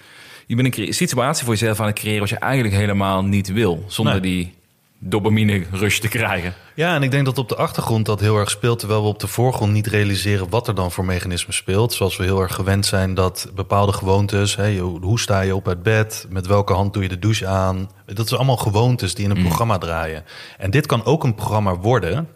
je 0.47 0.55
bent 0.55 0.77
een 0.77 0.93
situatie 0.93 1.45
voor 1.45 1.53
jezelf 1.53 1.79
aan 1.79 1.85
het 1.87 1.99
creëren... 1.99 2.19
wat 2.19 2.29
je 2.29 2.37
eigenlijk 2.37 2.75
helemaal 2.75 3.23
niet 3.23 3.53
wil, 3.53 3.83
zonder 3.87 4.13
Nee. 4.13 4.21
die 4.21 4.55
dopamine 4.99 5.63
rush 5.71 5.99
te 5.99 6.07
krijgen. 6.07 6.53
Ja, 6.75 6.95
en 6.95 7.03
ik 7.03 7.11
denk 7.11 7.25
dat 7.25 7.37
op 7.37 7.49
de 7.49 7.55
achtergrond 7.55 8.05
dat 8.05 8.19
heel 8.19 8.37
erg 8.37 8.49
speelt, 8.49 8.79
terwijl 8.79 9.01
we 9.01 9.07
op 9.07 9.19
de 9.19 9.27
voorgrond 9.27 9.71
niet 9.71 9.87
realiseren 9.87 10.49
wat 10.49 10.67
er 10.67 10.75
dan 10.75 10.91
voor 10.91 11.05
mechanisme 11.05 11.53
speelt. 11.53 11.93
Zoals 11.93 12.17
we 12.17 12.23
heel 12.23 12.41
erg 12.41 12.55
gewend 12.55 12.85
zijn 12.85 13.13
dat 13.13 13.51
bepaalde 13.55 13.93
gewoontes, 13.93 14.55
hè, 14.55 14.77
hoe 14.79 15.19
sta 15.19 15.41
je 15.41 15.55
op 15.55 15.67
uit 15.67 15.83
bed, 15.83 16.25
met 16.29 16.47
welke 16.47 16.73
hand 16.73 16.93
doe 16.93 17.03
je 17.03 17.09
de 17.09 17.19
douche 17.19 17.47
aan, 17.47 17.89
dat 18.05 18.27
zijn 18.27 18.39
allemaal 18.39 18.57
gewoontes 18.57 19.15
die 19.15 19.25
in 19.25 19.31
een 19.31 19.43
programma 19.43 19.77
draaien. 19.77 20.23
En 20.57 20.71
dit 20.71 20.85
kan 20.85 21.05
ook 21.05 21.23
een 21.23 21.35
programma 21.35 21.75
worden 21.75 22.29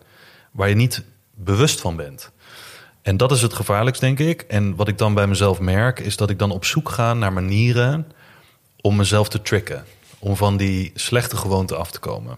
waar 0.52 0.70
je 0.70 0.76
niet 0.76 1.04
bewust 1.36 1.82
van 1.82 1.96
bent. 1.96 2.32
En 3.02 3.18
dat 3.18 3.32
is 3.32 3.42
het 3.42 3.54
gevaarlijkst, 3.54 4.02
denk 4.02 4.20
ik. 4.20 4.42
En 4.42 4.76
wat 4.76 4.88
ik 4.88 4.98
dan 4.98 5.14
bij 5.14 5.28
mezelf 5.28 5.60
merk, 5.60 6.00
is 6.00 6.18
dat 6.18 6.30
ik 6.30 6.40
dan 6.40 6.52
op 6.52 6.66
zoek 6.66 6.90
ga 6.90 7.14
naar 7.14 7.34
manieren 7.34 8.12
om 8.82 8.96
mezelf 8.96 9.30
te 9.30 9.42
tricken. 9.42 9.86
Om 10.20 10.36
van 10.36 10.58
die 10.58 10.92
slechte 10.96 11.38
gewoonte 11.38 11.76
af 11.76 11.92
te 11.92 12.00
komen 12.00 12.38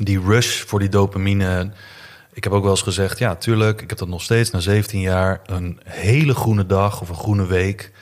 die 0.00 0.20
rush 0.20 0.60
voor 0.60 0.78
die 0.78 0.88
dopamine. 0.88 1.70
Ik 2.32 2.44
heb 2.44 2.52
ook 2.52 2.62
wel 2.62 2.70
eens 2.70 2.82
gezegd, 2.82 3.18
ja, 3.18 3.36
tuurlijk, 3.36 3.82
ik 3.82 3.88
heb 3.88 3.98
dat 3.98 4.08
nog 4.08 4.22
steeds 4.22 4.50
na 4.50 4.60
17 4.60 5.00
jaar. 5.00 5.40
Een 5.46 5.80
hele 5.84 6.34
groene 6.34 6.66
dag 6.66 7.00
of 7.00 7.08
een 7.08 7.14
groene 7.14 7.46
week 7.46 7.92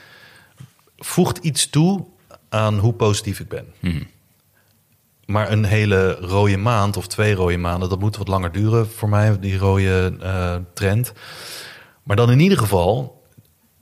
voegt 0.97 1.37
iets 1.37 1.69
toe 1.69 2.05
aan 2.49 2.77
hoe 2.77 2.93
positief 2.93 3.39
ik 3.39 3.47
ben. 3.47 3.65
Maar 5.25 5.51
een 5.51 5.63
hele 5.63 6.11
rode 6.11 6.57
maand 6.57 6.97
of 6.97 7.07
twee 7.07 7.33
rode 7.33 7.57
maanden, 7.57 7.89
dat 7.89 7.99
moet 7.99 8.17
wat 8.17 8.27
langer 8.27 8.51
duren 8.51 8.89
voor 8.89 9.09
mij, 9.09 9.39
die 9.39 9.57
rode 9.57 10.17
eh, 10.21 10.55
trend. 10.73 11.13
Maar 12.03 12.15
dan 12.15 12.31
in 12.31 12.39
ieder 12.39 12.57
geval 12.57 13.21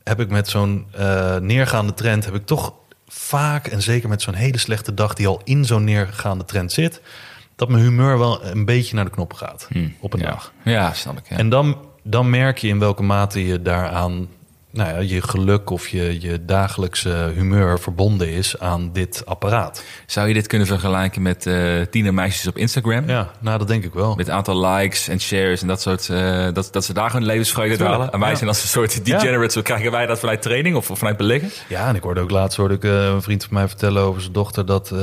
heb 0.03 0.19
ik 0.19 0.29
met 0.29 0.47
zo'n 0.47 0.87
eh, 0.91 1.37
neergaande 1.37 1.93
trend, 1.93 2.25
heb 2.25 2.35
ik 2.35 2.45
toch 2.45 2.73
vaak, 3.07 3.67
en 3.67 3.81
zeker 3.81 4.09
met 4.09 4.21
zo'n 4.21 4.33
hele 4.33 4.57
slechte 4.57 4.93
dag 4.93 5.13
die 5.13 5.27
al 5.27 5.41
in 5.43 5.65
zo'n 5.65 5.83
neergaande 5.83 6.45
trend 6.45 6.71
zit, 6.71 7.01
dat 7.59 7.69
mijn 7.69 7.83
humeur 7.83 8.17
wel 8.17 8.45
een 8.45 8.65
beetje 8.65 8.95
naar 8.95 9.05
de 9.05 9.11
knop 9.11 9.33
gaat 9.33 9.67
op 9.99 10.13
een 10.13 10.19
ja. 10.19 10.29
dag. 10.29 10.53
Ja, 10.63 10.93
snap 10.93 11.17
ik. 11.17 11.29
Ja. 11.29 11.37
En 11.37 11.49
dan, 11.49 11.77
dan 12.03 12.29
merk 12.29 12.57
je 12.57 12.67
in 12.67 12.79
welke 12.79 13.03
mate 13.03 13.45
je 13.45 13.61
daaraan, 13.61 14.27
nou 14.71 14.89
ja, 14.89 14.99
je 14.99 15.21
geluk 15.21 15.69
of 15.69 15.87
je, 15.87 16.21
je 16.21 16.45
dagelijkse 16.45 17.31
humeur 17.35 17.79
verbonden 17.79 18.29
is 18.29 18.59
aan 18.59 18.89
dit 18.93 19.21
apparaat. 19.25 19.83
Zou 20.05 20.27
je 20.27 20.33
dit 20.33 20.47
kunnen 20.47 20.67
vergelijken 20.67 21.21
met 21.21 21.45
eh 21.45 21.81
tienermeisjes 21.89 22.47
op 22.47 22.57
Instagram? 22.57 23.09
Ja, 23.09 23.31
nou 23.39 23.57
dat 23.57 23.67
denk 23.67 23.83
ik 23.83 23.93
wel. 23.93 24.15
Met 24.15 24.29
aantal 24.29 24.65
likes 24.65 25.07
en 25.07 25.21
shares 25.21 25.61
en 25.61 25.67
dat 25.67 25.81
soort... 25.81 26.09
eh, 26.09 26.47
dat, 26.53 26.67
dat 26.71 26.85
ze 26.85 26.93
daar 26.93 27.13
hun 27.13 27.25
levensvreugde 27.25 27.83
halen. 27.83 28.11
En 28.11 28.19
wij 28.19 28.29
ja. 28.29 28.35
zijn 28.35 28.49
als 28.49 28.61
een 28.61 28.67
soort 28.67 29.05
degenerates. 29.05 29.53
Zo 29.53 29.61
krijgen 29.61 29.91
wij 29.91 30.05
dat 30.05 30.19
vanuit 30.19 30.41
training 30.41 30.75
of 30.75 30.89
vanuit 30.93 31.17
beleggen? 31.17 31.49
Ja, 31.67 31.87
en 31.87 31.95
ik 31.95 32.03
hoorde 32.03 32.21
ook 32.21 32.31
laatst 32.31 32.57
hoorde 32.57 32.73
ik 32.73 32.83
eh, 32.83 33.05
een 33.05 33.21
vriend 33.21 33.43
van 33.43 33.53
mij 33.53 33.67
vertellen 33.67 34.01
over 34.01 34.21
zijn 34.21 34.33
dochter 34.33 34.65
dat 34.65 34.93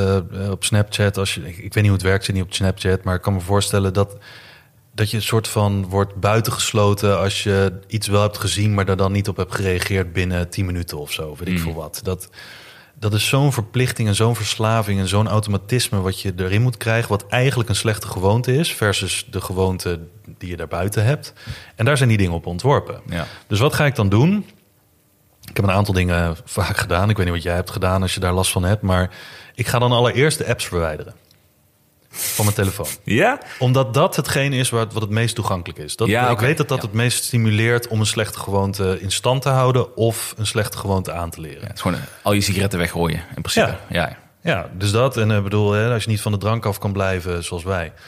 op 0.51 0.65
Snapchat, 0.65 1.19
als 1.19 1.35
je, 1.35 1.41
ik, 1.41 1.57
ik 1.57 1.75
weet 1.75 1.75
niet 1.75 1.85
hoe 1.85 1.93
het 1.93 2.03
werkt, 2.03 2.25
zit 2.25 2.35
niet 2.35 2.45
op 2.45 2.55
Snapchat, 2.55 3.05
maar 3.05 3.15
ik 3.15 3.23
kan 3.23 3.33
me 3.33 3.41
voorstellen 3.41 3.93
dat, 3.93 4.17
dat 4.97 5.11
je 5.11 5.17
een 5.17 5.23
soort 5.23 5.49
van 5.49 5.89
wordt 5.89 6.15
buitengesloten 6.15 7.19
als 7.19 7.43
je 7.43 7.73
iets 7.87 8.07
wel 8.07 8.23
hebt 8.23 8.39
gezien, 8.39 8.75
maar 8.75 8.85
daar 8.85 8.97
dan 8.97 9.13
niet 9.13 9.29
op 9.29 9.37
hebt 9.37 9.55
gereageerd 9.55 10.13
binnen 10.13 10.49
10 10.49 10.67
minuten 10.67 10.99
of 10.99 11.13
zo, 11.13 11.37
weet 11.39 11.49
ik 11.49 11.59
veel 11.59 11.75
wat. 11.75 12.01
Dat, 12.03 12.29
dat 12.95 13.15
is 13.15 13.29
zo'n 13.29 13.53
verplichting 13.53 14.09
en 14.09 14.15
zo'n 14.15 14.37
verslaving 14.37 15.01
en 15.01 15.09
zo'n 15.09 15.29
automatisme 15.29 16.01
wat 16.01 16.21
je 16.21 16.33
erin 16.37 16.63
moet 16.63 16.77
krijgen, 16.77 17.09
wat 17.09 17.27
eigenlijk 17.27 17.69
een 17.69 17.77
slechte 17.77 18.07
gewoonte 18.07 18.55
is, 18.55 18.73
versus 18.73 19.27
de 19.31 19.41
gewoonte 19.41 20.01
die 20.39 20.51
je 20.51 20.57
daarbuiten 20.57 21.05
hebt. 21.05 21.33
En 21.75 21.85
daar 21.85 21.97
zijn 21.97 22.09
die 22.09 22.19
dingen 22.19 22.35
op 22.35 22.47
ontworpen. 22.47 23.01
Ja. 23.09 23.27
Dus 23.47 23.59
wat 23.59 23.75
ga 23.75 23.87
ik 23.87 23.95
dan 23.95 24.09
doen? 24.09 24.47
Ik 25.49 25.57
heb 25.57 25.65
een 25.65 25.71
aantal 25.71 25.95
dingen 25.95 26.37
vaak 26.45 26.77
gedaan. 26.77 27.11
Ik 27.11 27.17
weet 27.17 27.27
niet 27.27 27.35
wat 27.35 27.45
jij 27.45 27.55
hebt 27.55 27.71
gedaan 27.71 28.03
als 28.03 28.15
je 28.15 28.21
daar 28.21 28.33
last 28.33 28.53
van 28.53 28.65
hebt. 28.65 28.83
Maar 28.83 29.11
ik 29.55 29.67
ga 29.67 29.79
dan 29.79 29.93
allereerst 29.93 30.39
de 30.39 30.47
apps 30.47 30.67
verwijderen. 30.67 31.15
Van 32.19 32.45
mijn 32.45 32.57
telefoon. 32.57 32.87
Ja? 33.05 33.39
Omdat 33.59 33.95
dat 33.95 34.17
hetgeen 34.17 34.53
is 34.53 34.71
wat, 34.71 34.93
wat 34.93 35.03
het 35.03 35.11
meest 35.11 35.35
toegankelijk 35.35 35.79
is. 35.79 35.97
Dat, 35.97 36.09
Ja, 36.09 36.29
ik 36.31 36.39
weet 36.39 36.57
dat 36.57 36.69
dat 36.69 36.79
Ja. 36.79 36.85
het 36.87 36.93
meest 36.93 37.25
stimuleert 37.25 37.89
om 37.89 38.01
een 38.01 38.07
slechte 38.07 38.39
gewoonte 38.39 38.99
in 39.01 39.11
stand 39.11 39.43
te 39.43 39.49
houden. 39.49 39.97
Of 39.97 40.35
een 40.37 40.47
slechte 40.47 40.79
gewoonte 40.79 41.13
aan 41.13 41.31
te 41.31 41.41
leren. 41.41 41.63
Het 41.67 41.75
is 41.77 41.81
gewoon 41.81 41.97
eh, 41.97 42.03
al 42.23 42.33
je 42.33 42.41
sigaretten 42.41 42.79
weggooien, 42.79 43.19
in 43.37 43.43
principe. 43.43 43.77
Ja. 43.89 44.17
Ja. 44.43 44.71
dus 44.73 44.91
dat. 44.91 45.17
En 45.17 45.31
ik 45.31 45.43
bedoel, 45.43 45.73
hè, 45.73 45.93
als 45.93 46.05
je 46.05 46.11
niet 46.11 46.21
van 46.21 46.33
de 46.33 46.39
drank 46.39 46.67
af 46.67 46.79
kan 46.79 46.93
blijven, 46.93 47.45
zoals 47.45 47.65
wij. 47.65 47.93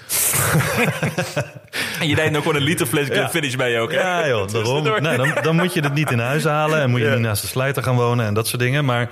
En 2.00 2.08
je 2.08 2.14
deed 2.14 2.28
ook 2.36 2.42
gewoon 2.42 2.56
een 2.56 2.62
liter 2.62 2.86
fles 2.86 3.06
Ja. 3.08 3.28
finish 3.28 3.54
bij 3.54 3.80
ook, 3.80 3.92
hè? 3.92 4.00
Ja, 4.00 4.28
joh, 4.28 4.48
daarom. 4.52 4.84
Dan, 5.02 5.32
dan 5.42 5.56
moet 5.56 5.72
je 5.74 5.80
het 5.80 5.94
niet 5.94 6.10
in 6.10 6.18
huis 6.18 6.44
halen 6.44 6.80
en 6.80 6.90
moet 6.90 7.00
je 7.00 7.08
niet 7.10 7.18
naast 7.18 7.42
de 7.42 7.48
slijter 7.48 7.82
gaan 7.82 7.96
wonen 7.96 8.26
en 8.26 8.34
dat 8.34 8.46
soort 8.46 8.60
dingen. 8.62 8.84
Maar 8.84 9.08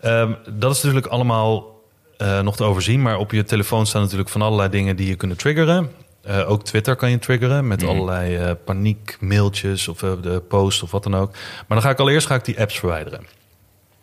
ehm, 0.00 0.32
dat 0.50 0.74
is 0.76 0.82
natuurlijk 0.82 1.12
allemaal 1.12 1.79
eh, 2.20 2.40
nog 2.40 2.56
te 2.56 2.64
overzien. 2.64 3.02
Maar 3.02 3.18
op 3.18 3.32
je 3.32 3.44
telefoon 3.44 3.86
staan 3.86 4.02
natuurlijk 4.02 4.28
van 4.28 4.42
allerlei 4.42 4.68
dingen 4.70 4.96
die 4.96 5.08
je 5.08 5.14
kunnen 5.14 5.36
triggeren. 5.36 5.90
Eh, 6.22 6.50
ook 6.50 6.64
Twitter 6.64 6.96
kan 6.96 7.10
je 7.10 7.18
triggeren 7.18 7.68
met 7.68 7.84
allerlei 7.84 8.36
eh 8.36 8.50
paniekmailtjes 8.64 9.88
of 9.88 9.98
de 9.98 10.42
post 10.48 10.82
of 10.82 10.90
wat 10.90 11.02
dan 11.02 11.14
ook. 11.16 11.30
Maar 11.32 11.64
dan 11.68 11.82
ga 11.82 11.90
ik 11.90 11.98
allereerst 11.98 12.26
ga 12.26 12.34
ik 12.34 12.44
die 12.44 12.60
apps 12.60 12.78
verwijderen. 12.78 13.26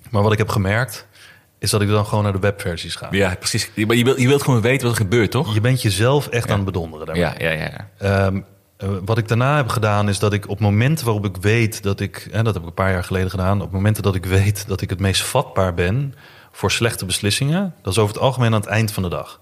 Maar 0.10 0.24
wat 0.24 0.32
ik 0.32 0.38
heb 0.38 0.50
gemerkt, 0.50 1.08
is 1.60 1.70
dat 1.70 1.82
ik 1.82 1.88
dan 1.88 2.06
gewoon 2.06 2.24
naar 2.24 2.34
de 2.34 2.40
webversies 2.40 2.96
ga. 2.96 3.08
Ja, 3.12 3.36
precies. 3.36 3.72
Je, 3.74 3.98
je, 3.98 4.04
wilt, 4.04 4.20
je 4.20 4.28
wilt 4.28 4.44
gewoon 4.44 4.62
weten 4.62 4.88
wat 4.88 4.98
er 4.98 5.04
gebeurt, 5.04 5.32
toch? 5.32 5.54
Je 5.54 5.62
bent 5.62 5.82
jezelf 5.82 6.28
echt 6.28 6.50
aan 6.50 6.56
het 6.56 6.66
bedonderen 6.66 7.06
daarmee. 7.06 7.24
Ja, 7.24 7.52
ja, 7.52 7.52
ja. 7.52 7.90
Ehm, 7.98 8.42
eh, 8.78 8.90
wat 9.06 9.18
ik 9.18 9.28
daarna 9.28 9.56
heb 9.56 9.70
gedaan 9.70 10.10
is 10.10 10.20
dat 10.20 10.34
ik 10.34 10.50
op 10.50 10.60
momenten 10.60 11.06
waarop 11.06 11.26
ik 11.26 11.38
weet 11.42 11.84
dat 11.84 12.00
ik, 12.00 12.28
en 12.32 12.44
dat 12.44 12.54
heb 12.54 12.64
ik 12.64 12.70
een 12.70 12.76
paar 12.76 12.92
jaar 12.92 13.04
geleden 13.04 13.30
gedaan, 13.30 13.62
op 13.62 13.72
momenten 13.72 14.04
dat 14.04 14.16
ik 14.16 14.26
weet 14.26 14.68
dat 14.68 14.82
ik 14.82 14.90
het 14.90 15.00
meest 15.00 15.24
vatbaar 15.24 15.74
ben 15.74 16.14
voor 16.58 16.72
slechte 16.72 17.06
beslissingen, 17.06 17.74
dat 17.82 17.94
is 17.94 18.00
over 18.00 18.14
het 18.14 18.24
algemeen 18.24 18.54
aan 18.54 18.60
het 18.60 18.70
eind 18.70 18.92
van 18.92 19.04
de 19.04 19.10
dag. 19.10 19.40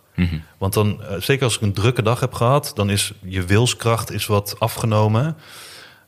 Want 0.57 0.73
dan, 0.73 1.03
eh, 1.03 1.15
zeker 1.19 1.43
als 1.43 1.55
ik 1.55 1.61
een 1.61 1.73
drukke 1.73 2.01
dag 2.01 2.19
heb 2.19 2.33
gehad, 2.33 2.71
dan 2.75 2.89
is 2.89 3.13
je 3.23 3.43
wilskracht 3.43 4.11
is 4.11 4.25
wat 4.25 4.55
afgenomen. 4.59 5.37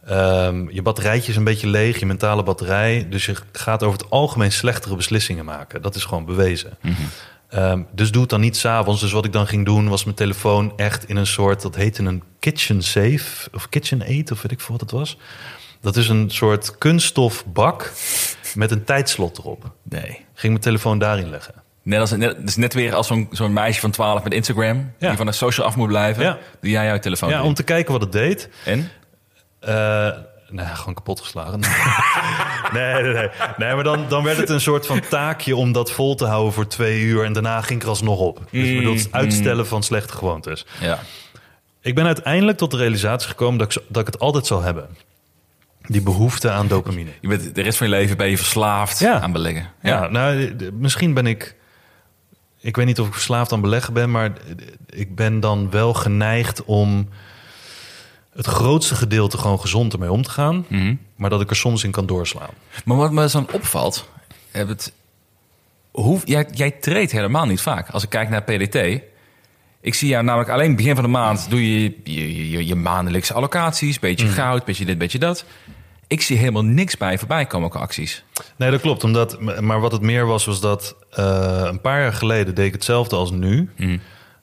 Ehm, 0.06 0.70
je 0.70 0.82
batterijtje 0.82 1.32
is 1.32 1.38
een 1.38 1.44
beetje 1.44 1.68
leeg, 1.68 2.00
je 2.00 2.06
mentale 2.06 2.44
batterij. 2.44 3.08
Dus 3.10 3.26
je 3.26 3.36
gaat 3.52 3.84
over 3.84 4.00
het 4.00 4.10
algemeen 4.10 4.52
slechtere 4.52 4.96
beslissingen 4.96 5.46
maken. 5.46 5.82
Dat 5.82 5.96
is 5.96 6.06
gewoon 6.06 6.26
bewezen. 6.26 6.78
Ehm, 7.50 7.82
dus 7.92 8.12
doe 8.12 8.22
het 8.22 8.30
dan 8.30 8.42
niet 8.42 8.58
s'avonds. 8.58 9.02
Dus 9.02 9.12
wat 9.12 9.26
ik 9.26 9.34
dan 9.34 9.48
ging 9.48 9.66
doen, 9.66 9.90
was 9.90 10.04
mijn 10.04 10.16
telefoon 10.16 10.74
echt 10.78 11.10
in 11.10 11.16
een 11.16 11.28
soort... 11.28 11.62
dat 11.62 11.76
heette 11.76 12.04
een 12.04 12.24
kitchen 12.40 12.82
safe, 12.82 13.50
of 13.54 13.70
kitchen 13.70 14.02
aid, 14.02 14.32
of 14.32 14.42
weet 14.42 14.52
ik 14.52 14.62
veel 14.62 14.72
wat 14.72 14.82
het 14.82 14.92
was. 14.92 15.18
Dat 15.82 15.96
is 15.96 16.10
een 16.10 16.30
soort 16.30 16.78
kunststofbak 16.78 17.92
met 18.56 18.72
een 18.72 18.84
tijdslot 18.84 19.38
erop. 19.38 19.72
Nee. 19.84 20.26
Ging 20.34 20.52
mijn 20.52 20.64
telefoon 20.64 21.00
daarin 21.00 21.30
leggen. 21.30 21.54
Net 21.82 22.00
als, 22.00 22.12
net, 22.12 22.38
is 22.46 22.56
net 22.56 22.74
weer 22.74 22.96
als 22.96 23.08
zo'n 23.08 23.28
zo'n 23.32 23.54
meisje 23.54 23.80
van 23.80 23.92
12 23.92 24.24
met 24.24 24.34
Instagram... 24.34 24.94
Ja. 24.98 25.08
die 25.08 25.18
van 25.18 25.26
de 25.26 25.32
social 25.32 25.68
af 25.68 25.76
moet 25.76 25.88
blijven. 25.88 26.24
Ja. 26.24 26.38
Doe 26.62 26.72
jij 26.72 26.86
jouw 26.86 27.00
telefoon 27.00 27.30
Ja, 27.30 27.44
om 27.44 27.54
te 27.54 27.64
kijken 27.64 27.92
wat 27.92 28.02
het 28.02 28.12
deed. 28.12 28.50
En? 28.66 28.90
Eh, 29.60 30.10
nou, 30.50 30.76
gewoon 30.76 30.94
kapot 30.94 31.20
geslagen. 31.20 31.60
nee, 32.74 33.04
nee, 33.04 33.14
nee. 33.14 33.30
Nee, 33.58 33.74
maar 33.76 33.84
dan, 33.84 34.06
dan 34.08 34.24
werd 34.24 34.38
het 34.38 34.50
een 34.50 34.62
soort 34.62 34.86
van 34.86 35.00
taakje 35.10 35.56
om 35.56 35.72
dat 35.72 35.92
vol 35.92 36.16
te 36.16 36.26
houden 36.26 36.54
voor 36.54 36.68
twee 36.68 37.02
uur. 37.02 37.24
En 37.24 37.34
daarna 37.34 37.62
ging 37.62 37.80
ik 37.80 37.84
er 37.84 37.90
alsnog 37.90 38.20
op. 38.20 38.40
Dus 38.52 38.68
ik 38.68 38.78
bedoel, 38.78 38.96
het 38.96 39.08
uitstellen 39.12 39.68
van 39.68 39.84
slechte 39.84 40.14
gewoontes. 40.14 40.66
Ja. 40.82 41.00
Ik 41.82 41.96
ben 41.96 42.06
uiteindelijk 42.06 42.58
tot 42.58 42.72
de 42.72 42.78
realisatie 42.78 43.28
gekomen 43.28 43.58
dat 43.58 43.76
ik, 43.76 43.84
dat 43.88 44.02
ik 44.02 44.14
het 44.14 44.20
altijd 44.20 44.46
zal 44.46 44.62
hebben. 44.62 44.90
Die 45.88 46.02
behoefte 46.02 46.52
aan 46.52 46.68
dopamine. 46.68 47.10
Je 47.22 47.28
bent, 47.28 47.56
de 47.56 47.62
rest 47.62 47.78
van 47.78 47.88
je 47.88 47.94
leven 47.96 48.18
ben 48.18 48.30
je 48.30 48.38
verslaafd 48.38 49.00
Ja. 49.00 49.20
aan 49.22 49.32
beleggen. 49.32 49.70
Ja, 49.82 50.08
nou, 50.08 50.56
d- 50.56 50.72
misschien 50.80 51.14
ben 51.14 51.26
ik... 51.28 51.56
ik 52.62 52.76
weet 52.76 52.86
niet 52.86 53.00
of 53.00 53.08
ik 53.08 53.14
verslaafd 53.14 53.52
aan 53.52 53.62
beleggen 53.62 53.94
ben, 53.94 54.12
maar 54.12 54.32
ik 54.90 55.16
ben 55.16 55.40
dan 55.40 55.70
wel 55.70 55.94
geneigd 55.94 56.64
om 56.66 57.10
het 58.34 58.46
grootste 58.46 58.96
gedeelte 58.96 59.38
gewoon 59.38 59.60
gezond 59.60 59.94
ermee 59.94 60.12
om 60.12 60.22
te 60.22 60.30
gaan. 60.30 60.66
Mhm. 60.68 60.96
Maar 61.16 61.30
dat 61.30 61.42
ik 61.42 61.50
er 61.50 61.56
soms 61.56 61.84
in 61.84 61.92
kan 61.92 62.06
doorslaan. 62.06 62.50
Maar 62.86 62.98
wat 62.98 63.12
me 63.12 63.28
dan 63.32 63.48
opvalt, 63.52 64.10
heb 64.52 64.68
het, 64.68 64.94
hoe, 65.92 66.20
jij, 66.26 66.48
jij 66.52 66.72
treedt 66.72 67.12
helemaal 67.12 67.46
niet 67.46 67.62
vaak. 67.62 67.90
Als 67.90 68.04
ik 68.04 68.10
kijk 68.10 68.30
naar 68.30 68.44
PDT, 68.44 69.02
ik 69.82 69.94
zie 69.94 70.08
jou 70.10 70.24
namelijk 70.24 70.50
alleen 70.50 70.76
begin 70.76 70.96
van 70.96 71.04
de 71.04 71.10
maand 71.10 71.50
doe 71.50 71.72
je 71.82 71.96
je, 72.04 72.50
je, 72.50 72.66
je 72.66 72.76
maandelijkse 72.76 73.34
allocaties, 73.34 74.00
beetje 74.00 74.28
goud, 74.28 74.66
beetje 74.66 74.86
dit, 74.86 74.98
beetje 74.98 75.20
dat. 75.20 75.46
Ik 76.08 76.22
zie 76.22 76.38
helemaal 76.38 76.64
niks 76.66 76.98
bij 76.98 77.18
voorbij 77.18 77.46
komen 77.46 77.70
qua 77.70 77.80
acties. 77.80 78.24
Nee, 78.56 78.72
dat 78.72 78.82
klopt. 78.82 79.04
Omdat, 79.04 79.42
maar 79.62 79.80
wat 79.80 79.92
het 79.92 80.02
meer 80.02 80.26
was, 80.26 80.46
was 80.46 80.60
dat 80.60 80.96
eh, 81.12 81.62
een 81.64 81.82
paar 81.82 82.02
jaar 82.02 82.14
geleden 82.14 82.56
deed 82.56 82.66
ik 82.66 82.74
hetzelfde 82.74 83.16
als 83.16 83.32
nu. 83.32 83.70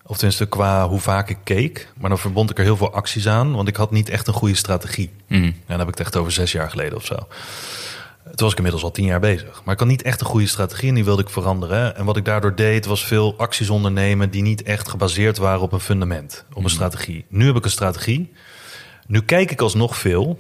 Of 0.06 0.16
tenminste 0.16 0.46
qua 0.46 0.88
hoe 0.88 1.00
vaak 1.00 1.28
ik 1.28 1.38
keek. 1.44 1.88
Maar 1.98 2.08
dan 2.08 2.18
verbond 2.18 2.50
ik 2.50 2.58
er 2.58 2.64
heel 2.64 2.76
veel 2.76 2.92
acties 2.92 3.28
aan. 3.28 3.54
Want 3.54 3.68
ik 3.68 3.76
had 3.76 3.90
niet 3.90 4.08
echt 4.08 4.26
een 4.26 4.34
goede 4.34 4.54
strategie. 4.54 5.10
En 5.28 5.54
dan 5.66 5.78
heb 5.78 5.88
ik 5.88 5.98
het 5.98 6.00
echt 6.06 6.16
over 6.16 6.32
zes 6.32 6.52
jaar 6.52 6.70
geleden 6.70 6.96
of 6.96 7.04
zo. 7.04 7.14
Toen 8.24 8.34
was 8.34 8.50
ik 8.50 8.56
inmiddels 8.56 8.84
al 8.84 8.90
tien 8.90 9.04
jaar 9.04 9.20
bezig. 9.20 9.62
Maar 9.64 9.74
ik 9.74 9.80
had 9.80 9.88
niet 9.88 10.02
echt 10.02 10.20
een 10.20 10.26
goede 10.26 10.46
strategie 10.46 10.88
en 10.88 10.94
die 10.94 11.04
wilde 11.04 11.22
ik 11.22 11.28
veranderen. 11.28 11.96
En 11.96 12.04
wat 12.04 12.16
ik 12.16 12.24
daardoor 12.24 12.54
deed, 12.54 12.86
was 12.86 13.04
veel 13.06 13.34
acties 13.38 13.70
ondernemen... 13.70 14.30
die 14.30 14.42
niet 14.42 14.62
echt 14.62 14.88
gebaseerd 14.88 15.38
waren 15.38 15.60
op 15.60 15.72
een 15.72 15.80
fundament, 15.80 16.44
op 16.52 16.64
een 16.64 16.70
strategie. 16.70 17.24
Nu 17.28 17.46
heb 17.46 17.56
ik 17.56 17.64
een 17.64 17.70
strategie. 17.70 18.32
Nu 19.06 19.20
kijk 19.20 19.50
ik 19.50 19.60
alsnog 19.60 19.96
veel. 19.96 20.38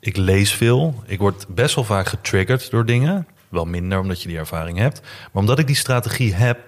Ik 0.00 0.16
lees 0.16 0.54
veel. 0.54 1.02
Ik 1.06 1.18
word 1.18 1.46
best 1.48 1.74
wel 1.74 1.84
vaak 1.84 2.06
getriggerd 2.06 2.70
door 2.70 2.86
dingen. 2.86 3.26
Wel 3.48 3.64
minder, 3.64 3.98
omdat 3.98 4.22
je 4.22 4.28
die 4.28 4.38
ervaring 4.38 4.78
hebt. 4.78 5.00
Maar 5.00 5.42
omdat 5.42 5.58
ik 5.58 5.66
die 5.66 5.76
strategie 5.76 6.34
heb, 6.34 6.58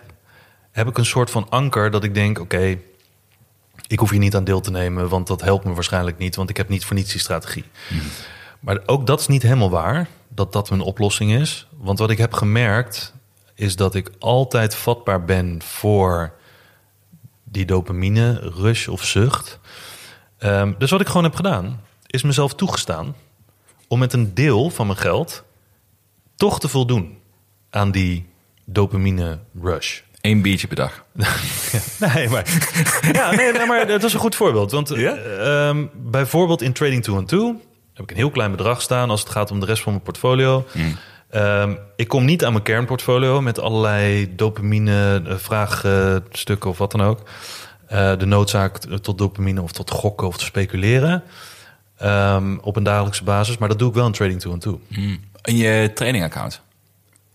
heb 0.70 0.89
ik 0.89 0.99
een 0.99 1.05
soort 1.05 1.30
van 1.30 1.47
anker 1.49 1.91
dat 1.91 2.05
ik 2.05 2.14
denk: 2.14 2.39
oké, 2.39 2.78
ik 3.87 3.99
hoef 3.99 4.11
hier 4.11 4.18
niet 4.18 4.37
aan 4.37 4.45
deel 4.45 4.61
te 4.61 4.70
nemen, 4.70 5.09
want 5.09 5.26
dat 5.26 5.41
helpt 5.41 5.64
me 5.64 5.72
waarschijnlijk 5.72 6.18
niet, 6.18 6.37
want 6.37 6.51
ik 6.51 6.57
heb 6.57 6.68
niet 6.68 6.85
voor 6.85 6.97
niets 6.97 7.11
die 7.11 7.20
strategie. 7.20 7.64
Maar 8.61 8.80
ook 8.87 9.07
dat 9.07 9.20
is 9.20 9.26
niet 9.26 9.43
helemaal 9.43 9.70
waar, 9.70 10.09
dat 10.28 10.53
dat 10.53 10.70
mijn 10.70 10.83
oplossing 10.83 11.33
is. 11.33 11.66
Want 11.76 11.99
wat 11.99 12.11
ik 12.11 12.18
heb 12.18 12.33
gemerkt, 12.33 13.14
is 13.55 13.76
dat 13.76 13.95
ik 13.95 14.11
altijd 14.18 14.74
vatbaar 14.74 15.24
ben 15.24 15.62
voor 15.62 16.33
die 17.45 17.64
dopamine, 17.64 18.53
rush 18.57 18.89
of 18.89 19.05
zucht. 19.05 19.59
Ehm, 20.39 20.72
dus 20.78 20.91
wat 20.91 21.01
ik 21.01 21.07
gewoon 21.07 21.24
heb 21.24 21.35
gedaan, 21.35 21.80
is 22.12 22.22
mezelf 22.22 22.54
toegestaan 22.54 23.14
om 23.88 23.98
met 23.98 24.12
een 24.12 24.34
deel 24.34 24.70
van 24.70 24.86
mijn 24.86 24.98
geld 24.98 25.44
toch 26.36 26.60
te 26.60 26.68
voldoen 26.68 27.18
aan 27.70 27.90
die 27.90 28.26
dopamine 28.66 29.38
rush. 29.62 30.00
Eén 30.20 30.42
biertje 30.42 30.66
per 30.66 30.76
dag. 30.76 31.04
Nee, 32.14 32.28
maar, 32.28 32.46
ja, 33.12 33.30
nee, 33.30 33.52
nee, 33.52 33.66
maar 33.66 33.86
dat 33.86 34.02
is 34.04 34.12
een 34.12 34.20
goed 34.20 34.34
voorbeeld. 34.34 34.70
Want 34.70 34.88
Ja? 34.88 35.14
eh, 35.14 35.68
ehm, 35.68 35.86
bijvoorbeeld 35.94 36.62
in 36.62 36.72
Trading 36.72 37.02
2 37.02 37.24
2 37.24 37.40
heb 37.94 38.04
ik 38.04 38.10
een 38.10 38.16
heel 38.16 38.30
klein 38.30 38.50
bedrag 38.50 38.82
staan 38.82 39.10
als 39.10 39.20
het 39.20 39.30
gaat 39.30 39.50
om 39.50 39.60
de 39.60 39.66
rest 39.66 39.82
van 39.82 39.92
mijn 39.92 40.04
portfolio. 40.04 40.66
Ehm, 41.30 41.74
ik 41.96 42.08
kom 42.08 42.24
niet 42.24 42.44
aan 42.44 42.52
mijn 42.52 42.64
kernportfolio 42.64 43.40
met 43.40 43.60
allerlei 43.60 44.34
dopamine 44.34 45.22
eh, 45.26 45.34
vraagstukken 45.36 46.70
of 46.70 46.78
wat 46.78 46.90
dan 46.90 47.02
ook. 47.02 47.20
Eh, 47.86 48.18
de 48.18 48.26
noodzaak 48.26 48.78
tot 48.78 49.18
dopamine 49.18 49.62
of 49.62 49.72
tot 49.72 49.90
gokken 49.90 50.26
of 50.26 50.36
te 50.38 50.44
speculeren. 50.44 51.22
Ehm, 52.03 52.57
op 52.61 52.76
een 52.76 52.82
dagelijkse 52.82 53.24
basis. 53.24 53.59
Maar 53.59 53.68
dat 53.68 53.78
doe 53.78 53.88
ik 53.88 53.94
wel 53.94 54.07
in 54.07 54.12
Trading 54.12 54.40
2 54.40 54.59
2 54.59 54.78
In 55.42 55.57
je 55.57 55.90
trainingaccount. 55.94 56.62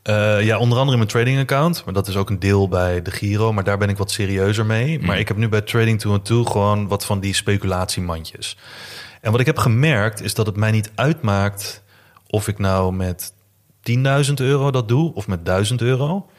Eh, 0.04 0.44
ja, 0.44 0.58
onder 0.58 0.78
andere 0.78 0.98
in 0.98 1.04
mijn 1.04 1.12
trading 1.12 1.40
account. 1.40 1.86
Maar 1.86 1.94
dat 1.94 2.08
is 2.08 2.16
ook 2.16 2.30
een 2.30 2.40
deel 2.40 2.68
bij 2.68 3.02
de 3.02 3.12
Giro. 3.12 3.54
Maar 3.54 3.64
daar 3.64 3.78
ben 3.78 3.90
ik 3.90 3.98
wat 3.98 4.12
serieuzer 4.12 4.66
mee. 4.66 5.00
Maar 5.00 5.20
ik 5.20 5.28
heb 5.28 5.38
nu 5.38 5.50
bij 5.50 5.62
Trading 5.62 6.00
2 6.00 6.22
2 6.22 6.46
gewoon 6.46 6.88
wat 6.88 7.06
van 7.06 7.20
die 7.20 7.34
speculatiemandjes. 7.34 8.58
En 9.22 9.32
wat 9.32 9.40
ik 9.40 9.46
heb 9.46 9.58
gemerkt 9.58 10.22
is 10.22 10.34
dat 10.34 10.46
het 10.46 10.56
mij 10.56 10.72
niet 10.72 10.92
uitmaakt 10.96 11.84
of 12.28 12.48
ik 12.48 12.60
nou 12.60 12.94
met 12.94 13.34
10.000 13.82 14.34
euro 14.36 14.72
dat 14.72 14.88
doe 14.88 15.14
of 15.14 15.28
met 15.28 15.46
1000 15.46 15.82
euro. 15.82 16.30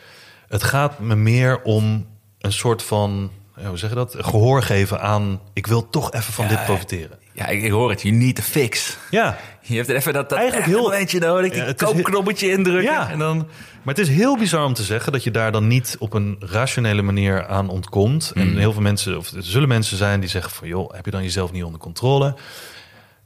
Het 0.49 0.63
gaat 0.63 0.99
me 0.99 1.17
meer 1.17 1.63
om 1.63 2.07
een 2.39 2.53
soort 2.53 2.83
van, 2.83 3.31
ja, 3.57 3.69
hoe 3.69 3.79
zeg 3.79 3.91
je 3.91 3.97
dat? 3.97 4.17
Gehoor 4.19 4.63
geven 4.63 5.01
aan, 5.01 5.41
ik 5.53 5.67
wil 5.67 5.91
toch 5.91 6.13
even 6.13 6.33
van 6.33 6.49
dit 6.49 6.65
profiteren. 6.65 7.19
Ja, 7.39 7.47
ik, 7.47 7.63
ik 7.63 7.71
hoor 7.71 7.91
het. 7.91 8.03
You 8.03 8.15
need 8.15 8.39
a 8.39 8.43
fix. 8.43 8.97
Ja, 9.11 9.39
Je 9.63 9.77
hebt 9.77 9.89
even 9.89 10.13
dat, 10.13 10.29
dat 10.29 10.39
Eigenlijk 10.39 10.69
heel- 10.71 10.83
momentje 10.83 11.19
nodig. 11.19 11.53
Die 11.53 11.63
Ja, 11.65 11.73
koopknoppetje 11.73 12.51
indrukken. 12.51 12.93
Ja. 12.93 13.11
En 13.11 13.19
dan... 13.19 13.37
Maar 13.83 13.95
het 13.97 13.99
is 14.09 14.15
heel 14.15 14.37
bizar 14.39 14.65
om 14.65 14.75
te 14.75 14.83
zeggen 14.83 15.13
dat 15.13 15.25
je 15.25 15.31
daar 15.31 15.53
dan 15.53 15.67
niet 15.67 15.97
op 15.99 16.13
een 16.13 16.37
rationele 16.41 17.03
manier 17.03 17.47
aan 17.47 17.69
ontkomt. 17.69 18.33
En 18.35 18.57
heel 18.57 18.73
veel 18.73 18.83
mensen, 18.83 19.17
of 19.17 19.31
er 19.33 19.43
zullen 19.43 19.69
mensen 19.69 19.97
zijn 19.97 20.21
die 20.21 20.29
zeggen 20.29 20.53
van 20.53 20.69
joh, 20.69 20.93
heb 20.95 21.05
je 21.05 21.11
dan 21.11 21.23
jezelf 21.23 21.53
niet 21.53 21.65
onder 21.65 21.81
controle? 21.81 22.35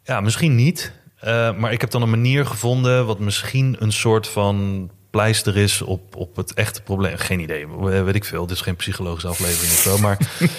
Ja, 0.03 0.21
misschien 0.21 0.55
niet. 0.55 0.93
Eh, 1.19 1.57
maar 1.57 1.73
ik 1.73 1.81
heb 1.81 1.91
dan 1.91 2.03
een 2.03 2.11
manier 2.11 2.47
gevonden 2.47 3.07
wat 3.07 3.19
misschien 3.19 3.77
een 3.79 3.93
soort 3.93 4.29
van 4.29 4.91
pleister 5.11 5.57
is 5.57 5.83
op, 5.83 6.17
op 6.17 6.37
het 6.37 6.55
echte 6.55 6.83
probleem. 6.83 7.17
Geen 7.17 7.41
idee, 7.41 7.69
we- 7.69 8.03
weet 8.03 8.15
ik 8.15 8.25
veel. 8.25 8.47
Dit 8.47 8.57
is 8.57 8.63
geen 8.63 8.77
psychologische 8.77 9.29
aflevering 9.29 9.73
of 9.73 9.79
zo. 9.79 9.99
Maar 9.99 10.19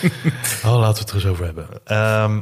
oh, 0.66 0.80
laten 0.80 0.94
we 0.94 1.00
het 1.00 1.10
er 1.10 1.16
eens 1.16 1.26
over 1.26 1.46
hebben. 1.46 1.68
Ehm, 1.86 2.40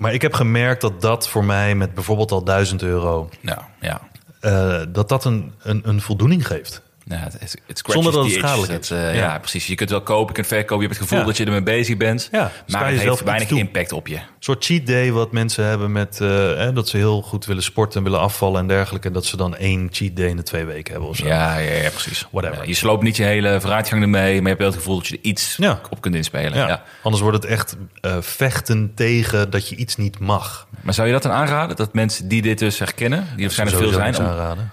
maar 0.00 0.14
ik 0.14 0.22
heb 0.22 0.32
gemerkt 0.34 0.80
dat 0.80 1.00
dat 1.00 1.28
voor 1.28 1.44
mij 1.44 1.74
met 1.74 1.94
bijvoorbeeld 1.94 2.32
al 2.32 2.44
1000 2.44 2.82
euro... 2.82 3.28
Nou, 3.40 3.60
ja. 3.80 4.00
eh, 4.40 4.80
dat 4.88 5.08
dat 5.08 5.24
een, 5.24 5.52
een, 5.62 5.82
een 5.84 6.00
voldoening 6.00 6.46
geeft. 6.46 6.82
Ja, 7.10 7.16
het, 7.16 7.32
het, 7.40 7.56
het 7.66 7.82
Zonder 7.86 8.12
dat 8.12 8.24
het 8.24 8.32
schadelijk 8.32 8.72
Dat, 8.72 8.82
is. 8.82 8.90
eh, 8.90 9.14
Ja. 9.14 9.20
ja. 9.20 9.38
precies. 9.38 9.66
Je 9.66 9.74
kunt 9.74 9.90
wel 9.90 10.02
kopen, 10.02 10.26
je 10.26 10.32
kunt 10.32 10.46
verkopen. 10.46 10.76
Je 10.76 10.82
hebt 10.82 10.94
het 10.94 11.02
gevoel 11.02 11.18
Ja. 11.18 11.24
dat 11.24 11.36
je 11.36 11.44
ermee 11.44 11.62
bezig 11.62 11.96
bent. 11.96 12.28
Ja, 12.32 12.50
maar 12.66 12.84
het 12.84 12.90
jezelf 12.94 13.10
heeft 13.18 13.22
weinig 13.30 13.50
impact 13.50 13.92
op 13.92 14.06
je. 14.06 14.14
Een 14.16 14.22
soort 14.38 14.64
cheat 14.64 14.86
day 14.86 15.12
wat 15.12 15.32
mensen 15.32 15.64
hebben 15.64 15.92
met 15.92 16.18
eh, 16.20 16.28
hè, 16.28 16.72
dat 16.72 16.88
ze 16.88 16.96
heel 16.96 17.22
goed 17.22 17.44
willen 17.46 17.62
sporten 17.62 17.98
en 17.98 18.04
willen 18.04 18.20
afvallen 18.20 18.60
en 18.60 18.66
dergelijke. 18.68 19.06
En 19.08 19.14
dat 19.14 19.24
ze 19.26 19.36
dan 19.36 19.56
één 19.56 19.88
cheat 19.90 20.16
day 20.16 20.26
in 20.28 20.36
de 20.36 20.42
twee 20.42 20.64
weken 20.64 20.92
hebben 20.92 21.10
of 21.10 21.16
zo. 21.16 21.26
Ja, 21.26 21.58
ja, 21.58 21.72
ja, 21.74 21.90
precies. 21.90 22.26
Whatever. 22.30 22.68
Je 22.68 22.74
sloopt 22.74 23.02
niet 23.02 23.16
je 23.16 23.22
hele 23.24 23.60
vooruitgang 23.60 24.02
ermee, 24.02 24.32
maar 24.32 24.40
je 24.42 24.46
hebt 24.48 24.58
wel 24.58 24.68
het 24.68 24.76
gevoel 24.76 24.96
dat 24.96 25.06
je 25.06 25.14
er 25.16 25.22
iets 25.24 25.56
Ja. 25.56 25.80
op 25.90 26.00
kunt 26.00 26.14
inspelen. 26.14 26.80
Anders 27.02 27.22
wordt 27.22 27.42
het 27.42 27.52
echt 27.52 27.76
eh, 28.00 28.16
vechten 28.20 28.92
tegen 28.94 29.50
dat 29.50 29.68
je 29.68 29.76
iets 29.76 29.96
niet 29.96 30.18
mag. 30.18 30.68
Maar 30.80 30.94
zou 30.94 31.06
je 31.06 31.12
dat 31.12 31.22
dan 31.22 31.32
aanraden? 31.32 31.76
Dat 31.76 31.94
mensen 31.94 32.28
die 32.28 32.42
dit 32.42 32.58
dus 32.58 32.78
herkennen, 32.78 33.26
die 33.36 33.44
waarschijnlijk 33.44 33.78
veel 33.82 33.92
zijn... 33.92 34.16
Om, 34.18 34.24
aanraden. 34.24 34.70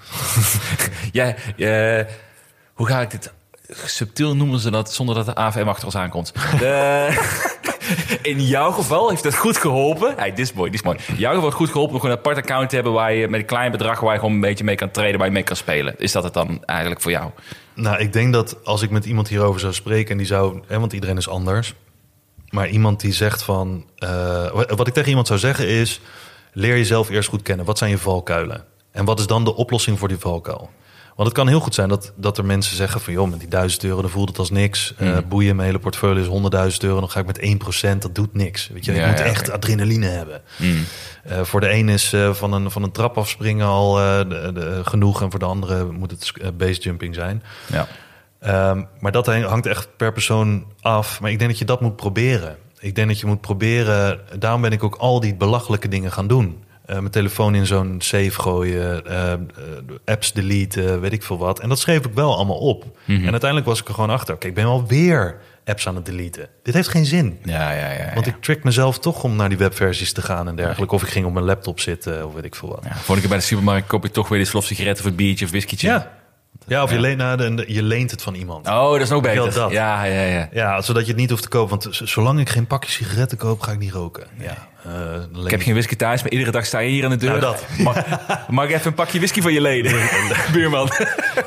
ja, 1.11 1.35
eh, 1.57 2.05
hoe 2.77 2.87
ga 2.87 3.01
ik 3.01 3.11
dit... 3.11 3.33
Subtiel 3.85 4.35
noemen 4.35 4.59
ze 4.59 4.71
dat 4.71 4.93
zonder 4.93 5.15
dat 5.15 5.25
de 5.25 5.35
AVM 5.35 5.67
achter 5.67 5.85
ons 5.85 5.95
aankomt. 5.95 6.33
De- 6.59 7.45
in 8.21 8.41
jouw 8.41 8.71
geval 8.71 9.09
heeft 9.09 9.23
het 9.23 9.35
goed 9.35 9.57
geholpen. 9.57 10.13
Hey, 10.17 10.29
dit 10.29 10.39
is 10.39 10.53
mooi, 10.53 10.71
dit 10.71 10.79
is 10.79 10.85
mooi. 10.85 10.97
In 11.07 11.15
jouw 11.15 11.33
geval 11.33 11.51
goed 11.51 11.69
geholpen 11.69 11.93
om 11.93 11.99
gewoon 11.99 12.15
een 12.15 12.21
apart 12.21 12.37
account 12.37 12.69
te 12.69 12.75
hebben... 12.75 12.93
waar 12.93 13.13
je 13.13 13.27
met 13.27 13.39
een 13.39 13.45
klein 13.45 13.71
bedrag 13.71 13.99
waar 13.99 14.13
je 14.13 14.19
gewoon 14.19 14.33
een 14.33 14.41
beetje 14.41 14.63
mee 14.63 14.75
kan 14.75 14.91
traden... 14.91 15.17
waar 15.17 15.27
je 15.27 15.33
mee 15.33 15.43
kan 15.43 15.55
spelen. 15.55 15.95
Is 15.97 16.11
dat 16.11 16.23
het 16.23 16.33
dan 16.33 16.63
eigenlijk 16.65 17.01
voor 17.01 17.11
jou? 17.11 17.31
Nou, 17.73 17.97
ik 17.97 18.13
denk 18.13 18.33
dat 18.33 18.65
als 18.65 18.81
ik 18.81 18.89
met 18.89 19.05
iemand 19.05 19.27
hierover 19.27 19.59
zou 19.59 19.73
spreken 19.73 20.11
en 20.11 20.17
die 20.17 20.27
zou, 20.27 20.61
hè, 20.67 20.79
want 20.79 20.93
iedereen 20.93 21.17
is 21.17 21.29
anders, 21.29 21.73
maar 22.49 22.67
iemand 22.67 22.99
die 22.99 23.13
zegt 23.13 23.43
van, 23.43 23.85
eh, 23.95 24.51
wat 24.51 24.87
ik 24.87 24.93
tegen 24.93 25.09
iemand 25.09 25.27
zou 25.27 25.39
zeggen 25.39 25.67
is, 25.67 26.01
leer 26.53 26.77
jezelf 26.77 27.09
eerst 27.09 27.29
goed 27.29 27.41
kennen. 27.41 27.65
Wat 27.65 27.77
zijn 27.77 27.89
je 27.89 27.97
valkuilen? 27.97 28.65
En 28.91 29.05
wat 29.05 29.19
is 29.19 29.27
dan 29.27 29.43
de 29.43 29.55
oplossing 29.55 29.99
voor 29.99 30.07
die 30.07 30.17
valkuil? 30.17 30.69
Want 31.17 31.29
het 31.29 31.37
kan 31.37 31.47
heel 31.47 31.59
goed 31.59 31.73
zijn 31.75 31.89
dat, 31.89 32.13
dat 32.15 32.37
er 32.37 32.45
mensen 32.45 32.75
zeggen 32.75 33.01
van... 33.01 33.13
joh, 33.13 33.29
met 33.29 33.39
die 33.39 33.47
1000 33.47 33.83
euro, 33.83 34.01
dan 34.01 34.09
voelt 34.09 34.27
het 34.29 34.37
als 34.37 34.49
niks. 34.49 34.93
Eh, 34.97 35.17
boeien, 35.29 35.55
mijn 35.55 35.67
hele 35.67 35.79
portfolio 35.79 36.21
is 36.21 36.71
100.000 36.73 36.77
euro. 36.79 36.99
Dan 36.99 37.09
ga 37.09 37.19
ik 37.19 37.25
met 37.25 37.39
1%, 37.95 37.97
dat 37.97 38.15
doet 38.15 38.33
niks. 38.33 38.67
Weet 38.67 38.85
je, 38.85 38.93
je 38.93 38.99
Ja, 38.99 39.07
moet 39.07 39.17
ja, 39.17 39.23
echt 39.23 39.49
adrenaline 39.51 40.05
hebben. 40.05 40.41
Eh, 41.23 41.41
voor 41.43 41.59
de 41.59 41.71
een 41.71 41.89
is 41.89 42.13
eh, 42.13 42.33
van, 42.33 42.53
een, 42.53 42.71
van 42.71 42.83
een 42.83 42.91
trap 42.91 43.17
afspringen 43.17 43.65
al 43.67 43.93
de, 43.93 44.51
de- 44.53 44.81
genoeg... 44.83 45.21
en 45.21 45.29
voor 45.31 45.39
de 45.39 45.45
andere 45.45 45.85
moet 45.91 46.11
het 46.11 46.31
uh, 46.41 46.47
basejumping 46.57 47.15
zijn. 47.15 47.43
Ja. 47.71 47.87
Ehm, 48.39 48.83
maar 48.99 49.11
dat 49.11 49.25
hangt 49.27 49.65
echt 49.65 49.87
per 49.97 50.13
persoon 50.13 50.65
af. 50.81 51.21
Maar 51.21 51.31
ik 51.31 51.37
denk 51.39 51.49
dat 51.49 51.59
je 51.59 51.65
dat 51.65 51.81
moet 51.81 51.95
proberen. 51.95 52.57
Ik 52.79 52.95
denk 52.95 53.07
dat 53.07 53.19
je 53.19 53.25
moet 53.25 53.41
proberen... 53.41 54.19
Daarom 54.39 54.61
ben 54.61 54.71
ik 54.71 54.83
ook 54.83 54.95
al 54.95 55.19
die 55.19 55.35
belachelijke 55.35 55.87
dingen 55.87 56.11
gaan 56.11 56.27
doen. 56.27 56.63
Eh, 56.87 56.95
mijn 56.95 57.09
telefoon 57.09 57.55
in 57.55 57.65
zo'n 57.65 57.95
safe 57.99 58.31
gooien, 58.31 59.05
eh, 59.05 59.33
eh, 59.33 59.39
apps 60.05 60.33
deleten, 60.33 61.01
weet 61.01 61.13
ik 61.13 61.23
veel 61.23 61.37
wat. 61.37 61.59
En 61.59 61.69
dat 61.69 61.79
schreef 61.79 62.05
ik 62.05 62.13
wel 62.13 62.35
allemaal 62.35 62.57
op. 62.57 62.85
En 63.05 63.31
uiteindelijk 63.31 63.65
was 63.65 63.79
ik 63.79 63.87
er 63.87 63.93
gewoon 63.93 64.09
achter. 64.09 64.35
Oké, 64.35 64.47
ik 64.47 64.53
ben 64.53 64.65
wel 64.65 64.87
weer 64.87 65.37
apps 65.65 65.87
aan 65.87 65.95
het 65.95 66.05
deleten. 66.05 66.49
Dit 66.63 66.73
heeft 66.73 66.87
geen 66.87 67.05
zin. 67.05 67.39
Ja, 67.43 67.71
ja, 67.71 67.91
ja. 67.91 68.13
Want 68.13 68.27
ik 68.27 68.35
trick 68.41 68.63
mezelf 68.63 68.99
toch 68.99 69.23
om 69.23 69.35
naar 69.35 69.49
die 69.49 69.57
webversies 69.57 70.13
te 70.13 70.21
gaan 70.21 70.47
en 70.47 70.55
dergelijke. 70.55 70.95
Of 70.95 71.03
ik 71.03 71.09
ging 71.09 71.25
op 71.25 71.33
mijn 71.33 71.45
laptop 71.45 71.79
zitten, 71.79 72.27
of 72.27 72.33
weet 72.33 72.43
ik 72.43 72.55
veel 72.55 72.69
wat. 72.69 72.83
Ja, 72.83 72.95
vorige 72.95 73.19
keer 73.19 73.29
bij 73.29 73.37
de 73.37 73.43
supermarkt 73.43 73.87
koop 73.87 74.05
ik 74.05 74.11
toch 74.11 74.27
weer 74.27 74.37
die 74.37 74.47
slof 74.47 74.65
sigaretten 74.65 75.05
of 75.05 75.11
een 75.11 75.17
biertje 75.17 75.45
of 75.45 75.51
whiskytje. 75.51 75.87
Ja, 75.87 76.11
ja 76.67 76.83
of 76.83 76.91
je, 76.91 76.99
leent, 76.99 77.17
nou, 77.17 77.55
de- 77.55 77.63
je 77.67 77.83
leent 77.83 78.11
het 78.11 78.21
van 78.21 78.33
iemand. 78.33 78.67
Oh, 78.67 78.91
dat 78.91 79.01
is 79.01 79.11
ook 79.11 79.21
beter. 79.23 79.53
dat? 79.53 79.71
Ja, 79.71 80.03
ja, 80.03 80.21
ja. 80.21 80.49
Ja, 80.51 80.81
zodat 80.81 81.01
je 81.05 81.11
het 81.11 81.19
niet 81.19 81.29
hoeft 81.29 81.41
te 81.41 81.49
kopen. 81.49 81.69
Want 81.79 81.89
zolang 82.03 82.39
ik 82.39 82.49
geen 82.49 82.67
pakje 82.67 82.91
sigaretten 82.91 83.37
koop, 83.37 83.59
ga 83.61 83.71
ik 83.71 83.79
niet 83.79 83.91
roken. 83.91 84.27
Ja. 84.39 84.67
eh, 84.83 85.43
Ik 85.45 85.51
heb 85.51 85.61
geen 85.61 85.73
whisky 85.73 85.95
thuis, 85.95 86.21
maar 86.21 86.31
iedere 86.31 86.51
dag 86.51 86.65
sta 86.65 86.79
je 86.79 86.89
hier 86.89 87.03
aan 87.03 87.09
de 87.09 87.15
deur. 87.17 87.29
Nou, 87.29 87.41
dat. 87.41 87.65
Mag, 87.83 87.95
mag 88.49 88.65
ik 88.65 88.71
even 88.71 88.87
een 88.87 88.93
pakje 88.93 89.17
whisky 89.17 89.41
van 89.41 89.53
je 89.53 89.61
leden? 89.61 89.91
Buurman. 90.53 90.89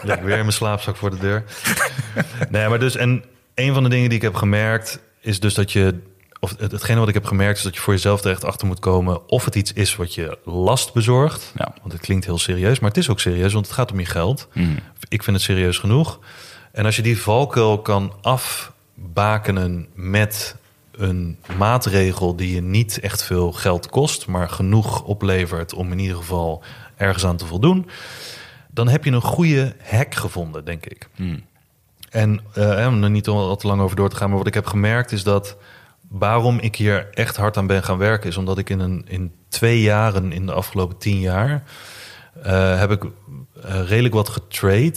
leg 0.02 0.16
ik 0.16 0.22
weer 0.22 0.34
in 0.34 0.40
mijn 0.40 0.52
slaapzak 0.52 0.96
voor 0.96 1.10
de 1.10 1.18
deur. 1.18 1.44
nee, 2.50 2.68
maar 2.68 2.78
dus... 2.78 2.96
En 2.96 3.24
een 3.54 3.74
van 3.74 3.82
de 3.82 3.88
dingen 3.88 4.08
die 4.08 4.18
ik 4.18 4.24
heb 4.24 4.34
gemerkt 4.34 5.00
is 5.20 5.40
dus 5.40 5.54
dat 5.54 5.72
je, 5.72 5.98
of 6.40 6.54
het, 6.58 6.72
hetgene 6.72 6.98
wat 6.98 7.08
ik 7.08 7.14
heb 7.14 7.24
gemerkt 7.24 7.58
is 7.58 7.64
dat 7.64 7.74
je 7.74 7.80
voor 7.80 7.92
jezelf 7.92 8.24
er 8.24 8.30
echt 8.30 8.44
achter 8.44 8.66
moet 8.66 8.78
komen 8.78 9.28
of 9.28 9.44
het 9.44 9.54
iets 9.54 9.72
is 9.72 9.96
wat 9.96 10.14
je 10.14 10.38
last 10.44 10.92
bezorgt. 10.92 11.52
Ja. 11.56 11.74
Want 11.80 11.92
het 11.92 12.02
klinkt 12.02 12.24
heel 12.24 12.38
serieus, 12.38 12.80
maar 12.80 12.88
het 12.88 12.98
is 12.98 13.08
ook 13.08 13.20
serieus, 13.20 13.52
want 13.52 13.66
het 13.66 13.74
gaat 13.74 13.92
om 13.92 13.98
je 13.98 14.06
geld. 14.06 14.48
Mhm. 14.52 14.76
Ik 15.08 15.22
vind 15.22 15.36
het 15.36 15.44
serieus 15.44 15.78
genoeg. 15.78 16.18
En 16.72 16.84
als 16.84 16.96
je 16.96 17.02
die 17.02 17.20
valkuil 17.20 17.78
kan 17.78 18.12
afbakenen 18.22 19.86
met 19.94 20.56
een 20.92 21.36
maatregel 21.56 22.36
die 22.36 22.54
je 22.54 22.62
niet 22.62 23.00
echt 23.00 23.22
veel 23.22 23.52
geld 23.52 23.88
kost, 23.88 24.26
maar 24.26 24.48
genoeg 24.48 25.02
oplevert 25.02 25.74
om 25.74 25.92
in 25.92 25.98
ieder 25.98 26.16
geval 26.16 26.62
ergens 26.96 27.24
aan 27.24 27.36
te 27.36 27.46
voldoen, 27.46 27.88
dan 28.70 28.88
heb 28.88 29.04
je 29.04 29.10
een 29.10 29.20
goede 29.20 29.74
hack 29.82 30.14
gevonden, 30.14 30.64
denk 30.64 30.86
ik. 30.86 31.08
Hmm. 31.14 31.42
En 32.10 32.40
eh, 32.52 32.86
om 32.86 33.02
er 33.02 33.10
niet 33.10 33.28
al 33.28 33.56
te 33.56 33.66
lang 33.66 33.80
over 33.80 33.96
door 33.96 34.10
te 34.10 34.16
gaan, 34.16 34.28
maar 34.28 34.38
wat 34.38 34.46
ik 34.46 34.54
heb 34.54 34.66
gemerkt 34.66 35.12
is 35.12 35.22
dat 35.22 35.56
waarom 36.10 36.58
ik 36.58 36.76
hier 36.76 37.08
echt 37.10 37.36
hard 37.36 37.56
aan 37.56 37.66
ben 37.66 37.82
gaan 37.82 37.98
werken, 37.98 38.28
is 38.28 38.36
omdat 38.36 38.58
ik 38.58 38.70
in, 38.70 38.78
een, 38.80 39.04
in 39.08 39.32
twee 39.48 39.80
jaren, 39.82 40.32
in 40.32 40.46
de 40.46 40.52
afgelopen 40.52 40.98
tien 40.98 41.20
jaar, 41.20 41.62
eh, 42.42 42.78
heb 42.78 42.90
ik 42.90 43.04
eh, 43.04 43.82
redelijk 43.88 44.14
wat 44.14 44.28
getrade. 44.28 44.94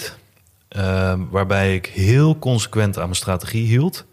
eh, 0.67 1.13
waarbij 1.29 1.75
ik 1.75 1.85
heel 1.85 2.39
consequent 2.39 2.95
aan 2.97 3.03
mijn 3.03 3.15
strategie 3.15 3.65
hield. 3.67 4.05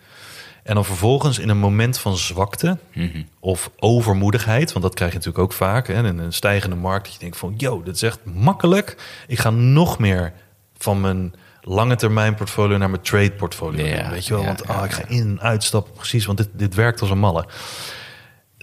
En 0.62 0.74
dan 0.74 0.84
vervolgens 0.84 1.38
in 1.38 1.48
een 1.48 1.58
moment 1.58 1.98
van 1.98 2.16
zwakte 2.16 2.78
Mhm. 2.94 3.22
of 3.38 3.70
overmoedigheid, 3.78 4.72
want 4.72 4.84
dat 4.84 4.94
krijg 4.94 5.10
je 5.12 5.16
natuurlijk 5.18 5.44
ook 5.44 5.52
vaak 5.52 5.86
hè, 5.86 6.06
in 6.06 6.18
een 6.18 6.32
stijgende 6.32 6.76
markt, 6.76 7.04
dat 7.04 7.12
je 7.12 7.18
denkt 7.20 7.36
van, 7.36 7.54
yo, 7.56 7.82
dit 7.82 7.94
is 7.94 8.02
echt 8.02 8.24
makkelijk. 8.24 8.96
Ik 9.26 9.38
ga 9.38 9.50
nog 9.50 9.98
meer 9.98 10.32
van 10.78 11.00
mijn 11.00 11.34
lange 11.62 11.96
termijn 11.96 12.34
portfolio 12.34 12.76
naar 12.76 12.90
mijn 12.90 13.02
trade 13.02 13.30
portfolio. 13.32 13.84
Ja, 13.86 14.10
weet 14.10 14.26
je 14.26 14.32
wel, 14.32 14.42
ja, 14.42 14.46
want 14.48 14.62
ja, 14.66 14.74
ah, 14.74 14.84
ik 14.84 14.90
ga 14.92 15.08
in 15.08 15.20
en 15.20 15.40
uitstappen, 15.40 15.92
precies, 15.92 16.26
want 16.26 16.38
dit, 16.38 16.48
dit 16.52 16.74
werkt 16.74 17.00
als 17.00 17.10
een 17.10 17.18
malle. 17.18 17.46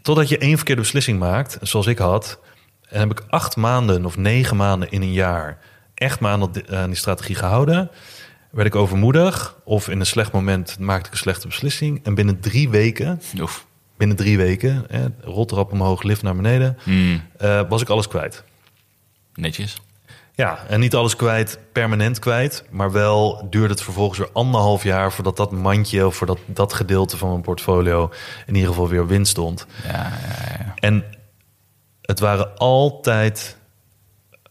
Totdat 0.01 0.29
je 0.29 0.37
één 0.37 0.55
verkeerde 0.55 0.81
beslissing 0.81 1.19
maakt, 1.19 1.57
zoals 1.61 1.87
ik 1.87 1.97
had, 1.97 2.39
en 2.89 2.99
heb 2.99 3.11
ik 3.11 3.23
acht 3.29 3.55
maanden 3.55 4.05
of 4.05 4.17
negen 4.17 4.57
maanden 4.57 4.91
in 4.91 5.01
een 5.01 5.13
jaar 5.13 5.57
echt 5.93 6.19
maar 6.19 6.31
aan, 6.31 6.39
dat, 6.39 6.71
aan 6.71 6.87
die 6.89 6.95
strategie 6.97 7.35
gehouden. 7.35 7.89
Werd 8.51 8.67
ik 8.67 8.75
overmoedig 8.75 9.57
of 9.63 9.89
in 9.89 9.99
een 9.99 10.05
slecht 10.05 10.31
moment 10.31 10.79
maakte 10.79 11.05
ik 11.07 11.11
een 11.11 11.17
slechte 11.17 11.47
beslissing. 11.47 11.99
En 12.03 12.15
binnen 12.15 12.39
drie 12.39 12.69
weken 12.69 13.21
Oef. 13.39 13.65
binnen 13.97 14.17
drie 14.17 14.37
weken, 14.37 14.85
hè, 14.87 15.05
roltrap 15.21 15.71
omhoog, 15.71 16.03
lift 16.03 16.21
naar 16.21 16.35
beneden, 16.35 16.77
Hmm. 16.83 17.21
eh, 17.37 17.61
was 17.69 17.81
ik 17.81 17.89
alles 17.89 18.07
kwijt. 18.07 18.43
Netjes. 19.33 19.77
Ja, 20.37 20.63
en 20.67 20.79
niet 20.79 20.95
alles 20.95 21.15
kwijt, 21.15 21.59
permanent 21.71 22.19
kwijt, 22.19 22.63
maar 22.69 22.91
wel 22.91 23.47
duurde 23.49 23.73
het 23.73 23.83
vervolgens 23.83 24.19
weer 24.19 24.29
anderhalf 24.33 24.83
jaar 24.83 25.11
voordat 25.11 25.37
dat 25.37 25.51
mandje 25.51 26.05
of 26.05 26.15
voordat 26.15 26.39
dat 26.45 26.73
gedeelte 26.73 27.17
van 27.17 27.29
mijn 27.29 27.41
portfolio 27.41 28.11
in 28.45 28.55
ieder 28.55 28.69
geval 28.69 28.87
weer 28.87 29.07
winst 29.07 29.31
stond. 29.31 29.65
Ja, 29.83 29.91
ja, 29.91 30.55
ja. 30.57 30.73
En 30.75 31.03
het 32.01 32.19
waren 32.19 32.57
altijd 32.57 33.57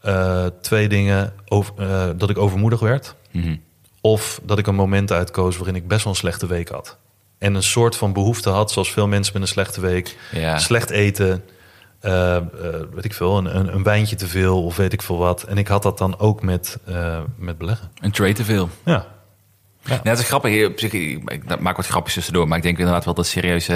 eh, 0.00 0.46
twee 0.60 0.88
dingen 0.88 1.32
over, 1.48 1.74
eh, 1.76 2.08
dat 2.16 2.30
ik 2.30 2.38
overmoedig 2.38 2.80
werd. 2.80 3.14
Mhm. 3.30 3.56
Of 4.00 4.40
dat 4.42 4.58
ik 4.58 4.66
een 4.66 4.74
moment 4.74 5.12
uitkoos 5.12 5.56
waarin 5.56 5.76
ik 5.76 5.88
best 5.88 6.04
wel 6.04 6.12
een 6.12 6.18
slechte 6.18 6.46
week 6.46 6.68
had. 6.68 6.96
En 7.38 7.54
een 7.54 7.62
soort 7.62 7.96
van 7.96 8.12
behoefte 8.12 8.50
had, 8.50 8.70
zoals 8.70 8.92
veel 8.92 9.08
mensen 9.08 9.32
met 9.32 9.42
een 9.42 9.48
slechte 9.48 9.80
week. 9.80 10.16
Slecht 10.56 10.90
eten, 10.90 11.44
eh, 12.00 12.36
eh, 12.36 12.42
weet 12.92 13.04
ik 13.04 13.14
veel, 13.14 13.38
een, 13.38 13.56
een, 13.56 13.74
een 13.74 13.82
wijntje 13.82 14.16
te 14.16 14.26
veel 14.26 14.64
of 14.64 14.76
weet 14.76 14.92
ik 14.92 15.02
veel 15.02 15.18
wat. 15.18 15.42
En 15.42 15.58
ik 15.58 15.68
had 15.68 15.82
dat 15.82 15.98
dan 15.98 16.18
ook 16.18 16.42
met, 16.42 16.78
eh, 16.86 17.20
met 17.36 17.58
beleggen. 17.58 17.90
Een 18.00 18.10
trade 18.10 18.32
te 18.32 18.44
veel. 18.44 18.68
Ja, 18.84 19.06
Ja, 19.82 20.00
het 20.02 20.18
is 20.18 20.26
grappig. 20.26 20.50
Hier, 20.50 20.68
op 20.68 20.78
zich, 20.78 20.92
ik 20.92 21.60
maak 21.60 21.76
wat 21.76 21.86
grapjes 21.86 22.14
tussendoor. 22.14 22.48
Maar 22.48 22.56
ik 22.56 22.62
denk 22.62 22.78
inderdaad 22.78 23.04
wel 23.04 23.14
dat 23.14 23.26
serieus, 23.26 23.70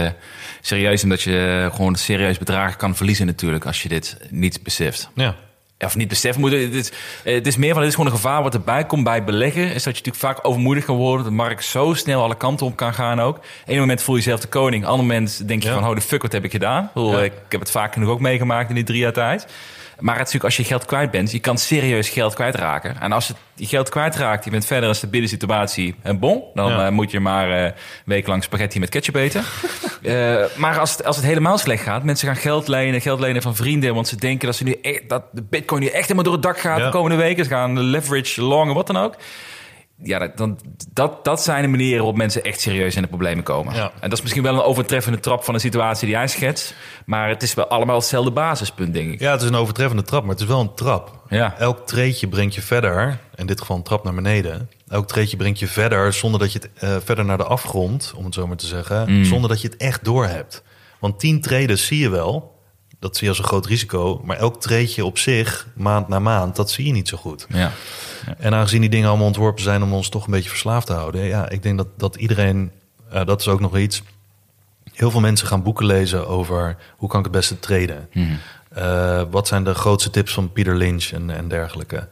serieus 0.61 1.03
omdat 1.03 1.23
je 1.23 1.69
gewoon 1.73 1.95
serieus 1.95 2.39
bedragen 2.39 2.77
kan 2.77 2.97
verliezen 2.97 3.27
natuurlijk 3.27 3.67
als 3.67 3.83
je 3.83 3.89
dit 3.89 4.19
niet 4.31 4.63
beseft. 4.63 5.11
ja. 5.15 5.37
Of 5.85 5.97
niet 5.97 6.09
beseft 6.09 6.39
moet. 6.39 6.53
Het 6.53 6.75
is, 6.75 6.93
het 7.25 7.47
is 7.47 7.57
meer 7.57 7.71
van, 7.73 7.79
het 7.79 7.89
is 7.91 7.95
gewoon 7.97 8.11
een 8.11 8.17
gevaar 8.17 8.43
wat 8.43 8.55
erbij 8.55 8.85
komt 8.85 9.05
bij 9.05 9.25
beleggen. 9.25 9.63
Is 9.63 9.73
dat 9.83 9.83
je 9.83 10.03
natuurlijk 10.05 10.17
vaak 10.17 10.39
overmoedig 10.43 10.85
kan 10.85 10.97
worden. 10.97 11.25
De 11.25 11.31
markt 11.33 11.65
zo 11.65 11.95
snel 11.95 12.23
alle 12.23 12.37
kanten 12.37 12.67
op 12.67 12.77
kan 12.77 12.95
gaan 12.95 13.21
ook. 13.21 13.39
Eén 13.67 13.79
moment 13.79 14.03
voel 14.03 14.15
je 14.17 14.23
jezelf 14.23 14.41
de 14.41 14.49
koning. 14.49 14.85
Ander 14.87 15.07
moment 15.07 15.49
denk 15.49 15.63
je 15.63 15.69
Ja. 15.69 15.75
van, 15.75 15.85
holy 15.85 16.01
fuck, 16.01 16.23
wat 16.23 16.33
heb 16.33 16.45
ik 16.45 16.51
gedaan? 16.51 16.85
Ik, 16.85 16.91
bedoel, 16.95 17.13
Ja. 17.19 17.23
ik 17.25 17.33
heb 17.49 17.61
het 17.61 17.71
vaak 17.71 17.93
genoeg 17.93 18.09
ook 18.09 18.21
meegemaakt 18.21 18.69
in 18.69 18.75
die 18.75 18.85
drie 18.85 18.99
jaar 19.01 19.13
tijd. 19.13 19.47
Maar 20.01 20.19
het 20.19 20.27
is 20.27 20.33
natuurlijk 20.33 20.45
als 20.45 20.57
je 20.57 20.65
geld 20.75 20.85
kwijt 20.85 21.11
bent, 21.11 21.31
je 21.31 21.39
kan 21.39 21.59
serieus 21.59 22.09
geld 22.09 22.35
kwijtraken. 22.35 23.01
En 23.01 23.13
als 23.13 23.27
je 23.27 23.35
je 23.55 23.67
geld 23.67 23.89
kwijtraakt, 23.89 24.45
je 24.45 24.51
bent 24.51 24.67
verder 24.67 24.89
een 24.89 24.95
stabiele 24.95 25.27
situatie 25.27 25.95
en 26.03 26.19
bon, 26.19 26.43
dan 26.55 26.71
Ja. 26.71 26.87
eh, 26.87 26.93
moet 26.93 27.11
je 27.11 27.21
maar 27.21 27.51
een 27.51 27.73
week 28.05 28.27
lang 28.27 28.43
spaghetti 28.43 28.79
met 28.79 28.89
ketchup 28.89 29.15
eten. 29.15 29.43
Eh, 30.03 30.37
maar 30.57 30.79
als 30.79 30.91
het, 30.93 31.05
als 31.05 31.17
het 31.17 31.25
helemaal 31.25 31.59
slecht 31.59 31.83
gaat, 31.83 32.03
mensen 32.03 32.27
gaan 32.29 32.37
geld 32.37 32.69
lenen, 32.69 33.01
geld 33.01 33.21
lenen 33.21 33.43
van 33.43 33.57
vrienden, 33.57 33.95
want 33.95 34.09
ze 34.09 34.17
denken 34.17 34.47
dat, 34.47 34.57
ze 34.57 34.65
nu 34.65 34.77
echt, 34.83 35.09
dat 35.09 35.23
de 35.33 35.43
bitcoin 35.43 35.81
nu 35.81 35.87
echt 35.87 36.03
helemaal 36.03 36.23
door 36.25 36.33
het 36.33 36.43
dak 36.43 36.59
gaat 36.61 36.79
Ja. 36.79 36.85
de 36.85 36.91
komende 36.91 37.17
weken. 37.17 37.45
Ze 37.45 37.51
gaan 37.51 37.81
leverage, 37.81 38.43
long 38.43 38.69
en 38.69 38.75
wat 38.75 38.87
dan 38.87 38.97
ook. 38.97 39.15
Ja, 40.03 40.19
dat, 40.19 40.37
dan, 40.37 40.59
dat, 40.93 41.25
dat 41.25 41.43
zijn 41.43 41.63
de 41.63 41.69
manieren 41.69 41.97
waarop 41.97 42.17
mensen 42.17 42.43
echt 42.45 42.61
serieus 42.61 42.97
in 42.97 43.03
de 43.03 43.09
problemen 43.09 43.45
komen. 43.45 43.75
Ja. 43.75 43.93
En 44.01 44.09
dat 44.09 44.13
is 44.13 44.21
misschien 44.21 44.43
wel 44.43 44.55
een 44.55 44.63
overtreffende 44.63 45.21
trap 45.21 45.45
van 45.45 45.55
de 45.55 45.61
situatie 45.61 46.07
die 46.07 46.17
jij 46.17 46.29
schetst. 46.29 46.75
Maar 47.07 47.29
het 47.29 47.43
is 47.43 47.55
wel 47.55 47.67
allemaal 47.67 47.97
hetzelfde 47.97 48.31
basispunt, 48.31 48.95
denk 48.95 49.13
ik. 49.13 49.21
ja, 49.21 49.33
het 49.33 49.43
is 49.43 49.49
een 49.49 49.55
overtreffende 49.55 50.03
trap, 50.03 50.23
maar 50.23 50.31
het 50.33 50.41
is 50.41 50.47
wel 50.47 50.61
een 50.61 50.75
trap. 50.75 51.25
Ja. 51.29 51.55
Elk 51.59 51.87
treetje 51.87 52.29
brengt 52.29 52.55
je 52.55 52.63
verder, 52.63 53.19
in 53.35 53.47
dit 53.47 53.61
geval 53.61 53.77
een 53.77 53.83
trap 53.83 54.05
naar 54.05 54.15
beneden. 54.15 54.71
Elk 54.89 55.07
treetje 55.09 55.37
brengt 55.37 55.59
je 55.59 55.67
verder 55.67 56.13
zonder 56.13 56.41
dat 56.41 56.53
je 56.53 56.59
het 56.59 56.71
eh, 56.83 56.97
verder 57.05 57.25
naar 57.25 57.39
de 57.39 57.45
afgrond, 57.45 58.13
om 58.17 58.25
het 58.25 58.35
zo 58.35 58.47
maar 58.47 58.57
te 58.57 58.67
zeggen, 58.67 59.13
Mm. 59.13 59.25
zonder 59.25 59.51
dat 59.51 59.61
je 59.61 59.69
het 59.69 59.77
echt 59.77 60.05
doorhebt. 60.05 60.63
Want 61.01 61.19
tien 61.21 61.41
treden 61.41 61.79
zie 61.79 61.99
je 61.99 62.09
wel, 62.09 62.60
dat 63.01 63.17
zie 63.17 63.23
je 63.23 63.29
als 63.29 63.39
een 63.39 63.45
groot 63.45 63.67
risico, 63.67 64.21
maar 64.25 64.37
elk 64.37 64.61
treetje 64.61 65.05
op 65.05 65.19
zich, 65.19 65.67
maand 65.75 66.09
na 66.09 66.19
maand, 66.19 66.57
dat 66.57 66.71
zie 66.71 66.87
je 66.87 66.93
niet 66.93 67.09
zo 67.09 67.17
goed. 67.17 67.47
Ja. 67.49 67.73
En 68.39 68.55
aangezien 68.55 68.81
die 68.81 68.91
dingen 68.91 69.09
allemaal 69.09 69.27
ontworpen 69.27 69.63
zijn 69.63 69.83
om 69.83 69.93
ons 69.93 70.09
toch 70.09 70.25
een 70.25 70.31
beetje 70.31 70.49
verslaafd 70.49 70.87
te 70.87 70.93
houden, 70.93 71.25
ja, 71.25 71.49
ik 71.49 71.63
denk 71.63 71.77
dat, 71.77 71.89
dat 71.97 72.17
iedereen, 72.17 72.73
eh, 73.11 73.25
dat 73.25 73.41
is 73.41 73.49
ook 73.49 73.61
nog 73.61 73.79
iets. 73.79 74.03
Heel 74.93 75.11
veel 75.11 75.21
mensen 75.21 75.47
gaan 75.47 75.63
boeken 75.63 75.87
lezen 75.87 76.29
over 76.29 76.77
hoe 76.97 77.09
kan 77.09 77.19
ik 77.19 77.25
het 77.25 77.35
beste 77.35 77.59
treden. 77.59 78.09
Mhm. 78.13 78.27
Eh, 78.69 79.23
wat 79.31 79.49
zijn 79.49 79.65
de 79.65 79.75
grootste 79.75 80.11
tips 80.11 80.33
van 80.33 80.53
Peter 80.53 80.77
Lynch 80.77 81.05
en, 81.05 81.31
en 81.31 81.49
dergelijke 81.49 82.09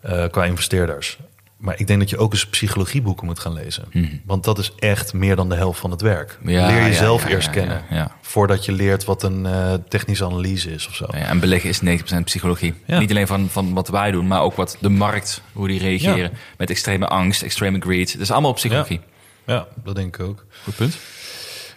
eh, 0.00 0.24
qua 0.30 0.44
investeerders? 0.44 1.18
Maar 1.56 1.78
ik 1.78 1.86
denk 1.86 2.00
dat 2.00 2.10
je 2.10 2.18
ook 2.18 2.32
eens 2.32 2.46
psychologieboeken 2.46 3.26
moet 3.26 3.38
gaan 3.38 3.52
lezen. 3.52 3.84
Want 4.24 4.44
dat 4.44 4.58
is 4.58 4.72
echt 4.78 5.12
meer 5.12 5.36
dan 5.36 5.48
de 5.48 5.54
helft 5.54 5.80
van 5.80 5.90
het 5.90 6.00
werk. 6.00 6.38
Mhm. 6.40 6.50
Ja, 6.50 6.66
Leer 6.66 6.82
jezelf 6.82 7.22
ja, 7.22 7.28
eerst 7.28 7.50
kennen. 7.50 7.84
Voordat 8.20 8.64
je 8.64 8.72
leert 8.72 9.04
wat 9.04 9.22
een 9.22 9.46
eh, 9.46 9.74
technische 9.88 10.24
analyse 10.24 10.70
is 10.70 10.86
of 10.88 10.94
zo. 10.94 11.06
Ja, 11.10 11.18
en 11.18 11.40
beleggen 11.40 11.70
is 11.70 11.80
90% 11.80 12.24
psychologie. 12.24 12.74
Niet 12.86 13.10
alleen 13.10 13.26
van, 13.26 13.48
van 13.50 13.74
wat 13.74 13.88
wij 13.88 14.10
doen, 14.10 14.26
maar 14.26 14.40
ook 14.40 14.54
wat 14.54 14.76
de 14.80 14.88
markt, 14.88 15.42
hoe 15.52 15.68
die 15.68 15.78
reageren. 15.78 16.32
Met 16.56 16.70
extreme 16.70 17.06
angst, 17.06 17.42
extreme 17.42 17.80
greed. 17.80 18.12
Dat 18.12 18.20
is 18.20 18.30
allemaal 18.30 18.52
psychologie. 18.52 19.00
Ja, 19.46 19.66
dat 19.84 19.94
denk 19.94 20.18
ik 20.18 20.26
ook. 20.26 20.44
Goed 20.64 20.76
punt. 20.76 20.98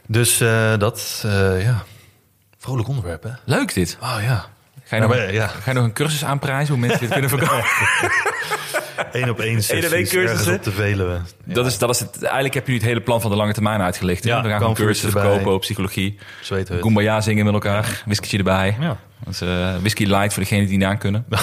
Dus 0.08 0.42
eh, 0.42 0.78
dat, 0.78 1.24
eh, 1.26 1.64
ja. 1.64 1.84
Vrolijk 2.58 2.88
onderwerp, 2.88 3.24
hè? 3.24 3.32
Leuk 3.46 3.74
dit. 3.74 3.98
Oh 4.02 4.18
ja. 4.22 4.46
Ga 4.84 4.96
je, 4.96 5.02
nog, 5.02 5.12
maar, 5.12 5.34
ja. 5.34 5.48
ga 5.48 5.72
je 5.72 5.78
nog 5.78 5.84
een 5.84 5.94
cursus 5.94 6.26
aanprijzen 6.26 6.74
hoe 6.74 6.88
mensen 6.88 7.00
dit 7.00 7.12
kunnen 7.12 7.30
verkopen? 7.38 7.64
Eén 9.00 9.06
op 9.06 9.14
één 9.14 9.24
Eén 9.24 9.30
op 9.30 9.40
één 9.40 9.62
sessies 9.64 9.90
cursussen. 9.90 10.22
ergens 10.22 10.48
op 10.58 10.64
de 10.64 10.72
Veluwe. 10.72 11.20
Dat 11.44 11.66
is, 11.66 11.78
dat 11.78 11.90
is 11.90 12.00
het, 12.00 12.24
eigenlijk 12.24 12.54
heb 12.54 12.66
je 12.66 12.72
nu 12.72 12.78
het 12.78 12.88
hele 12.88 13.02
plan 13.02 13.22
van 13.22 13.32
de 13.32 13.38
lange 13.38 13.54
termijn 13.54 13.82
uitgelicht. 13.82 14.24
Ja, 14.24 14.42
We 14.42 14.48
gaan 14.50 14.58
gewoon 14.58 14.76
voor 14.76 14.86
cursussen 14.86 15.22
verkopen 15.22 15.54
op 15.54 15.62
psychologie. 15.62 16.18
Kumbaya 16.80 17.22
zingen 17.22 17.46
met 17.46 17.54
elkaar. 17.54 18.02
Whiskytje 18.06 18.38
erbij. 18.38 18.76
Ja. 18.80 18.98
Dat 19.24 19.34
is 19.34 19.42
eh, 19.42 19.76
whisky 19.80 20.06
light 20.06 20.34
voor 20.34 20.44
degenen 20.44 20.68
die 20.68 20.78
niet 20.78 20.88
aan 20.88 20.98
kunnen. 20.98 21.26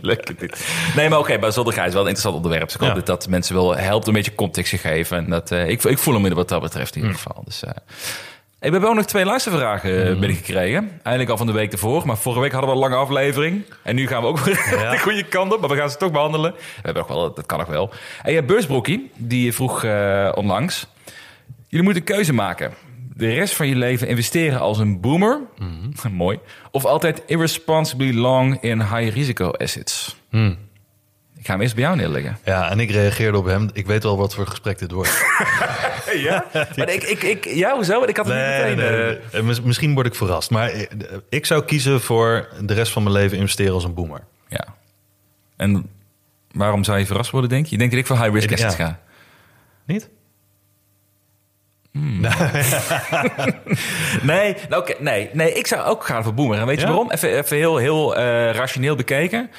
Lekker 0.00 0.34
dit. 0.38 0.66
Nee, 0.96 1.08
maar 1.08 1.18
oké, 1.18 1.38
maar 1.38 1.52
zonder 1.52 1.72
is 1.72 1.78
wel 1.78 1.88
een 1.90 1.98
interessant 1.98 2.34
onderwerp. 2.34 2.64
Dus 2.64 2.74
ik 2.74 2.80
hoop 2.80 2.88
Ja. 2.88 2.94
dat 2.94 3.06
dat 3.06 3.28
mensen 3.28 3.54
wel 3.54 3.76
helpt 3.76 4.06
een 4.06 4.12
beetje 4.12 4.34
context 4.34 4.70
te 4.70 4.78
geven. 4.78 5.16
En 5.16 5.30
dat, 5.30 5.50
eh, 5.50 5.68
ik, 5.68 5.84
ik 5.84 5.98
voel 5.98 6.14
hem 6.14 6.26
in 6.26 6.34
wat 6.34 6.48
dat 6.48 6.60
betreft 6.62 6.94
in 6.96 7.00
Hm. 7.00 7.06
ieder 7.06 7.22
geval. 7.22 7.42
Dus, 7.44 7.62
eh, 7.64 7.70
we 8.66 8.72
hebben 8.72 8.88
ook 8.90 8.94
nog 8.96 9.04
twee 9.04 9.24
luistervragen 9.24 9.90
Hm. 10.02 10.12
uh, 10.12 10.18
binnengekregen. 10.18 10.88
Eigenlijk 10.90 11.30
al 11.30 11.36
van 11.36 11.46
de 11.46 11.52
week 11.52 11.72
ervoor. 11.72 12.06
Maar 12.06 12.16
vorige 12.16 12.40
week 12.40 12.52
hadden 12.52 12.70
we 12.70 12.76
een 12.76 12.82
lange 12.82 12.96
aflevering. 12.96 13.62
En 13.82 13.94
nu 13.94 14.06
gaan 14.06 14.22
we 14.22 14.28
ook 14.28 14.38
weer 14.44 14.78
Ja. 14.78 14.90
de 14.90 14.98
goede 14.98 15.22
kant 15.24 15.52
op. 15.54 15.60
Maar 15.60 15.68
we 15.70 15.76
gaan 15.76 15.90
ze 15.90 15.96
toch 15.96 16.10
behandelen. 16.10 16.52
We 16.52 16.60
hebben 16.82 17.02
ook 17.02 17.08
wel, 17.08 17.34
dat 17.34 17.46
kan 17.46 17.58
nog 17.58 17.68
wel. 17.68 17.90
En 18.22 18.32
ja, 18.32 18.42
Beursbroekie, 18.42 19.10
die 19.16 19.52
vroeg 19.52 19.84
eh, 19.84 20.32
onlangs. 20.34 20.86
Jullie 21.68 21.84
moeten 21.84 22.04
keuze 22.04 22.32
maken. 22.32 22.72
De 23.14 23.32
rest 23.32 23.54
van 23.54 23.68
je 23.68 23.76
leven 23.76 24.08
investeren 24.08 24.60
als 24.60 24.78
een 24.78 25.00
boomer. 25.00 25.40
Mooi. 26.10 26.38
Of 26.70 26.84
altijd 26.84 27.22
irresponsibly 27.26 28.14
long 28.14 28.58
in 28.62 28.80
high 28.80 29.14
risico 29.14 29.50
assets. 29.50 30.16
Hmm. 30.30 30.56
Ik 31.46 31.52
ga 31.52 31.58
hem 31.58 31.66
eerst 31.68 31.76
bij 31.76 31.84
jou 31.84 31.96
neerleggen. 31.96 32.38
Ja, 32.44 32.70
en 32.70 32.80
ik 32.80 32.90
reageerde 32.90 33.38
op 33.38 33.44
hem. 33.44 33.70
Ik 33.72 33.86
weet 33.86 34.02
wel 34.02 34.16
wat 34.16 34.34
voor 34.34 34.46
gesprek 34.46 34.78
dit 34.78 34.90
wordt. 34.90 35.10
Ja? 36.16 36.44
maar 36.76 36.88
ik, 36.90 37.02
ik, 37.02 37.22
ik, 37.22 37.44
ja, 37.44 37.74
hoezo? 37.74 37.98
Want 37.98 38.08
Ik 38.08 38.16
had 38.16 38.26
het 38.26 38.34
niet 38.36 38.44
meteen... 38.44 38.76
nee, 38.76 39.16
eh, 39.18 39.42
nee. 39.42 39.60
Misschien 39.64 39.94
word 39.94 40.06
ik 40.06 40.14
verrast. 40.14 40.50
Maar 40.50 40.68
eh, 40.68 40.86
ik 41.28 41.46
zou 41.46 41.64
kiezen 41.64 42.00
voor 42.00 42.48
de 42.60 42.74
rest 42.74 42.92
van 42.92 43.02
mijn 43.02 43.14
leven 43.14 43.36
investeren 43.38 43.72
als 43.72 43.84
een 43.84 43.94
boomer. 43.94 44.20
ja. 44.48 44.64
En 45.56 45.90
waarom 46.52 46.84
zou 46.84 46.98
je 46.98 47.06
verrast 47.06 47.30
worden, 47.30 47.50
denk 47.50 47.64
je? 47.64 47.70
Je 47.70 47.78
denkt 47.78 47.92
dat 47.92 48.02
ik 48.02 48.06
voor 48.08 48.16
high 48.18 48.32
risk 48.34 48.50
Ik- 48.50 48.52
assets 48.56 48.76
ja. 48.76 48.84
ga? 48.86 48.98
Niet? 49.86 50.08
Nee, 54.22 54.56
nou, 54.68 54.82
oké, 54.82 54.94
nee, 54.98 55.30
nee, 55.32 55.52
ik 55.52 55.66
zou 55.66 55.82
ook 55.86 56.04
gaan 56.06 56.22
voor 56.22 56.34
boomer. 56.34 56.58
En 56.58 56.66
weet 56.66 56.80
je 56.80 56.86
waarom? 56.86 57.10
Even, 57.10 57.36
even 57.38 57.56
heel, 57.56 57.76
heel 57.76 58.16
eh, 58.16 58.50
rationeel 58.52 58.96
bekeken. 58.96 59.50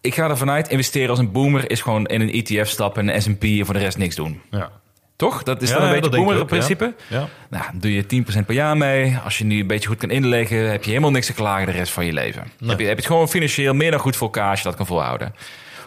Ik 0.00 0.14
ga 0.14 0.28
ervan 0.28 0.50
uit, 0.50 0.68
investeren 0.68 1.10
als 1.10 1.18
een 1.18 1.32
boomer 1.32 1.70
is 1.70 1.80
gewoon 1.80 2.06
in 2.06 2.20
een 2.20 2.32
ETF 2.32 2.68
stappen, 2.68 3.08
een 3.08 3.22
S&P 3.22 3.42
en 3.42 3.64
voor 3.64 3.74
de 3.74 3.80
rest 3.80 3.98
niks 3.98 4.14
doen. 4.14 4.40
Ja. 4.50 4.70
Toch? 5.16 5.42
Dat 5.42 5.62
is 5.62 5.68
Ja, 5.68 5.74
dan 5.74 5.88
een 5.88 5.94
ja, 5.94 6.00
beetje 6.00 6.16
boomer 6.24 6.44
principe. 6.44 6.94
Ja. 7.08 7.28
Nou, 7.50 7.64
doe 7.74 7.94
je 7.94 8.24
10% 8.42 8.44
per 8.46 8.54
jaar 8.54 8.76
mee. 8.76 9.18
Als 9.24 9.38
je 9.38 9.44
nu 9.44 9.60
een 9.60 9.66
beetje 9.66 9.88
goed 9.88 9.98
kan 9.98 10.10
inleggen, 10.10 10.70
heb 10.70 10.84
je 10.84 10.88
helemaal 10.88 11.10
niks 11.10 11.26
te 11.26 11.34
klagen 11.34 11.66
de 11.66 11.72
rest 11.72 11.92
van 11.92 12.06
je 12.06 12.12
leven. 12.12 12.42
Heb, 12.42 12.50
je, 12.58 12.68
heb 12.68 12.78
je 12.78 12.84
het 12.86 13.06
gewoon 13.06 13.28
financieel 13.28 13.74
meer 13.74 13.90
dan 13.90 14.00
goed 14.00 14.16
voor 14.16 14.26
elkaar 14.26 14.50
als 14.50 14.58
je 14.58 14.64
dat 14.64 14.76
kan 14.76 14.86
volhouden. 14.86 15.34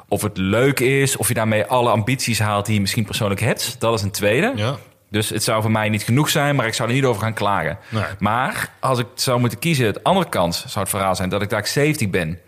Of 0.08 0.22
het 0.22 0.38
leuk 0.38 0.80
is, 0.80 1.18
of 1.18 1.28
je 1.28 1.34
daarmee 1.34 1.66
alle 1.66 1.90
ambities 1.90 2.40
haalt 2.40 2.66
die 2.66 2.74
je 2.74 2.82
misschien 2.82 3.06
persoonlijk 3.06 3.42
hebt, 3.42 3.76
dat 3.80 3.94
is 3.94 4.02
een 4.02 4.12
tweede. 4.12 4.54
Ja. 4.56 4.78
Dus 5.10 5.30
het 5.30 5.44
zou 5.44 5.62
voor 5.62 5.72
mij 5.72 5.90
niet 5.90 6.04
genoeg 6.04 6.30
zijn, 6.30 6.56
maar 6.56 6.68
ik 6.68 6.74
zou 6.74 6.90
er 6.90 6.96
niet 6.96 7.06
over 7.06 7.22
gaan 7.22 7.34
klagen. 7.34 7.78
Nee. 7.90 8.04
Maar 8.20 8.70
als 8.80 9.00
ik 9.00 9.08
zou 9.14 9.40
moeten 9.40 9.60
kiezen, 9.60 9.94
de 9.94 10.04
andere 10.04 10.30
kant 10.30 10.56
zou 10.56 10.80
het 10.80 10.90
verhaal 10.90 11.16
zijn 11.16 11.30
dat 11.30 11.42
ik 11.42 11.50
daar 11.50 11.68
70 11.68 12.10
ben. 12.10 12.40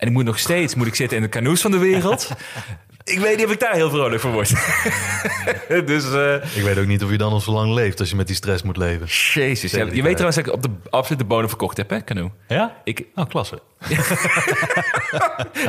En 0.00 0.06
ik 0.06 0.12
moet 0.12 0.24
nog 0.24 0.38
steeds 0.38 0.74
moet 0.74 0.86
ik 0.86 0.94
zitten 0.94 1.16
in 1.16 1.22
de 1.22 1.28
canoes 1.28 1.60
van 1.60 1.70
de 1.70 1.78
wereld. 1.78 2.28
ik 3.04 3.18
weet 3.18 3.36
niet 3.36 3.46
of 3.46 3.52
ik 3.52 3.60
daar 3.60 3.74
heel 3.74 3.90
vrolijk 3.90 4.20
van 4.20 4.32
word. 4.32 4.48
dus, 5.86 6.12
eh 6.12 6.34
Ik 6.56 6.62
weet 6.62 6.78
ook 6.78 6.86
niet 6.86 7.02
of 7.04 7.10
je 7.10 7.16
dan 7.18 7.30
nog 7.30 7.42
zo 7.42 7.52
lang 7.52 7.72
leeft 7.74 8.00
als 8.00 8.10
je 8.10 8.16
met 8.16 8.26
die 8.26 8.36
stress 8.36 8.62
moet 8.62 8.76
leven. 8.76 9.06
jezus. 9.06 9.70
Ja, 9.70 9.78
je 9.92 10.02
weet 10.02 10.16
trouwens 10.16 10.36
dat 10.36 10.46
ik 10.46 10.52
op 10.52 10.62
de 10.62 10.70
absolute 10.90 11.24
bodem 11.24 11.48
verkocht 11.48 11.76
heb, 11.76 11.90
hè, 11.90 12.04
canoe. 12.04 12.30
Ja? 12.48 12.76
Ik, 12.84 13.04
Oh, 13.14 13.26
klasse. 13.28 13.60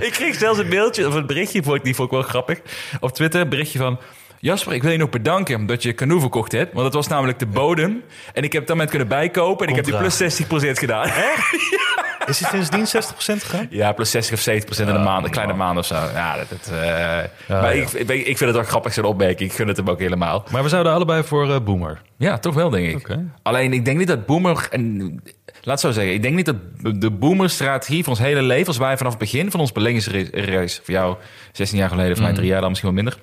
ik 0.07 0.11
kreeg 0.11 0.35
zelfs 0.35 0.59
een 0.59 0.67
mailtje 0.67 1.07
of 1.07 1.13
een 1.13 1.25
berichtje, 1.25 1.63
vond 1.63 1.75
ik, 1.77 1.83
die 1.83 1.95
vond 1.95 2.07
ik 2.11 2.13
wel 2.13 2.23
grappig. 2.27 2.59
Op 2.99 3.11
Twitter 3.13 3.41
een 3.41 3.49
berichtje 3.49 3.79
van... 3.79 3.99
Jasper, 4.39 4.73
ik 4.73 4.81
wil 4.81 4.91
je 4.91 4.97
nog 4.97 5.09
bedanken 5.09 5.65
dat 5.65 5.83
je 5.83 5.93
canoe 5.93 6.19
verkocht 6.19 6.51
hebt. 6.51 6.73
Want 6.73 6.85
het 6.85 6.93
was 6.93 7.07
namelijk 7.07 7.39
de 7.39 7.45
bodem. 7.45 8.03
En 8.33 8.43
ik 8.43 8.51
heb 8.51 8.61
het 8.61 8.67
dan 8.67 8.77
met 8.77 8.89
kunnen 8.89 9.07
bijkopen. 9.07 9.65
En 9.65 9.69
ik 9.71 9.75
heb 9.75 9.85
die 9.85 9.97
plus 9.97 10.41
60% 10.43 10.45
gedaan. 10.71 11.07
Is 12.25 12.39
het 12.39 12.49
sindsdien 12.49 12.85
60% 12.85 13.41
gegaan? 13.41 13.67
Ja, 13.69 13.91
plus 13.91 14.11
60 14.11 14.33
of 14.33 14.63
70% 14.77 14.81
in 14.81 14.87
een 14.87 15.03
maand. 15.03 15.25
Een 15.25 15.31
kleine 15.31 15.53
maand 15.53 15.77
of 15.77 15.85
zo. 15.85 15.95
Ja, 15.95 16.37
dat, 16.37 16.49
dat, 16.49 16.67
eh, 16.67 16.79
maar 17.47 17.75
ja. 17.75 17.81
Ik, 17.81 17.91
ik, 17.91 18.09
ik 18.09 18.37
vind 18.37 18.39
het 18.39 18.51
wel 18.51 18.63
grappig 18.63 18.93
zo'n 18.93 19.03
opmerking. 19.03 19.49
Ik 19.49 19.55
gun 19.55 19.67
het 19.67 19.77
hem 19.77 19.89
ook 19.89 19.99
helemaal. 19.99 20.43
Maar 20.51 20.63
we 20.63 20.69
zouden 20.69 20.93
allebei 20.93 21.23
voor 21.23 21.53
eh, 21.53 21.61
Boomer. 21.63 22.01
Ja, 22.17 22.37
toch 22.37 22.53
wel, 22.53 22.69
denk 22.69 22.87
ik. 22.87 23.17
Alleen, 23.41 23.73
ik 23.73 23.85
denk 23.85 23.97
niet 23.97 24.07
dat 24.07 24.25
boomer... 24.25 24.67
En, 24.69 25.21
laat 25.61 25.79
zo 25.79 25.91
zeggen. 25.91 26.13
Ik 26.13 26.21
denk 26.21 26.35
niet 26.35 26.45
dat 26.45 26.55
de 27.01 27.11
boomer-strategie 27.11 28.03
van 28.03 28.13
ons 28.13 28.21
hele 28.21 28.41
leven... 28.41 28.67
als 28.67 28.77
wij 28.77 28.97
vanaf 28.97 29.11
het 29.11 29.21
begin 29.21 29.51
van 29.51 29.59
ons 29.59 29.71
beleggingsreis... 29.71 30.81
voor 30.83 30.93
jou 30.93 31.15
16 31.51 31.77
jaar 31.77 31.89
geleden, 31.89 32.15
voor 32.15 32.25
mij 32.25 32.33
drie 32.33 32.47
jaar 32.47 32.61
dan 32.61 32.69
misschien 32.69 32.93
wel 32.93 33.03
minder... 33.03 33.19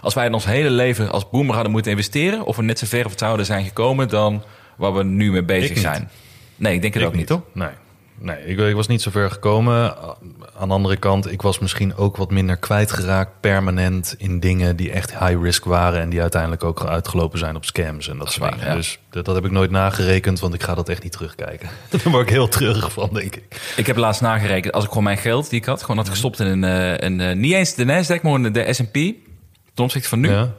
Als 0.00 0.14
wij 0.14 0.26
in 0.26 0.34
ons 0.34 0.44
hele 0.44 0.70
leven 0.70 1.10
als 1.10 1.30
boomer 1.30 1.54
hadden 1.54 1.72
moeten 1.72 1.90
investeren... 1.90 2.44
of 2.44 2.56
we 2.56 2.62
net 2.62 2.78
zo 2.78 2.86
ver 2.86 3.04
of 3.04 3.10
het 3.10 3.20
zouden 3.20 3.46
zijn 3.46 3.64
gekomen... 3.64 4.08
dan 4.08 4.42
waar 4.76 4.94
we 4.94 5.04
nu 5.04 5.32
mee 5.32 5.44
bezig 5.44 5.78
zijn. 5.78 6.10
Nee, 6.56 6.74
ik 6.74 6.82
denk 6.82 6.94
het 6.94 7.02
Ik 7.02 7.08
ook 7.08 7.14
niet, 7.14 7.26
toch? 7.26 7.42
Nee. 7.52 7.68
Nee, 8.18 8.44
ik, 8.44 8.58
ik 8.58 8.74
was 8.74 8.86
niet 8.86 9.02
zo 9.02 9.10
ver 9.10 9.30
gekomen. 9.30 9.96
Aan 10.58 10.68
de 10.68 10.74
andere 10.74 10.96
kant, 10.96 11.30
ik 11.32 11.42
was 11.42 11.58
misschien 11.58 11.96
ook 11.96 12.16
wat 12.16 12.30
minder 12.30 12.56
kwijtgeraakt 12.56 13.40
permanent 13.40 14.14
in 14.18 14.40
dingen 14.40 14.76
die 14.76 14.90
echt 14.90 15.18
high 15.18 15.42
risk 15.42 15.64
waren 15.64 16.00
en 16.00 16.08
die 16.08 16.20
uiteindelijk 16.20 16.64
ook 16.64 16.84
uitgelopen 16.84 17.38
zijn 17.38 17.56
op 17.56 17.64
scams 17.64 18.08
en 18.08 18.18
dat, 18.18 18.32
soort 18.32 18.52
dingen. 18.52 18.66
ja. 18.66 18.74
Dus 18.74 18.98
dat, 19.10 19.24
dat 19.24 19.34
heb 19.34 19.44
ik 19.44 19.50
nooit 19.50 19.70
nagerekend, 19.70 20.40
want 20.40 20.54
ik 20.54 20.62
ga 20.62 20.74
dat 20.74 20.88
echt 20.88 21.02
niet 21.02 21.12
terugkijken. 21.12 21.68
Daar 21.90 22.12
word 22.12 22.22
ik 22.22 22.32
heel 22.32 22.48
treurig 22.48 22.92
van, 22.92 23.10
denk 23.12 23.36
ik. 23.36 23.72
Ik 23.76 23.86
heb 23.86 23.96
laatst 23.96 24.20
nagerekend, 24.20 24.74
als 24.74 24.84
ik 24.84 24.88
gewoon 24.88 25.04
mijn 25.04 25.18
geld 25.18 25.50
die 25.50 25.60
ik 25.60 25.66
had, 25.66 25.80
gewoon 25.80 25.96
had 25.96 26.08
gestopt 26.08 26.40
in 26.40 26.46
een, 26.46 26.64
eh, 26.64 27.08
een 27.08 27.20
eh, 27.20 27.36
niet 27.36 27.52
eens 27.52 27.74
de 27.74 27.84
Nasdaq, 27.84 28.22
maar 28.22 28.52
de 28.52 28.72
S&P, 28.72 28.92
ten 29.74 29.84
opzichte 29.84 30.08
van 30.08 30.20
nu. 30.20 30.30
Ja. 30.30 30.54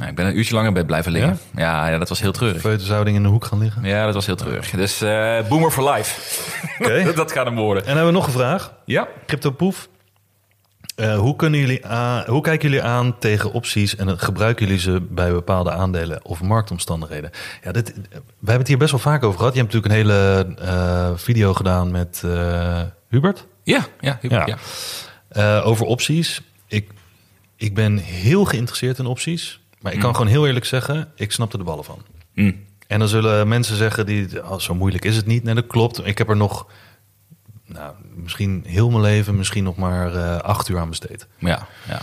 Nou, 0.00 0.12
ik 0.12 0.18
ben 0.18 0.26
een 0.26 0.36
uurtje 0.38 0.54
langer 0.54 0.72
bij 0.72 0.84
blijven 0.84 1.12
liggen. 1.12 1.38
Ja, 1.56 1.88
ja, 1.88 1.98
dat 1.98 2.08
was 2.08 2.20
heel 2.20 2.32
treurig. 2.32 2.60
Feutushouding 2.60 3.16
in 3.16 3.22
de 3.22 3.28
hoek 3.28 3.44
gaan 3.44 3.58
liggen. 3.58 3.84
Ja, 3.84 4.04
dat 4.04 4.14
was 4.14 4.26
heel 4.26 4.36
treurig. 4.36 4.70
Dus 4.70 5.00
eh, 5.00 5.48
boomer 5.48 5.70
for 5.70 5.90
life. 5.92 6.20
Oké. 6.78 7.12
dat 7.14 7.32
gaat 7.32 7.44
hem 7.44 7.56
worden. 7.56 7.82
En 7.82 7.88
hebben 7.88 8.06
we 8.06 8.12
nog 8.12 8.26
een 8.26 8.32
vraag. 8.32 8.74
Ja. 8.84 9.08
Crypto 9.26 9.50
Poef. 9.50 9.88
Eh, 10.96 11.18
hoe, 11.18 11.36
kunnen 11.36 11.60
jullie 11.60 11.86
aan, 11.86 12.24
hoe 12.26 12.40
kijken 12.42 12.68
jullie 12.68 12.84
aan 12.84 13.18
tegen 13.18 13.52
opties 13.52 13.96
en 13.96 14.18
gebruiken 14.18 14.66
jullie 14.66 14.80
ze 14.80 15.00
bij 15.10 15.32
bepaalde 15.32 15.70
aandelen 15.70 16.24
of 16.24 16.42
marktomstandigheden? 16.42 17.30
Ja, 17.62 17.72
dit, 17.72 17.94
we 17.94 18.10
hebben 18.38 18.58
het 18.58 18.68
hier 18.68 18.78
best 18.78 18.90
wel 18.90 19.00
vaak 19.00 19.22
over 19.24 19.38
gehad. 19.38 19.54
Je 19.54 19.60
hebt 19.60 19.72
natuurlijk 19.74 19.94
een 20.06 20.10
hele 20.10 20.54
eh, 20.60 21.10
video 21.14 21.54
gedaan 21.54 21.90
met 21.90 22.22
eh, 22.24 22.80
Hubert 23.08 23.46
Ja, 23.62 23.86
ja, 24.00 24.18
Ja. 24.22 24.46
ja. 24.46 24.56
eh, 25.28 25.66
over 25.66 25.86
opties. 25.86 26.40
Ik, 26.66 26.90
ik 27.56 27.74
ben 27.74 27.96
heel 27.96 28.44
geïnteresseerd 28.44 28.98
in 28.98 29.06
opties, 29.06 29.59
maar 29.80 29.92
ik 29.92 30.00
kan 30.00 30.14
gewoon 30.14 30.30
heel 30.30 30.46
eerlijk 30.46 30.64
zeggen, 30.64 31.12
ik 31.14 31.32
snap 31.32 31.52
er 31.52 31.58
de 31.58 31.64
ballen 31.64 31.84
van. 31.84 31.98
Hm. 32.34 32.52
En 32.86 32.98
dan 32.98 33.08
zullen 33.08 33.48
mensen 33.48 33.76
zeggen, 33.76 34.06
die, 34.06 34.50
oh, 34.50 34.58
zo 34.58 34.74
moeilijk 34.74 35.04
is 35.04 35.16
het 35.16 35.26
niet. 35.26 35.42
Nee, 35.42 35.54
dat 35.54 35.66
klopt. 35.66 36.06
Ik 36.06 36.18
heb 36.18 36.28
er 36.28 36.36
nog, 36.36 36.66
nou, 37.66 37.94
misschien 38.14 38.64
heel 38.66 38.90
mijn 38.90 39.02
leven, 39.02 39.36
misschien 39.36 39.64
nog 39.64 39.76
maar 39.76 40.14
eh, 40.14 40.36
acht 40.36 40.68
uur 40.68 40.78
aan 40.78 40.88
besteed. 40.88 41.26
Ja, 41.38 41.66
ja. 41.88 42.00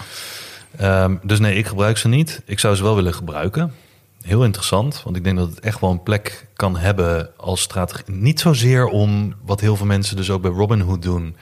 Ehm, 0.77 1.15
dus 1.23 1.39
nee, 1.39 1.55
ik 1.55 1.67
gebruik 1.67 1.97
ze 1.97 2.07
niet. 2.07 2.41
Ik 2.45 2.59
zou 2.59 2.75
ze 2.75 2.83
wel 2.83 2.95
willen 2.95 3.13
gebruiken. 3.13 3.73
Heel 4.21 4.43
interessant, 4.43 5.03
want 5.03 5.15
ik 5.15 5.23
denk 5.23 5.37
dat 5.37 5.49
het 5.49 5.59
echt 5.59 5.79
wel 5.79 5.91
een 5.91 6.03
plek 6.03 6.47
kan 6.53 6.77
hebben 6.77 7.29
als 7.37 7.61
strategie. 7.61 8.13
Niet 8.15 8.39
zozeer 8.39 8.85
om 8.85 9.35
wat 9.45 9.61
heel 9.61 9.75
veel 9.75 9.85
mensen 9.85 10.15
dus 10.15 10.29
ook 10.29 10.41
bij 10.41 10.51
Robinhood 10.51 11.01
doen. 11.01 11.35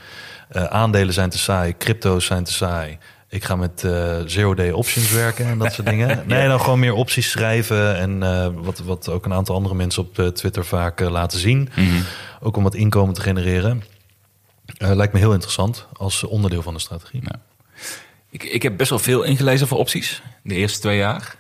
Eh, 0.49 0.63
aandelen 0.63 1.13
zijn 1.13 1.29
te 1.29 1.38
saai, 1.38 1.77
crypto's 1.77 2.25
zijn 2.25 2.43
te 2.43 2.53
saai. 2.53 2.97
Ik 3.36 3.43
ga 3.43 3.55
met 3.55 3.83
eh, 3.83 4.17
zero-day 4.25 4.71
options 4.71 5.11
werken 5.11 5.45
en 5.45 5.57
dat 5.57 5.73
soort 5.73 5.88
dingen. 5.88 6.23
Nee, 6.27 6.47
dan 6.47 6.59
gewoon 6.59 6.79
meer 6.79 6.93
opties 6.93 7.31
schrijven. 7.31 7.97
En 7.97 8.23
eh, 8.23 8.49
wat, 8.53 8.79
wat 8.79 9.09
ook 9.09 9.25
een 9.25 9.33
aantal 9.33 9.55
andere 9.55 9.75
mensen 9.75 10.01
op 10.01 10.19
eh, 10.19 10.27
Twitter 10.27 10.65
vaak 10.65 10.99
laten 10.99 11.39
zien. 11.39 11.69
Ook 12.41 12.57
om 12.57 12.63
wat 12.63 12.75
inkomen 12.75 13.13
te 13.13 13.21
genereren. 13.21 13.83
Lijkt 14.77 15.13
me 15.13 15.19
heel 15.19 15.31
interessant 15.33 15.88
als 15.93 16.23
onderdeel 16.23 16.61
van 16.61 16.73
de 16.73 16.79
strategie. 16.79 17.21
Ja. 17.23 17.39
Ik, 18.29 18.43
ik 18.43 18.63
heb 18.63 18.77
best 18.77 18.89
wel 18.89 18.99
veel 18.99 19.23
ingelezen 19.23 19.67
voor 19.67 19.77
opties 19.77 20.21
de 20.43 20.55
eerste 20.55 20.79
twee 20.79 20.97
jaar. 20.97 21.36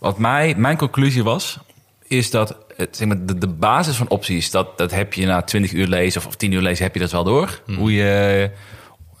Wat 0.00 0.18
mij, 0.18 0.54
mijn 0.56 0.76
conclusie 0.76 1.24
was, 1.24 1.58
is 2.06 2.30
dat 2.30 2.56
het, 2.76 2.96
zeg 2.96 3.08
maar, 3.08 3.26
de, 3.26 3.38
de 3.38 3.48
basis 3.48 3.96
van 3.96 4.08
opties, 4.08 4.50
dat, 4.50 4.78
dat 4.78 4.90
heb 4.90 5.12
je 5.14 5.26
na 5.26 5.42
20 5.42 5.72
uur 5.72 5.86
lezen 5.86 6.20
of, 6.20 6.26
of 6.26 6.36
10 6.36 6.52
uur 6.52 6.62
lezen, 6.62 6.84
heb 6.84 6.94
je 6.94 7.00
dat 7.00 7.12
wel 7.12 7.24
door. 7.24 7.60
Hoe 7.76 7.92
je 7.92 8.50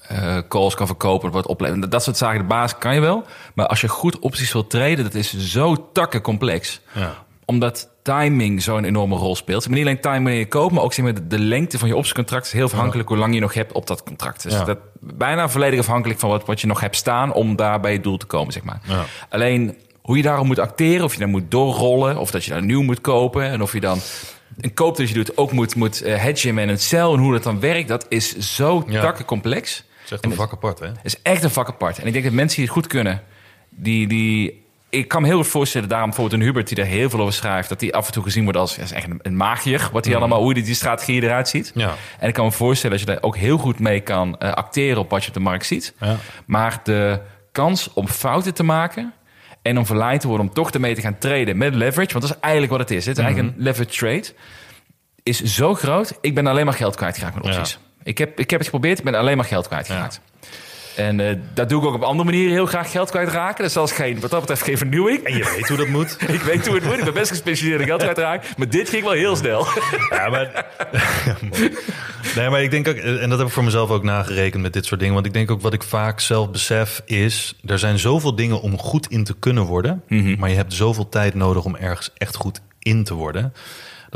eh, 0.08 0.38
calls 0.48 0.74
kan 0.74 0.86
verkopen, 0.86 1.30
wat 1.30 1.46
opleveren. 1.46 1.90
Dat 1.90 2.02
soort 2.02 2.16
zaken, 2.16 2.38
de 2.40 2.46
basis 2.46 2.78
kan 2.78 2.94
je 2.94 3.00
wel. 3.00 3.24
Maar 3.54 3.66
als 3.66 3.80
je 3.80 3.88
goed 3.88 4.18
opties 4.18 4.52
wilt 4.52 4.70
treden, 4.70 5.04
dat 5.04 5.14
is 5.14 5.38
zo 5.38 5.90
takken 5.92 6.20
complex. 6.20 6.80
Ja. 6.94 7.14
Omdat 7.44 7.88
timing 8.02 8.62
zo'n 8.62 8.84
enorme 8.84 9.16
rol 9.16 9.36
speelt. 9.36 9.68
Maar 9.68 9.76
niet 9.78 9.86
alleen 9.86 10.00
timing 10.00 10.22
wanneer 10.22 10.38
je 10.40 10.48
koopt, 10.48 10.72
maar 10.74 10.82
ook 10.82 10.92
zeg 10.92 11.04
maar, 11.04 11.14
de, 11.14 11.26
de 11.26 11.38
lengte 11.38 11.78
van 11.78 11.88
je 11.88 11.96
optiecontract 11.96 12.46
is 12.46 12.52
heel 12.52 12.64
afhankelijk 12.64 13.08
hoe 13.08 13.16
lang 13.18 13.34
je 13.34 13.40
nog 13.40 13.54
hebt 13.54 13.72
op 13.72 13.86
dat 13.86 14.02
contract. 14.02 14.42
Dus 14.42 14.52
Ja. 14.52 14.64
dat 14.64 14.78
bijna 15.00 15.48
volledig 15.48 15.78
afhankelijk 15.80 16.20
van 16.20 16.30
wat, 16.30 16.44
wat 16.46 16.60
je 16.60 16.66
nog 16.66 16.80
hebt 16.80 16.96
staan 16.96 17.32
om 17.32 17.56
daar 17.56 17.80
bij 17.80 17.92
je 17.92 18.00
doel 18.00 18.16
te 18.16 18.26
komen, 18.26 18.52
zeg 18.52 18.62
maar. 18.62 18.80
Ja. 18.84 19.04
Alleen 19.28 19.76
hoe 20.02 20.16
je 20.16 20.22
daarom 20.22 20.46
moet 20.46 20.58
acteren, 20.58 21.04
of 21.04 21.12
je 21.12 21.18
dan 21.18 21.30
moet 21.30 21.50
doorrollen, 21.50 22.16
of 22.18 22.30
dat 22.30 22.44
je 22.44 22.50
daar 22.50 22.62
nieuw 22.64 22.82
moet 22.82 23.00
kopen 23.00 23.42
en 23.44 23.62
of 23.62 23.72
je 23.72 23.80
dan 23.80 23.98
een 24.60 24.74
koop 24.74 24.96
dat 24.96 25.08
je 25.08 25.14
doet 25.14 25.36
ook 25.36 25.52
moet, 25.52 25.74
moet 25.74 26.02
eh, 26.02 26.16
hedgen 26.22 26.54
met 26.54 26.68
een 26.68 26.78
cel 26.78 27.12
en 27.14 27.18
hoe 27.20 27.32
dat 27.32 27.42
dan 27.42 27.60
werkt, 27.60 27.88
dat 27.88 28.06
is 28.08 28.36
zo 28.38 28.84
Ja. 28.86 29.00
takken 29.00 29.24
complex. 29.24 29.76
Het 29.76 29.85
is 30.06 30.12
echt 30.12 30.24
een 30.24 30.34
vak 30.34 30.52
apart, 30.52 30.78
hè? 30.78 30.86
Het 30.86 30.98
is 31.02 31.22
echt 31.22 31.42
een 31.42 31.50
vak 31.50 31.68
apart. 31.68 31.98
En 31.98 32.06
ik 32.06 32.12
denk 32.12 32.24
dat 32.24 32.32
mensen 32.32 32.56
die 32.56 32.64
het 32.64 32.74
goed 32.74 32.86
kunnen, 32.86 33.22
die, 33.68 34.06
die 34.06 34.64
ik 34.90 35.08
kan 35.08 35.22
me 35.22 35.28
heel 35.28 35.36
goed 35.36 35.46
voorstellen, 35.46 35.88
daarom 35.88 36.08
bijvoorbeeld 36.08 36.40
een 36.40 36.46
Hubert 36.46 36.68
die 36.68 36.76
er 36.76 36.84
heel 36.84 37.10
veel 37.10 37.20
over 37.20 37.32
schrijft, 37.32 37.68
dat 37.68 37.80
die 37.80 37.94
af 37.94 38.06
en 38.06 38.12
toe 38.12 38.22
gezien 38.22 38.42
wordt 38.42 38.58
als 38.58 38.76
ja, 38.76 38.82
is 38.82 38.92
echt 38.92 39.06
een, 39.22 39.36
magier, 39.36 39.88
wat 39.92 40.04
hij 40.04 40.16
allemaal, 40.16 40.42
hoe 40.42 40.54
die, 40.54 40.62
die 40.62 40.74
strategie 40.74 41.22
eruit 41.22 41.48
ziet. 41.48 41.72
Ja. 41.74 41.94
En 42.18 42.28
ik 42.28 42.34
kan 42.34 42.44
me 42.44 42.52
voorstellen 42.52 42.98
dat 42.98 43.06
je 43.06 43.12
daar 43.12 43.22
ook 43.22 43.36
heel 43.36 43.58
goed 43.58 43.78
mee 43.78 44.00
kan 44.00 44.38
eh, 44.38 44.52
acteren 44.52 44.98
op 44.98 45.10
wat 45.10 45.22
je 45.22 45.28
op 45.28 45.34
de 45.34 45.40
markt 45.40 45.66
ziet. 45.66 45.94
Ja. 46.00 46.16
Maar 46.46 46.80
de 46.84 47.20
kans 47.52 47.92
om 47.92 48.08
fouten 48.08 48.54
te 48.54 48.62
maken 48.62 49.12
en 49.62 49.78
om 49.78 49.86
verleid 49.86 50.20
te 50.20 50.28
worden 50.28 50.46
om 50.46 50.54
toch 50.54 50.70
ermee 50.70 50.94
te 50.94 51.00
gaan 51.00 51.18
traden 51.18 51.56
met 51.56 51.74
leverage, 51.74 52.12
want 52.12 52.26
dat 52.26 52.36
is 52.36 52.40
eigenlijk 52.40 52.72
wat 52.72 52.80
het 52.80 52.90
is. 52.90 53.06
Het 53.06 53.18
is 53.18 53.24
eigenlijk 53.24 53.54
een 53.54 53.62
leverage 53.62 53.98
trade. 53.98 54.24
Is 55.22 55.42
zo 55.42 55.74
groot. 55.74 56.18
Ik 56.20 56.34
ben 56.34 56.46
alleen 56.46 56.64
maar 56.64 56.74
geld 56.74 56.96
kwijtgeraakt 56.96 57.34
met 57.34 57.44
opties. 57.44 57.78
Ik, 58.06 58.18
heb, 58.18 58.40
ik 58.40 58.50
heb 58.50 58.58
het 58.58 58.68
geprobeerd, 58.68 58.98
ik 58.98 59.04
ben 59.04 59.14
alleen 59.14 59.36
maar 59.36 59.46
geld 59.46 59.66
kwijtgeraakt. 59.66 60.20
En 60.96 61.20
eh, 61.20 61.36
dat 61.54 61.68
doe 61.68 61.80
ik 61.80 61.86
ook 61.86 61.94
op 61.94 62.02
andere 62.02 62.24
manieren 62.24 62.52
heel 62.52 62.66
graag 62.66 62.90
geld 62.90 63.10
kwijtraken. 63.10 63.64
Dus 63.64 63.72
dat 63.72 63.90
is 63.90 63.96
geen, 63.96 64.20
wat 64.20 64.30
dat 64.30 64.40
betreft 64.40 64.62
geen 64.62 64.78
vernieuwing. 64.78 65.22
En 65.22 65.36
je 65.36 65.52
weet 65.56 65.68
hoe 65.68 65.76
dat 65.76 65.88
moet. 65.88 66.16
Ik 66.28 66.40
weet 66.40 66.66
hoe 66.66 66.74
het 66.74 66.84
moet. 66.84 66.98
Ik 66.98 67.04
ben 67.04 67.14
best 67.14 67.30
gespecialiseerd 67.30 67.80
in 67.80 67.86
geld 67.86 68.02
kwijtraken. 68.02 68.48
Maar 68.56 68.68
dit 68.68 68.88
ging 68.88 69.02
wel 69.02 69.12
heel 69.12 69.36
snel. 69.36 69.66
Ja, 70.10 70.28
maar... 70.28 70.66
nee, 72.36 72.50
maar 72.50 72.62
ik 72.62 72.70
denk 72.70 72.88
ook... 72.88 72.96
En 72.96 73.28
dat 73.28 73.38
heb 73.38 73.46
ik 73.46 73.52
voor 73.52 73.64
mezelf 73.64 73.90
ook 73.90 74.02
nagerekend 74.02 74.62
met 74.62 74.72
dit 74.72 74.86
soort 74.86 75.00
dingen. 75.00 75.14
Want 75.14 75.26
ik 75.26 75.32
denk 75.32 75.50
ook 75.50 75.60
wat 75.60 75.72
ik 75.72 75.82
vaak 75.82 76.20
zelf 76.20 76.50
besef 76.50 77.02
is... 77.04 77.54
Er 77.64 77.78
zijn 77.78 77.98
zoveel 77.98 78.34
dingen 78.34 78.60
om 78.60 78.78
goed 78.78 79.06
in 79.10 79.24
te 79.24 79.34
kunnen 79.38 79.64
worden. 79.64 80.02
Maar 80.38 80.50
je 80.50 80.56
hebt 80.56 80.72
zoveel 80.72 81.08
tijd 81.08 81.34
nodig 81.34 81.64
om 81.64 81.76
ergens 81.76 82.10
echt 82.14 82.36
goed 82.36 82.60
in 82.78 83.04
te 83.04 83.14
worden. 83.14 83.52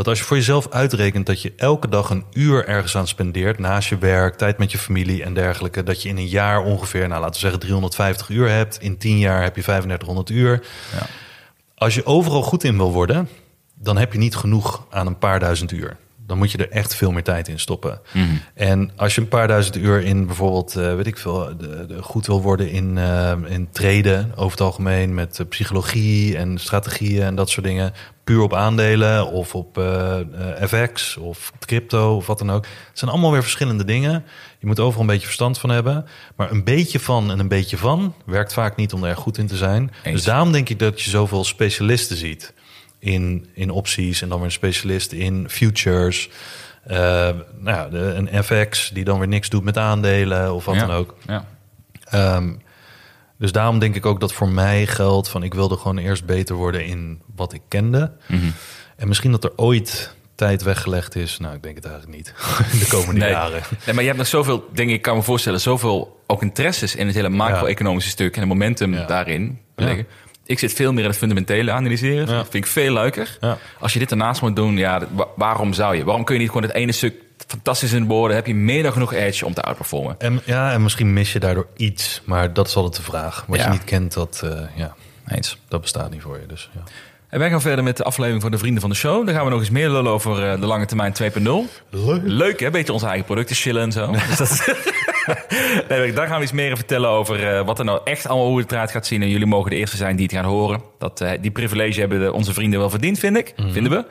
Dat 0.01 0.09
als 0.09 0.19
je 0.19 0.25
voor 0.25 0.37
jezelf 0.37 0.69
uitrekent 0.71 1.27
dat 1.27 1.43
je 1.43 1.53
elke 1.57 1.89
dag 1.89 2.11
een 2.11 2.25
uur 2.33 2.69
ergens 2.69 2.97
aan 2.97 3.07
spendeert, 3.07 3.59
naast 3.59 3.89
je 3.89 3.99
werk, 3.99 4.37
tijd 4.37 4.59
met 4.59 4.73
je 4.73 4.79
familie 4.79 5.23
en 5.23 5.35
dergelijke, 5.35 5.83
dat 5.83 6.03
je 6.03 6.09
in 6.09 6.17
een 6.17 6.29
jaar 6.29 6.63
ongeveer, 6.63 7.09
nou 7.09 7.21
laten 7.21 7.35
we 7.35 7.39
zeggen 7.39 7.61
350 7.61 8.29
uur 8.29 8.49
hebt. 8.49 8.79
In 8.81 8.99
10 8.99 9.19
jaar 9.19 9.43
heb 9.43 9.57
je 9.57 9.63
3500 9.63 10.31
uur. 10.31 10.63
Ja. 10.93 11.07
Als 11.75 11.95
je 11.95 12.07
overal 12.07 12.43
goed 12.43 12.65
in 12.65 12.77
wil 12.77 12.93
worden, 12.93 13.29
dan 13.75 13.97
heb 13.97 14.13
je 14.13 14.19
niet 14.19 14.37
genoeg 14.37 14.87
aan 14.91 15.07
een 15.07 15.19
paar 15.19 15.41
duizend 15.41 15.73
uur. 15.73 15.97
Dan 16.31 16.39
moet 16.39 16.53
je 16.53 16.59
er 16.59 16.71
echt 16.71 16.95
veel 16.95 17.13
meer 17.13 17.23
tijd 17.23 17.49
in 17.49 17.59
stoppen. 17.59 18.01
Mhm. 18.13 18.27
En 18.55 18.91
als 18.97 19.15
je 19.15 19.21
een 19.21 19.29
paar 19.29 19.49
duizend 19.49 19.77
uur 19.77 20.03
in 20.03 20.27
bijvoorbeeld, 20.27 20.77
eh, 20.77 20.95
weet 20.95 21.07
ik 21.07 21.19
veel, 21.19 21.57
de, 21.59 21.87
de 21.87 22.03
goed 22.03 22.27
wil 22.27 22.43
worden 22.43 22.71
in, 22.71 22.99
eh, 22.99 23.33
in 23.47 23.69
treden, 23.71 24.33
over 24.37 24.51
het 24.51 24.61
algemeen 24.61 25.15
met 25.15 25.39
eh, 25.41 25.47
psychologie 25.47 26.37
en 26.37 26.59
strategieën 26.59 27.23
en 27.23 27.35
dat 27.35 27.51
soort 27.51 27.67
dingen, 27.67 27.93
puur 28.31 28.43
op 28.43 28.55
aandelen 28.55 29.27
of 29.27 29.55
op 29.55 29.79
eh, 29.79 30.17
FX 30.67 31.17
of 31.17 31.53
crypto 31.59 32.17
of 32.17 32.27
wat 32.27 32.39
dan 32.39 32.51
ook. 32.51 32.65
Het 32.89 32.99
zijn 32.99 33.11
allemaal 33.11 33.33
weer 33.33 33.43
verschillende 33.43 33.85
dingen. 33.85 34.25
Je 34.59 34.67
moet 34.67 34.81
overal 34.81 35.01
een 35.01 35.07
beetje 35.07 35.27
verstand 35.27 35.59
van 35.59 35.71
hebben. 35.71 36.07
Maar 36.37 36.51
een 36.51 36.65
beetje 36.65 37.01
van 37.01 37.31
en 37.31 37.39
een 37.39 37.49
beetje 37.49 37.77
van 37.77 38.15
werkt 38.27 38.53
vaak 38.53 38.77
niet 38.77 38.93
om 38.93 39.05
er 39.05 39.17
goed 39.17 39.39
in 39.39 39.47
te 39.47 39.57
zijn. 39.57 39.91
Eens. 40.03 40.15
Dus 40.15 40.25
daarom 40.25 40.53
denk 40.53 40.69
ik 40.69 40.79
dat 40.79 41.01
je 41.01 41.11
zoveel 41.11 41.45
specialisten 41.45 42.17
ziet 42.17 42.53
in, 43.01 43.47
in 43.55 43.71
opties 43.71 44.23
en 44.23 44.29
dan 44.29 44.37
weer 44.39 44.47
een 44.47 44.53
specialist 44.53 45.13
in 45.13 45.49
futures. 45.51 46.31
Eh, 46.85 46.97
nou 47.59 47.77
ja, 47.77 47.89
de, 47.89 47.99
een 47.99 48.45
FX 48.45 48.91
die 48.91 49.05
dan 49.05 49.19
weer 49.19 49.29
niks 49.29 49.49
doet 49.49 49.65
met 49.65 49.77
aandelen 49.79 50.55
of 50.55 50.65
wat 50.65 50.75
Ja. 50.75 50.87
dan 50.87 50.97
ook. 50.97 51.17
Ja. 51.27 51.45
Ehm, 52.05 52.53
dus 53.39 53.53
daarom 53.53 53.79
denk 53.79 53.95
ik 53.95 54.07
ook 54.07 54.21
dat 54.21 54.33
voor 54.33 54.49
mij 54.49 54.87
geldt 54.87 55.29
van 55.29 55.43
ik 55.43 55.55
wilde 55.55 55.77
gewoon 55.77 55.99
eerst 55.99 56.25
beter 56.25 56.55
worden 56.55 56.85
in 56.85 57.23
wat 57.37 57.53
ik 57.53 57.61
kende. 57.69 58.13
Mhm. 58.27 58.51
En 58.97 59.09
misschien 59.09 59.31
dat 59.31 59.45
er 59.45 59.53
ooit 59.57 60.15
tijd 60.35 60.63
weggelegd 60.63 61.17
is. 61.17 61.39
Nou, 61.39 61.55
ik 61.55 61.63
denk 61.63 61.77
het 61.77 61.85
eigenlijk 61.85 62.17
niet. 62.17 62.35
In 62.73 62.79
de 62.79 62.87
komende 62.89 63.21
Nee. 63.21 63.31
jaren. 63.31 63.63
Nee, 63.85 63.95
maar 63.95 64.01
je 64.01 64.07
hebt 64.09 64.19
nog 64.19 64.27
zoveel, 64.27 64.69
denk 64.73 64.91
ik, 64.91 65.03
kan 65.03 65.17
me 65.17 65.23
voorstellen, 65.23 65.61
zoveel 65.61 66.23
ook 66.27 66.43
interesses 66.43 66.95
in 66.95 67.07
het 67.07 67.15
hele 67.17 67.29
macro-economische 67.29 68.11
stuk 68.11 68.35
en 68.35 68.41
het 68.41 68.49
momentum 68.49 69.07
daarin 69.07 69.59
Ja. 69.77 69.85
liggen. 69.85 70.07
Ik 70.51 70.59
zit 70.59 70.73
veel 70.73 70.93
meer 70.93 71.03
in 71.03 71.09
het 71.09 71.19
fundamentele 71.19 71.71
analyseren. 71.71 72.27
Ja. 72.29 72.33
Dat 72.37 72.49
vind 72.51 72.65
ik 72.65 72.71
veel 72.71 72.93
leuker. 72.93 73.37
Ja. 73.41 73.59
Als 73.79 73.93
je 73.93 73.99
dit 73.99 74.11
ernaast 74.11 74.43
moet 74.43 74.57
doen, 74.57 74.77
ja, 74.77 75.01
wa- 75.11 75.27
waarom 75.37 75.73
zou 75.73 75.97
je? 75.97 76.05
Waarom 76.05 76.25
kun 76.25 76.35
je 76.35 76.41
niet 76.41 76.51
gewoon 76.51 76.63
het 76.67 76.75
ene 76.75 76.93
stuk 76.93 77.15
fantastisch 77.47 77.93
in 77.93 78.07
woorden? 78.07 78.37
Heb 78.37 78.47
je 78.47 78.55
meer 78.55 78.83
dan 78.83 78.93
genoeg 78.93 79.13
edge 79.13 79.47
om 79.47 79.55
te 79.55 79.63
outperformen? 79.63 80.15
En, 80.19 80.41
ja, 80.45 80.73
en 80.73 80.83
misschien 80.83 81.13
mis 81.13 81.33
je 81.33 81.39
daardoor 81.41 81.67
iets. 81.77 82.23
Maar 82.25 82.53
dat 82.53 82.67
is 82.69 82.77
altijd 82.77 82.97
de 82.97 83.03
vraag. 83.03 83.45
Wat 83.47 83.59
Ja. 83.59 83.65
je 83.65 83.71
niet 83.71 83.85
kent, 83.85 84.13
dat, 84.15 84.41
eh, 84.45 84.61
ja, 84.75 84.95
Eens. 85.29 85.59
dat 85.69 85.81
bestaat 85.81 86.11
niet 86.11 86.23
voor 86.23 86.39
je. 86.41 86.47
Dus, 86.47 86.71
ja. 86.75 86.81
En 87.31 87.39
wij 87.39 87.51
gaan 87.51 87.61
verder 87.61 87.85
met 87.85 87.97
de 87.97 88.05
aflevering 88.05 88.43
van 88.43 88.51
de 88.51 88.59
Vrienden 88.59 88.81
van 88.81 88.91
de 88.91 88.97
Show. 88.97 89.27
Dan 89.27 89.35
gaan 89.35 89.45
we 89.45 89.51
nog 89.51 89.61
eens 89.61 89.71
meer 89.71 89.91
lullen 89.91 90.13
over 90.13 90.51
eh, 90.51 90.61
de 90.61 90.67
lange 90.67 90.87
termijn 90.87 91.15
2.0. 91.23 91.29
Leuk. 91.91 92.21
Leuk 92.25 92.61
hè, 92.61 92.71
beetje 92.71 92.93
onze 92.93 93.07
eigen 93.07 93.25
producten 93.25 93.57
chillen 93.57 93.83
en 93.83 93.93
zo. 93.93 94.11
Dus 94.29 94.37
dat... 94.37 94.75
nee, 95.89 96.13
daar 96.13 96.27
gaan 96.27 96.37
we 96.37 96.43
iets 96.43 96.53
meer 96.53 96.77
vertellen 96.77 97.11
over 97.11 97.49
eh, 97.49 97.67
wat 97.67 97.79
er 97.79 97.85
nou 97.85 98.01
echt 98.05 98.27
allemaal 98.27 98.47
hoe 98.47 98.59
het 98.59 98.73
eruit 98.73 98.91
gaat 98.91 99.07
zien. 99.07 99.23
En 99.23 99.29
jullie 99.29 99.47
mogen 99.47 99.71
de 99.71 99.77
eerste 99.77 99.97
zijn 99.97 100.17
die 100.17 100.25
het 100.25 100.35
gaan 100.35 100.45
horen. 100.45 100.83
Dat, 100.99 101.21
eh, 101.21 101.31
die 101.41 101.51
privilege 101.51 102.01
hebben 102.01 102.21
de, 102.21 102.33
onze 102.33 102.55
vrienden 102.55 102.79
wel 102.79 102.91
verdiend, 102.91 103.19
vind 103.19 103.37
ik. 103.37 103.55
Vinden 103.57 103.93
we. 103.93 104.05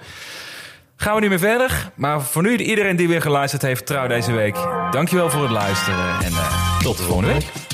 Gaan 0.96 1.16
we 1.16 1.22
nu 1.22 1.30
weer 1.30 1.40
verder. 1.40 1.92
Maar 1.96 2.22
voor 2.22 2.42
nu, 2.42 2.58
iedereen 2.58 2.96
die 2.96 3.08
weer 3.08 3.22
geluisterd 3.22 3.62
heeft, 3.62 3.86
trouw 3.86 4.08
deze 4.08 4.32
week. 4.32 4.56
Dankjewel 4.92 5.30
voor 5.30 5.42
het 5.42 5.52
luisteren. 5.52 6.20
En 6.24 6.32
tot 6.82 6.98
de 6.98 7.04
volgende 7.04 7.34
week. 7.34 7.69